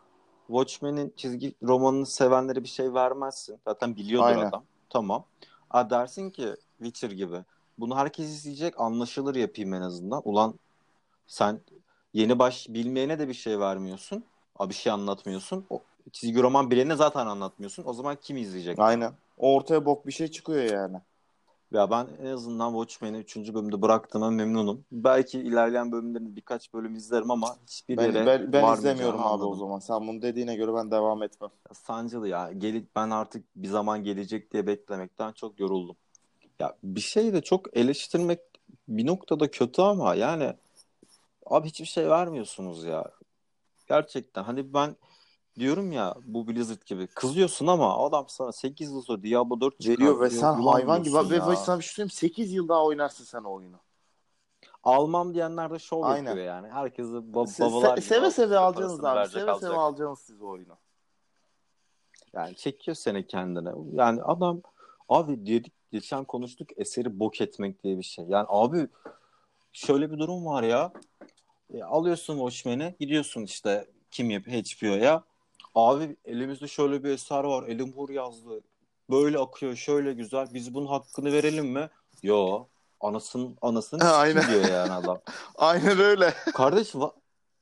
Watchmen'in 0.48 1.14
çizgi 1.16 1.56
romanını 1.64 2.06
sevenlere 2.06 2.64
bir 2.64 2.70
şey 2.70 2.94
vermezsin. 2.94 3.60
Zaten 3.68 3.96
biliyordur 3.96 4.28
Aynen. 4.28 4.46
adam. 4.46 4.64
Tamam. 4.90 5.26
Ha 5.70 5.90
dersin 5.90 6.30
ki 6.30 6.56
Witcher 6.78 7.12
gibi. 7.12 7.44
Bunu 7.78 7.96
herkes 7.98 8.26
izleyecek. 8.26 8.80
Anlaşılır 8.80 9.36
yapayım 9.36 9.74
en 9.74 9.82
azından. 9.82 10.22
Ulan 10.26 10.54
sen 11.28 11.60
yeni 12.14 12.40
baş 12.40 12.70
bilmeyene 12.70 13.20
de 13.20 13.28
bir 13.28 13.34
şey 13.34 13.60
vermiyorsun. 13.60 14.24
Ha, 14.58 14.70
bir 14.70 14.74
şey 14.74 14.92
anlatmıyorsun. 14.92 15.66
O 15.70 15.82
çizgi 16.12 16.42
roman 16.42 16.72
bilene 16.72 16.96
zaten 16.96 17.28
anlatmıyorsun. 17.28 17.84
O 17.86 17.94
zaman 17.94 18.18
kim 18.22 18.38
izleyecek? 18.38 18.80
Aynen. 18.80 19.14
Ortaya 19.38 19.86
bok 19.86 20.08
bir 20.08 20.12
şey 20.12 20.28
çıkıyor 20.28 20.64
yani. 20.64 20.98
Ya 21.72 21.92
ben 21.92 22.08
en 22.22 22.26
azından 22.26 22.72
Watchmen'i 22.72 23.18
3. 23.18 23.54
bölümde 23.54 23.82
bıraktığıma 23.82 24.30
memnunum. 24.30 24.86
Belki 24.92 25.40
ilerleyen 25.40 25.92
bölümlerini 25.92 26.36
birkaç 26.36 26.74
bölüm 26.74 26.96
izlerim 26.96 27.32
ama 27.32 27.58
hiçbir 27.68 27.98
Ben, 27.98 28.04
yere 28.04 28.26
ben, 28.26 28.54
ben 28.54 28.74
izlemiyorum 28.74 29.20
abi 29.20 29.26
o 29.26 29.28
anladım. 29.28 29.60
zaman. 29.60 29.80
Sen 29.80 30.08
bunu 30.08 30.22
dediğine 30.22 30.56
göre 30.56 30.74
ben 30.74 30.92
devam 30.92 31.24
etmem. 31.24 31.50
Sancılı 31.74 32.28
ya. 32.28 32.52
Gel, 32.58 32.84
ben 32.96 33.10
artık 33.10 33.46
bir 33.56 33.68
zaman 33.68 34.04
gelecek 34.04 34.54
diye 34.54 34.68
beklemekten 34.68 35.32
çok 35.32 35.60
yoruldum. 35.60 35.96
Ya 36.60 36.76
bir 36.84 37.02
şey 37.02 37.34
de 37.34 37.42
çok 37.42 37.78
eleştirmek 37.78 38.40
bir 38.88 39.06
noktada 39.06 39.52
kötü 39.52 39.82
ama 39.82 40.16
yani 40.16 40.54
abi 41.46 41.68
hiçbir 41.68 41.86
şey 41.86 42.10
vermiyorsunuz 42.10 42.84
ya. 42.84 43.12
Gerçekten 43.88 44.44
hani 44.44 44.74
ben 44.74 44.96
diyorum 45.56 45.92
ya 45.92 46.16
bu 46.26 46.48
Blizzard 46.48 46.82
gibi 46.86 47.08
kızıyorsun 47.08 47.68
ama 47.68 48.06
adam 48.08 48.26
sana 48.30 48.52
8 48.52 48.92
yıl 48.92 49.02
sonra 49.02 49.24
Diablo 49.24 49.62
4 49.62 49.88
Veriyor 49.88 50.20
ve 50.20 50.30
sen 50.30 50.54
hayvan 50.54 51.04
gibi. 51.04 51.12
diyorsun 51.12 51.52
Ve 51.52 51.56
sana 51.56 51.80
bir 51.80 51.84
şey 51.84 51.94
söyleyeyim 51.94 52.10
8 52.12 52.54
yıl 52.54 52.68
daha 52.68 52.84
oynarsın 52.86 53.24
sen 53.24 53.44
o 53.44 53.54
oyunu. 53.54 53.80
Almam 54.84 55.34
diyenler 55.34 55.72
de 55.72 55.80
şov 55.80 56.04
Aynen. 56.04 56.26
yapıyor 56.26 56.46
yani. 56.46 56.70
Herkesi 56.70 57.10
ba- 57.10 57.48
Se- 57.48 57.62
babalar 57.62 57.98
se- 57.98 58.02
seve 58.02 58.32
seve 58.32 58.58
alacaksınız 58.58 59.06
abi. 59.06 59.30
Seve 59.30 59.44
alacak. 59.52 59.60
seve 59.60 59.78
alacaksınız 59.80 60.20
siz 60.20 60.42
o 60.42 60.48
oyunu. 60.48 60.78
Yani 62.34 62.56
çekiyor 62.56 62.96
seni 62.96 63.28
kendine. 63.28 63.70
Yani 63.94 64.24
adam 64.24 64.62
abi 65.10 65.46
dedik 65.46 65.74
geçen 65.92 66.24
konuştuk 66.24 66.70
eseri 66.78 67.20
bok 67.20 67.42
etmek 67.42 67.84
diye 67.84 67.98
bir 67.98 68.04
şey. 68.04 68.26
Yani 68.26 68.46
abi 68.50 68.88
şöyle 69.74 70.12
bir 70.12 70.20
durum 70.20 70.46
var 70.46 70.64
ya. 70.64 70.92
E, 71.74 71.84
alıyorsun 71.84 72.34
Watchmen'i 72.38 72.96
gidiyorsun 73.00 73.44
işte 73.44 73.88
kim 74.12 74.30
yapıyor 74.30 74.58
HBO'ya. 74.64 75.24
Abi 75.80 76.16
elimizde 76.26 76.68
şöyle 76.68 77.04
bir 77.04 77.10
eser 77.10 77.44
var. 77.44 77.68
Elim 77.68 77.94
Hur 77.94 78.10
yazdı. 78.10 78.62
Böyle 79.10 79.38
akıyor 79.38 79.76
şöyle 79.76 80.14
güzel. 80.14 80.48
Biz 80.54 80.74
bunun 80.74 80.88
hakkını 80.88 81.32
verelim 81.34 81.68
mi? 81.68 81.90
Yo. 82.24 82.66
Ha, 83.00 83.20
sikim 83.22 83.56
aynen. 84.02 84.48
diyor 84.48 84.66
yani 84.66 84.92
adam. 84.92 85.22
Aynen 85.56 86.00
öyle. 86.00 86.34
Kardeş 86.54 86.96
va- 86.96 87.14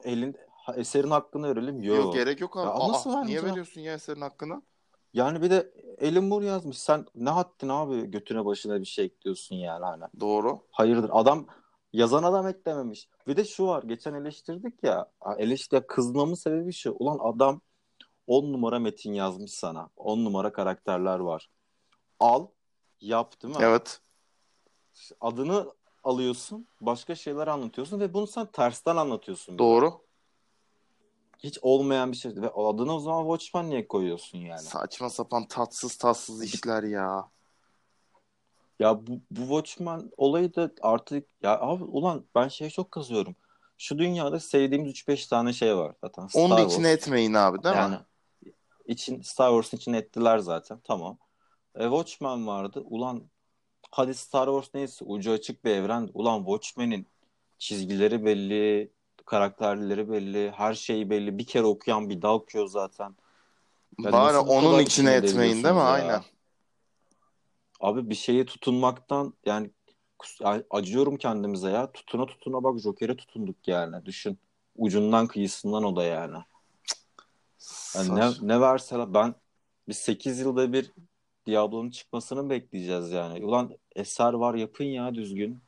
elin 0.03 0.35
eserin 0.75 1.09
hakkını 1.09 1.49
verelim. 1.55 1.83
Yo. 1.83 1.95
Yok 1.95 2.13
gerek 2.13 2.41
yok 2.41 2.57
abi. 2.57 2.65
Ya 2.65 2.71
Aa, 2.71 2.91
nasıl 2.91 3.23
niye 3.23 3.43
veriyorsun 3.43 3.81
ya 3.81 3.93
eserin 3.93 4.21
hakkını? 4.21 4.61
Yani 5.13 5.41
bir 5.41 5.49
de 5.49 5.71
Alan 6.01 6.23
Moore 6.23 6.45
yazmış. 6.45 6.77
Sen 6.77 7.05
ne 7.15 7.29
haddin 7.29 7.69
abi 7.69 8.11
götüne 8.11 8.45
başına 8.45 8.79
bir 8.79 8.85
şey 8.85 9.05
ekliyorsun 9.05 9.55
yani 9.55 9.85
hani. 9.85 10.03
Doğru. 10.19 10.59
Hayırdır 10.71 11.09
adam 11.13 11.45
yazan 11.93 12.23
adam 12.23 12.47
eklememiş. 12.47 13.09
Bir 13.27 13.37
de 13.37 13.45
şu 13.45 13.67
var 13.67 13.83
geçen 13.83 14.13
eleştirdik 14.13 14.83
ya. 14.83 15.11
Eleştir 15.37 15.81
kızmamın 15.81 16.33
sebebi 16.33 16.73
şu. 16.73 16.95
Ulan 16.99 17.19
adam 17.21 17.61
10 18.27 18.53
numara 18.53 18.79
metin 18.79 19.13
yazmış 19.13 19.51
sana. 19.51 19.89
10 19.97 20.25
numara 20.25 20.53
karakterler 20.53 21.19
var. 21.19 21.49
Al 22.19 22.47
yap 23.01 23.41
değil 23.41 23.57
mi? 23.57 23.63
Evet. 23.63 24.01
Adını 25.21 25.73
alıyorsun. 26.03 26.67
Başka 26.81 27.15
şeyler 27.15 27.47
anlatıyorsun 27.47 27.99
ve 27.99 28.13
bunu 28.13 28.27
sen 28.27 28.45
tersten 28.45 28.95
anlatıyorsun. 28.95 29.59
Doğru. 29.59 30.01
Hiç 31.39 31.59
olmayan 31.61 32.11
bir 32.11 32.17
şey. 32.17 32.35
Ve 32.35 32.49
adını 32.49 32.95
o 32.95 32.99
zaman 32.99 33.23
Watchman 33.23 33.69
niye 33.69 33.87
koyuyorsun 33.87 34.37
yani? 34.37 34.59
Saçma 34.59 35.09
sapan 35.09 35.47
tatsız 35.47 35.95
tatsız 35.95 36.43
işler 36.43 36.83
ya. 36.83 37.29
Ya 38.79 39.07
bu, 39.07 39.11
bu 39.31 39.41
Watchmen 39.41 40.11
olayı 40.17 40.55
da 40.55 40.71
artık 40.81 41.27
ya 41.43 41.59
abi 41.59 41.83
ulan 41.83 42.25
ben 42.35 42.47
şeye 42.47 42.69
çok 42.69 42.91
kızıyorum. 42.91 43.35
Şu 43.77 43.97
dünyada 43.97 44.39
sevdiğimiz 44.39 44.91
3-5 44.91 45.29
tane 45.29 45.53
şey 45.53 45.77
var 45.77 45.95
zaten. 46.03 46.27
Star 46.27 46.41
Onu 46.41 46.51
da 46.51 46.57
Wars. 46.57 46.73
içine 46.73 46.89
etmeyin 46.91 47.33
abi 47.33 47.63
değil 47.63 47.75
yani 47.75 47.95
mi? 47.95 48.01
İçin 48.87 49.21
Star 49.21 49.49
Wars'ın 49.49 49.77
içine 49.77 49.97
ettiler 49.97 50.37
zaten. 50.37 50.79
Tamam. 50.83 51.17
E, 51.75 51.83
Watchmen 51.83 52.47
vardı. 52.47 52.83
Ulan 52.85 53.23
hadi 53.91 54.13
Star 54.15 54.45
Wars 54.45 54.73
neyse 54.73 55.05
ucu 55.05 55.31
açık 55.31 55.65
bir 55.65 55.71
evren. 55.71 56.09
Ulan 56.13 56.39
Watchmen'in 56.39 57.07
çizgileri 57.57 58.25
belli, 58.25 58.91
karakterleri 59.25 60.11
belli, 60.11 60.51
her 60.51 60.73
şey 60.73 61.09
belli. 61.09 61.37
Bir 61.37 61.45
kere 61.45 61.63
okuyan 61.63 62.09
bir 62.09 62.21
daha 62.21 62.33
okuyor 62.33 62.67
zaten. 62.67 63.15
Ya 63.99 64.11
Bari 64.11 64.37
onun 64.37 64.79
içine 64.79 65.11
etmeyin 65.11 65.63
değil 65.63 65.75
mi? 65.75 65.79
ya? 65.79 65.85
Aynen. 65.85 66.21
Abi 67.79 68.09
bir 68.09 68.15
şeye 68.15 68.45
tutunmaktan 68.45 69.33
yani 69.45 69.71
acıyorum 70.69 71.17
kendimize 71.17 71.69
ya. 71.69 71.91
Tutuna 71.91 72.25
tutuna 72.25 72.63
bak 72.63 72.79
Joker'e 72.79 73.17
tutunduk 73.17 73.67
yani. 73.67 74.05
Düşün. 74.05 74.39
Ucundan 74.75 75.27
kıyısından 75.27 75.83
o 75.83 75.95
da 75.95 76.03
yani. 76.03 76.37
Yani 77.95 78.15
ne, 78.15 78.29
ne 78.41 78.61
verseler 78.61 79.13
ben 79.13 79.35
biz 79.87 79.97
8 79.97 80.39
yılda 80.39 80.73
bir 80.73 80.93
Diablo'nun 81.47 81.89
çıkmasını 81.89 82.49
bekleyeceğiz 82.49 83.11
yani. 83.11 83.45
Ulan 83.45 83.71
eser 83.95 84.33
var 84.33 84.55
yapın 84.55 84.83
ya 84.83 85.15
düzgün. 85.15 85.59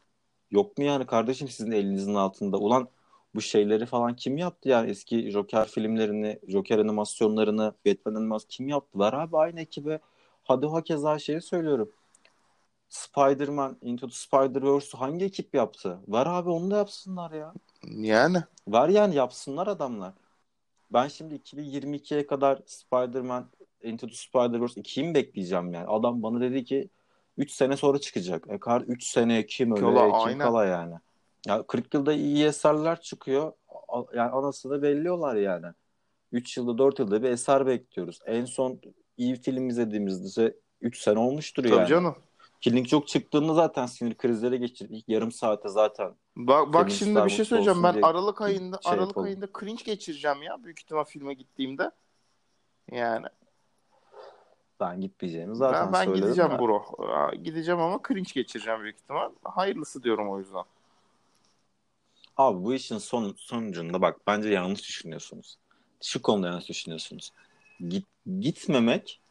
Yok 0.52 0.78
mu 0.78 0.84
yani 0.84 1.06
kardeşim 1.06 1.47
sizin 1.47 1.72
elinizin 1.72 2.16
altında? 2.16 2.58
Ulan 2.58 2.89
bu 3.36 3.41
şeyleri 3.41 3.86
falan 3.86 4.16
kim 4.16 4.38
yaptı 4.38 4.70
yani 4.70 4.89
eski 4.89 5.32
Joker 5.32 5.68
filmlerini, 5.68 6.39
Joker 6.47 6.80
animasyonlarını, 6.80 7.74
Batman 7.86 8.16
animasyonu 8.16 8.50
kim 8.50 8.68
yaptı? 8.68 9.00
Ver 9.00 9.14
abi 9.14 9.38
aynı 9.38 9.62
ekibe. 9.62 10.00
Hadi 10.43 10.68
hakeza 10.68 11.20
şeyi 11.20 11.41
söylüyorum. 11.41 11.91
Spider-Man 12.89 13.78
Into 13.82 14.08
the 14.08 14.16
Spider-Verse'ü 14.16 14.97
hangi 14.97 15.26
ekip 15.26 15.56
yaptı? 15.56 16.00
Ver 16.08 16.26
abi 16.26 16.50
onu 16.50 16.72
da 16.72 16.78
yapsınlar 16.78 17.32
ya. 17.32 17.54
Yani. 17.89 18.38
Ver 18.68 18.89
yani 18.89 19.16
yapsınlar 19.16 19.68
adamlar. 19.68 20.14
Ben 20.94 21.08
şimdi 21.08 21.36
2022'ye 21.36 22.28
kadar 22.28 22.60
Spider-Man 22.66 23.50
Into 23.84 24.08
the 24.08 24.14
Spider-Verse 24.14 24.80
2'yi 24.82 25.08
mi 25.08 25.14
bekleyeceğim 25.16 25.74
yani? 25.74 25.88
Adam 25.88 26.24
bana 26.24 26.42
dedi 26.42 26.66
ki 26.66 26.90
3 27.38 27.52
sene 27.52 27.78
sonra 27.78 28.00
çıkacak. 28.00 28.46
E 28.50 28.60
kar 28.60 28.82
3 28.82 29.04
sene 29.04 29.46
kim 29.46 29.72
öyle 29.72 29.82
Kala, 29.82 30.06
kim 30.06 30.14
aynen. 30.14 30.40
kala 30.40 30.66
yani. 30.66 30.96
Ya 31.48 31.64
40 31.64 31.94
yılda 31.94 32.14
iyi 32.14 32.46
eserler 32.46 33.02
çıkıyor. 33.02 33.54
Yani 34.16 34.32
anasını 34.32 34.82
belliyorlar 34.82 35.36
yani. 35.36 35.66
3 36.32 36.58
yılda 36.58 36.78
4 36.78 37.00
yılda 37.00 37.24
bir 37.24 37.30
eser 37.30 37.68
bekliyoruz. 37.68 38.20
En 38.26 38.46
son 38.46 38.80
iyi 39.18 39.36
film 39.36 39.70
izlediğimizde 39.70 40.58
3 40.82 41.00
sene 41.00 41.20
olmuştur 41.20 41.64
Tabii 41.64 41.76
yani. 41.76 41.88
canım. 41.88 42.16
Killing 42.62 42.88
Joke 42.88 43.08
çıktığında 43.08 43.54
zaten 43.54 43.86
sinir 43.86 44.16
krizleri 44.16 44.60
geçirdik. 44.60 45.06
Yarım 45.08 45.32
saate 45.32 45.70
zaten. 45.70 46.12
Bak, 46.40 46.74
bak 46.74 46.88
Senin 46.88 47.00
şimdi 47.00 47.12
Star 47.12 47.26
bir 47.26 47.30
şey 47.30 47.38
Wars 47.38 47.50
söyleyeceğim. 47.50 47.78
olsun 47.78 47.84
Ben 47.84 47.94
diye 47.94 48.06
Aralık 48.06 48.42
ayında 48.42 48.80
şey 48.84 48.94
Aralık 48.94 49.08
yapalım. 49.08 49.28
ayında 49.28 49.48
cringe 49.60 49.84
geçireceğim 49.84 50.42
ya 50.42 50.64
büyük 50.64 50.80
ihtimal 50.80 51.04
filme 51.04 51.34
gittiğimde. 51.34 51.92
Yani 52.92 53.26
Ben 54.80 55.02
gitmeyeceğimi 55.02 55.56
zaten 55.56 55.86
ben, 55.86 55.94
ben 55.94 56.06
söyledim 56.06 56.24
gideceğim 56.26 56.52
de. 56.52 56.60
bro. 56.60 56.84
Aa, 57.00 57.36
Gideceğim 57.36 57.80
ama 57.80 58.00
cringe 58.08 58.32
geçireceğim 58.34 58.82
büyük 58.82 58.96
ihtimal. 58.96 59.32
Hayırlısı 59.44 60.04
diyorum 60.04 60.30
o 60.30 60.40
yüzden. 60.40 60.64
Abi 62.38 62.64
bu 62.64 62.74
işin 62.74 62.98
son, 62.98 63.34
sonucunda 63.38 64.02
bak 64.02 64.20
bence 64.28 64.50
yanlış 64.50 64.80
düşünüyorsunuz. 64.88 65.58
Şu 66.04 66.22
konuda 66.22 66.48
yanlış 66.48 66.70
düşünüyorsunuz. 66.70 67.32
Git, 67.90 68.06
gitmemek 68.40 69.22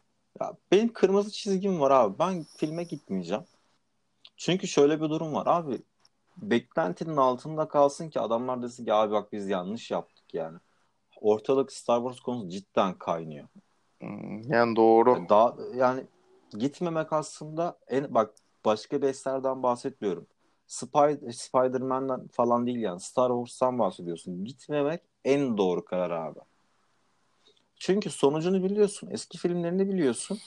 ya 0.41 0.53
benim 0.71 0.93
kırmızı 0.93 1.31
çizgim 1.31 1.79
var 1.79 1.91
abi. 1.91 2.19
Ben 2.19 2.45
filme 2.57 2.83
gitmeyeceğim. 2.83 3.43
Çünkü 4.37 4.67
şöyle 4.67 5.01
bir 5.01 5.09
durum 5.09 5.33
var 5.33 5.47
abi. 5.47 5.81
Beklentinin 6.41 7.17
altında 7.17 7.67
kalsın 7.67 8.09
ki 8.09 8.19
adamlar 8.19 8.61
desin 8.61 8.85
ki 8.85 8.93
abi 8.93 9.11
bak 9.13 9.31
biz 9.31 9.47
yanlış 9.49 9.91
yaptık 9.91 10.33
yani. 10.33 10.57
Ortalık 11.21 11.71
Star 11.71 11.97
Wars 11.99 12.19
konusu 12.19 12.49
cidden 12.49 12.93
kaynıyor. 12.93 13.47
Hmm, 13.99 14.41
Yani 14.51 14.75
doğru. 14.75 15.09
Yani 15.09 15.29
Daha 15.29 15.55
yani 15.75 16.03
gitmemek 16.51 17.13
aslında 17.13 17.77
en 17.87 18.13
bak 18.13 18.33
başka 18.65 19.01
bir 19.01 19.07
eserden 19.07 19.63
bahsetmiyorum. 19.63 20.27
Spider 20.67 21.31
Spider-Man'den 21.31 22.27
falan 22.27 22.67
değil 22.67 22.79
yani 22.79 22.99
Star 22.99 23.29
Wars'tan 23.29 23.79
bahsediyorsun. 23.79 24.45
Gitmemek 24.45 25.01
en 25.25 25.57
doğru 25.57 25.85
karar 25.85 26.11
abi. 26.11 26.39
Çünkü 27.75 28.09
sonucunu 28.09 28.63
biliyorsun. 28.63 29.09
Eski 29.11 29.37
filmlerini 29.37 29.89
biliyorsun. 29.89 30.39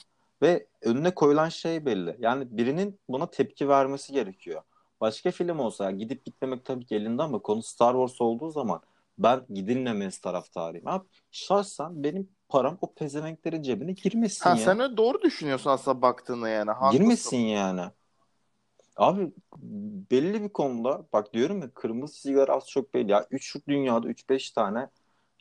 Ve 0.43 0.67
önüne 0.83 1.15
koyulan 1.15 1.49
şey 1.49 1.87
belli. 1.87 2.17
Yani 2.19 2.57
birinin 2.57 3.01
buna 3.09 3.31
tepki 3.31 3.69
vermesi 3.69 4.13
gerekiyor. 4.13 4.63
Başka 5.03 5.31
film 5.31 5.59
olsa 5.59 5.85
yani 5.85 5.99
gidip 5.99 6.25
gitmemek 6.25 6.65
tabii 6.65 6.87
ki 6.87 6.95
elinde 6.95 7.23
ama 7.23 7.39
konu 7.39 7.63
Star 7.63 7.93
Wars 7.93 8.21
olduğu 8.21 8.51
zaman 8.51 8.81
ben 9.19 9.47
gidilmemesi 9.51 10.21
taraftarıyım. 10.21 10.89
Abi 10.89 11.05
şahsen 11.31 12.05
benim 12.05 12.29
param 12.49 12.79
o 12.81 12.95
pezevenklerin 12.95 13.63
cebine 13.63 13.93
girmesin 13.93 14.51
Ha 14.51 14.57
ya. 14.57 14.65
sen 14.65 14.81
öyle 14.81 14.97
doğru 14.97 15.23
düşünüyorsun 15.23 15.71
aslında 15.71 16.03
baktığında 16.03 16.49
yani. 16.49 16.71
Haklısın. 16.71 16.99
Girmesin 16.99 17.39
yani. 17.39 17.83
Abi 18.97 19.33
belli 20.11 20.43
bir 20.43 20.49
konuda 20.49 21.07
bak 21.13 21.35
diyorum 21.35 21.63
ya 21.63 21.71
kırmızı 21.75 22.15
çizgiler 22.15 22.49
az 22.49 22.69
çok 22.69 22.95
belli. 22.95 23.11
Ya 23.11 23.27
3 23.31 23.57
dünyada 23.69 24.09
3-5 24.09 24.51
tane 24.51 24.89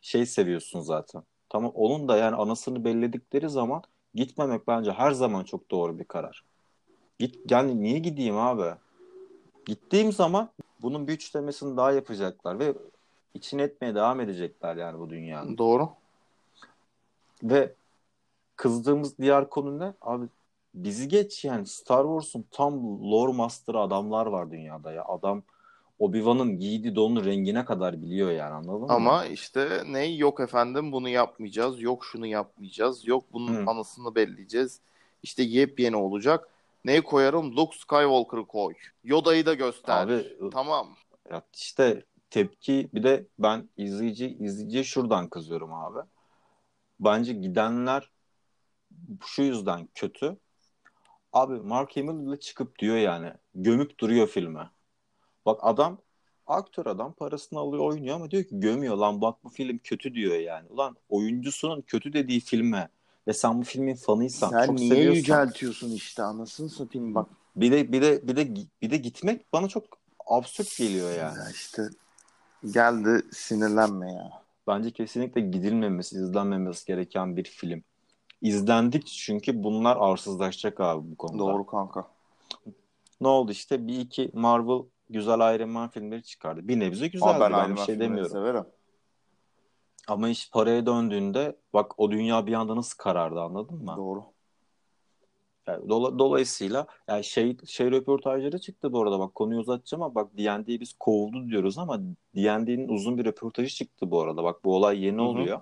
şey 0.01 0.25
seviyorsun 0.25 0.81
zaten. 0.81 1.23
Tamam 1.49 1.71
onun 1.75 2.07
da 2.07 2.17
yani 2.17 2.35
anasını 2.35 2.85
belledikleri 2.85 3.49
zaman 3.49 3.83
gitmemek 4.15 4.67
bence 4.67 4.91
her 4.91 5.11
zaman 5.11 5.43
çok 5.43 5.71
doğru 5.71 5.99
bir 5.99 6.03
karar. 6.05 6.43
Git 7.19 7.51
yani 7.51 7.81
niye 7.83 7.99
gideyim 7.99 8.37
abi? 8.37 8.75
Gittiğim 9.65 10.11
zaman 10.11 10.49
bunun 10.81 11.07
bir 11.07 11.13
üçlemesini 11.13 11.77
daha 11.77 11.91
yapacaklar 11.91 12.59
ve 12.59 12.73
içine 13.33 13.61
etmeye 13.61 13.95
devam 13.95 14.19
edecekler 14.19 14.75
yani 14.75 14.99
bu 14.99 15.09
dünyanın. 15.09 15.57
Doğru. 15.57 15.89
Ve 17.43 17.73
kızdığımız 18.55 19.17
diğer 19.17 19.49
konu 19.49 19.79
ne? 19.79 19.93
Abi 20.01 20.25
bizi 20.73 21.07
geç 21.07 21.45
yani 21.45 21.67
Star 21.67 22.03
Wars'un 22.03 22.45
tam 22.51 23.01
lore 23.11 23.33
master'ı 23.33 23.79
adamlar 23.79 24.25
var 24.25 24.51
dünyada 24.51 24.91
ya. 24.91 25.03
Adam 25.05 25.43
Obi-Wan'ın 25.99 26.59
giydiği 26.59 26.95
donun 26.95 27.25
rengine 27.25 27.65
kadar 27.65 28.01
biliyor 28.01 28.31
yani 28.31 28.53
anladın 28.53 28.81
mı? 28.81 28.87
Ama 28.89 29.25
işte 29.25 29.83
ne 29.87 30.05
yok 30.05 30.39
efendim 30.39 30.91
bunu 30.91 31.09
yapmayacağız. 31.09 31.81
Yok 31.81 32.05
şunu 32.05 32.27
yapmayacağız. 32.27 33.07
Yok 33.07 33.23
bunun 33.33 33.55
Hı. 33.55 33.69
anısını 33.69 34.15
belleyeceğiz. 34.15 34.79
İşte 35.23 35.43
yepyeni 35.43 35.95
olacak. 35.95 36.47
Neyi 36.85 37.01
koyarım? 37.01 37.55
Luke 37.55 37.77
Skywalker'ı 37.77 38.45
koy. 38.45 38.73
Yoda'yı 39.03 39.45
da 39.45 39.53
göster. 39.53 40.07
Abi 40.07 40.37
Tamam. 40.53 40.95
ya 41.31 41.41
işte 41.53 42.05
tepki 42.29 42.89
bir 42.93 43.03
de 43.03 43.27
ben 43.39 43.69
izleyici 43.77 44.37
izleyiciye 44.39 44.83
şuradan 44.83 45.29
kızıyorum 45.29 45.73
abi. 45.73 45.99
Bence 46.99 47.33
gidenler 47.33 48.11
şu 49.25 49.41
yüzden 49.41 49.89
kötü. 49.95 50.37
Abi 51.33 51.53
Mark 51.53 51.97
Hamill 51.97 52.27
bile 52.27 52.39
çıkıp 52.39 52.79
diyor 52.79 52.97
yani 52.97 53.33
gömüp 53.55 53.99
duruyor 53.99 54.27
filme. 54.27 54.69
Bak 55.45 55.59
adam 55.63 55.97
aktör 56.47 56.85
adam 56.85 57.13
parasını 57.13 57.59
alıyor 57.59 57.83
oynuyor 57.83 58.15
ama 58.15 58.31
diyor 58.31 58.43
ki 58.43 58.59
gömüyor 58.59 58.95
lan 58.95 59.21
bak 59.21 59.43
bu 59.43 59.49
film 59.49 59.77
kötü 59.77 60.13
diyor 60.13 60.35
yani. 60.35 60.67
Ulan 60.69 60.95
oyuncusunun 61.09 61.81
kötü 61.81 62.13
dediği 62.13 62.39
filme 62.39 62.89
ve 63.27 63.33
sen 63.33 63.61
bu 63.61 63.63
filmin 63.63 63.95
fanıysan 63.95 64.49
Sen 64.49 64.67
çok 64.67 64.75
niye 64.75 64.89
seviyorsan 64.89 65.15
yüceltiyorsun 65.15 65.91
işte 65.91 66.23
anasını 66.23 66.69
satayım 66.69 67.15
bak. 67.15 67.27
bir 67.55 67.71
de 67.71 67.91
bir 67.91 68.01
de 68.01 68.27
bir 68.27 68.35
de 68.35 68.55
bir 68.81 68.89
de 68.91 68.97
gitmek 68.97 69.53
bana 69.53 69.67
çok 69.67 69.83
absürt 70.27 70.77
geliyor 70.77 71.11
yani. 71.11 71.37
Ya 71.37 71.49
işte 71.49 71.89
geldi 72.71 73.25
sinirlenme 73.31 74.11
ya. 74.13 74.31
Bence 74.67 74.91
kesinlikle 74.91 75.41
gidilmemesi, 75.41 76.15
izlenmemesi 76.15 76.85
gereken 76.85 77.37
bir 77.37 77.43
film. 77.43 77.83
İzlendikçe 78.41 79.13
çünkü 79.13 79.63
bunlar 79.63 79.97
arsızlaşacak 79.99 80.79
abi 80.79 81.11
bu 81.11 81.15
konuda. 81.17 81.39
Doğru 81.39 81.65
kanka. 81.65 82.07
Ne 83.21 83.27
oldu 83.27 83.51
işte 83.51 83.87
bir 83.87 83.99
iki 83.99 84.31
Marvel 84.33 84.83
güzel 85.09 85.55
Iron 85.55 85.69
Man 85.69 85.89
filmleri 85.89 86.23
çıkardı. 86.23 86.67
Bir 86.67 86.79
nebze 86.79 87.07
güzeldi 87.07 87.33
Aa, 87.33 87.39
ben 87.39 87.51
ben 87.51 87.75
bir 87.75 87.81
şey 87.81 87.99
demiyorum. 87.99 88.31
severim. 88.31 88.65
Ama 90.11 90.29
iş 90.29 90.49
paraya 90.51 90.85
döndüğünde 90.85 91.55
bak 91.73 91.99
o 91.99 92.11
dünya 92.11 92.47
bir 92.47 92.53
anda 92.53 92.75
nasıl 92.75 92.97
karardı 92.97 93.41
anladın 93.41 93.83
mı? 93.83 93.93
Doğru. 93.97 94.23
Yani 95.67 95.89
dola- 95.89 96.19
dolayısıyla 96.19 96.87
yani 97.07 97.23
şey 97.23 97.57
şey 97.65 97.91
röportajları 97.91 98.59
çıktı 98.59 98.93
bu 98.93 99.01
arada 99.01 99.19
bak 99.19 99.35
konuyu 99.35 99.59
uzatacağım 99.59 100.03
ama 100.03 100.15
bak 100.15 100.37
D&D'yi 100.37 100.79
biz 100.79 100.93
kovdu 100.99 101.49
diyoruz 101.49 101.77
ama 101.77 101.99
D&D'nin 102.35 102.87
uzun 102.87 103.17
bir 103.17 103.25
röportajı 103.25 103.75
çıktı 103.75 104.11
bu 104.11 104.21
arada. 104.21 104.43
Bak 104.43 104.65
bu 104.65 104.75
olay 104.75 105.05
yeni 105.05 105.17
Hı 105.17 105.21
hı. 105.21 105.25
oluyor. 105.25 105.61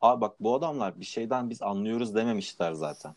Abi 0.00 0.20
bak 0.20 0.40
bu 0.40 0.54
adamlar 0.54 1.00
bir 1.00 1.04
şeyden 1.04 1.50
biz 1.50 1.62
anlıyoruz 1.62 2.14
dememişler 2.14 2.72
zaten. 2.72 3.14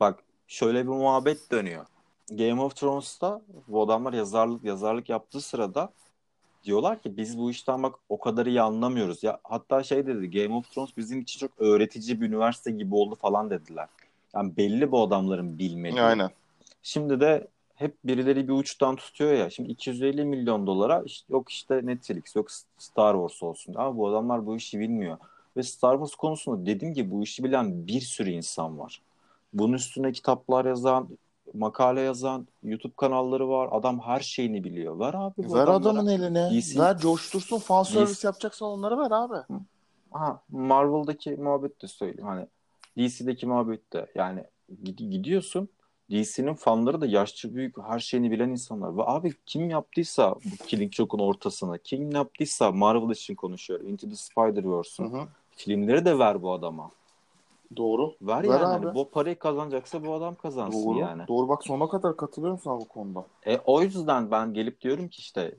Bak 0.00 0.24
şöyle 0.46 0.82
bir 0.82 0.88
muhabbet 0.88 1.50
dönüyor. 1.52 1.86
Game 2.30 2.60
of 2.60 2.76
Thrones'ta 2.76 3.42
bu 3.68 3.82
adamlar 3.82 4.12
yazarlık 4.12 4.64
yazarlık 4.64 5.08
yaptığı 5.08 5.40
sırada 5.40 5.92
diyorlar 6.64 7.02
ki 7.02 7.16
biz 7.16 7.38
bu 7.38 7.50
işten 7.50 7.82
bak 7.82 7.94
o 8.08 8.20
kadar 8.20 8.46
iyi 8.46 8.62
anlamıyoruz. 8.62 9.22
Ya 9.22 9.40
hatta 9.44 9.82
şey 9.82 10.06
dedi 10.06 10.30
Game 10.30 10.54
of 10.54 10.70
Thrones 10.70 10.96
bizim 10.96 11.20
için 11.20 11.40
çok 11.40 11.50
öğretici 11.58 12.20
bir 12.20 12.26
üniversite 12.26 12.70
gibi 12.70 12.94
oldu 12.94 13.14
falan 13.14 13.50
dediler. 13.50 13.88
Yani 14.34 14.56
belli 14.56 14.92
bu 14.92 15.02
adamların 15.02 15.58
bilmediği. 15.58 16.02
Aynen. 16.02 16.30
Şimdi 16.82 17.20
de 17.20 17.48
hep 17.74 17.94
birileri 18.04 18.48
bir 18.48 18.52
uçtan 18.52 18.96
tutuyor 18.96 19.32
ya. 19.32 19.50
Şimdi 19.50 19.70
250 19.70 20.24
milyon 20.24 20.66
dolara 20.66 21.02
işte, 21.06 21.32
yok 21.32 21.50
işte 21.50 21.86
Netflix 21.86 22.36
yok 22.36 22.50
Star 22.78 23.14
Wars 23.14 23.42
olsun. 23.42 23.74
Ama 23.74 23.96
bu 23.96 24.08
adamlar 24.08 24.46
bu 24.46 24.56
işi 24.56 24.78
bilmiyor. 24.78 25.16
Ve 25.56 25.62
Star 25.62 25.94
Wars 25.94 26.14
konusunda 26.14 26.66
dediğim 26.66 26.94
gibi 26.94 27.10
bu 27.10 27.22
işi 27.22 27.44
bilen 27.44 27.86
bir 27.86 28.00
sürü 28.00 28.30
insan 28.30 28.78
var. 28.78 29.02
Bunun 29.52 29.72
üstüne 29.72 30.12
kitaplar 30.12 30.64
yazan, 30.64 31.08
makale 31.54 32.00
yazan, 32.00 32.46
YouTube 32.62 32.92
kanalları 32.96 33.48
var. 33.48 33.68
Adam 33.72 34.00
her 34.00 34.20
şeyini 34.20 34.64
biliyor. 34.64 34.98
Ver 34.98 35.14
abi 35.14 35.34
bu 35.48 35.54
Ver 35.54 35.60
adamlara. 35.62 35.76
adamın 35.76 36.06
eline. 36.06 36.50
DC 36.60 36.80
Ver 36.80 36.98
coştursun. 36.98 37.58
Fan 37.58 37.82
service 37.82 38.12
DC 38.14 38.26
yapacaksan 38.28 38.68
onları 38.68 38.98
ver 38.98 39.10
abi. 39.10 39.36
Aha, 40.12 40.40
Marvel'daki 40.50 41.30
muhabbet 41.30 41.82
de 41.82 41.86
söyleyeyim. 41.88 42.26
Hani 42.28 42.46
DC'deki 42.98 43.46
muhabbet 43.46 43.92
de 43.92 44.06
yani 44.14 44.44
gid- 44.84 45.10
gidiyorsun 45.10 45.68
DC'nin 46.10 46.54
fanları 46.54 47.00
da 47.00 47.06
yaşça 47.06 47.54
büyük 47.54 47.78
her 47.78 47.98
şeyini 47.98 48.30
bilen 48.30 48.48
insanlar. 48.48 48.96
Ve 48.96 49.02
abi 49.06 49.32
kim 49.46 49.70
yaptıysa 49.70 50.34
bu 50.34 50.64
Killing 50.66 50.92
Joke'un 50.92 51.22
ortasına, 51.22 51.78
kim 51.78 52.10
yaptıysa 52.10 52.72
Marvel 52.72 53.10
için 53.10 53.34
konuşuyor. 53.34 53.80
Into 53.80 54.08
the 54.08 54.16
Spider-Verse'ün 54.16 55.12
filmleri 55.56 56.04
de 56.04 56.18
ver 56.18 56.42
bu 56.42 56.52
adama. 56.52 56.90
Doğru. 57.76 58.14
Ver, 58.22 58.42
Ver 58.42 58.60
yani. 58.60 58.66
abi. 58.66 58.84
Hani 58.86 58.94
bu 58.94 59.10
parayı 59.10 59.38
kazanacaksa 59.38 60.04
bu 60.04 60.14
adam 60.14 60.34
kazansın 60.34 60.88
Doğru. 60.88 60.98
yani. 60.98 61.28
Doğru 61.28 61.48
bak 61.48 61.64
sonuna 61.64 61.88
kadar 61.88 62.16
katılıyorum 62.16 62.58
sana 62.58 62.80
bu 62.80 62.88
konuda. 62.88 63.26
E, 63.46 63.58
o 63.58 63.82
yüzden 63.82 64.30
ben 64.30 64.54
gelip 64.54 64.80
diyorum 64.80 65.08
ki 65.08 65.18
işte 65.20 65.54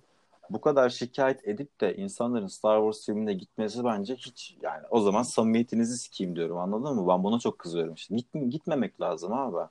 bu 0.49 0.61
kadar 0.61 0.89
şikayet 0.89 1.47
edip 1.47 1.81
de 1.81 1.95
insanların 1.95 2.47
Star 2.47 2.77
Wars 2.77 3.05
filmine 3.05 3.33
gitmesi 3.33 3.83
bence 3.83 4.15
hiç 4.15 4.57
yani 4.61 4.83
o 4.89 5.01
zaman 5.01 5.23
samimiyetinizi 5.23 5.97
sikeyim 5.97 6.35
diyorum 6.35 6.57
anladın 6.57 6.95
mı? 6.95 7.07
Ben 7.07 7.23
buna 7.23 7.39
çok 7.39 7.59
kızıyorum 7.59 7.93
işte. 7.93 8.15
Git, 8.15 8.27
gitmemek 8.49 9.01
lazım 9.01 9.33
abi. 9.33 9.69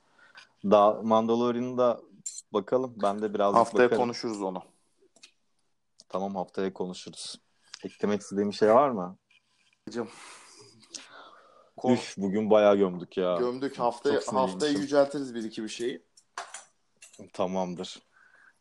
Daha 0.65 0.93
Mandalorian'ı 1.03 1.79
da 1.79 2.01
bakalım. 2.53 2.95
Ben 3.03 3.23
de 3.23 3.35
birazcık 3.35 3.57
Haftaya 3.57 3.87
bakarım. 3.87 4.03
konuşuruz 4.03 4.43
onu. 4.43 4.63
Tamam 6.09 6.35
haftaya 6.35 6.73
konuşuruz. 6.73 7.41
Eklemek 7.85 8.21
istediğim 8.21 8.51
bir 8.51 8.55
şey 8.55 8.75
var 8.75 8.91
mı? 8.91 9.17
Hocam. 9.89 10.09
Kon- 11.77 11.93
Üf 11.93 12.15
bugün 12.19 12.51
bayağı 12.51 12.77
gömdük 12.77 13.17
ya. 13.17 13.37
Gömdük 13.37 13.79
haftaya 13.79 14.21
haftaya 14.27 14.73
yüceltiriz 14.73 15.35
bir 15.35 15.45
iki 15.45 15.63
bir 15.63 15.69
şeyi. 15.69 16.03
Tamamdır. 17.33 18.03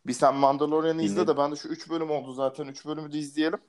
Bir 0.05 0.13
sen 0.13 0.35
Mandalorian'ı 0.35 1.01
izle 1.01 1.15
Dinledim. 1.15 1.33
de 1.35 1.37
ben 1.37 1.51
de 1.51 1.55
şu 1.55 1.67
3 1.69 1.89
bölüm 1.89 2.11
oldu 2.11 2.33
zaten. 2.33 2.65
3 2.67 2.85
bölümü 2.85 3.11
de 3.11 3.17
izleyelim. 3.17 3.59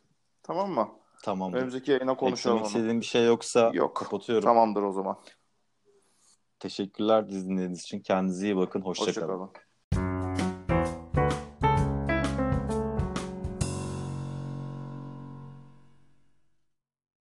Tamam 0.42 0.70
mı? 0.70 0.88
Tamamdır. 1.22 1.58
Önümüzdeki 1.58 1.90
yayına 1.90 2.16
konuşalım 2.16 2.56
Eklemek 2.56 2.72
onu. 2.74 2.78
istediğim 2.78 3.00
bir 3.00 3.06
şey 3.06 3.24
yoksa 3.24 3.70
Yok. 3.74 3.96
kapatıyorum. 3.96 4.44
Tamamdır 4.44 4.82
o 4.82 4.92
zaman. 4.92 5.18
Teşekkürler 6.58 7.28
dinlediğiniz 7.28 7.80
için. 7.82 8.00
Kendinize 8.00 8.46
iyi 8.46 8.56
bakın. 8.56 8.80
Hoşça 8.80 9.04
kalın. 9.04 9.08
Hoşçakalın. 9.14 9.50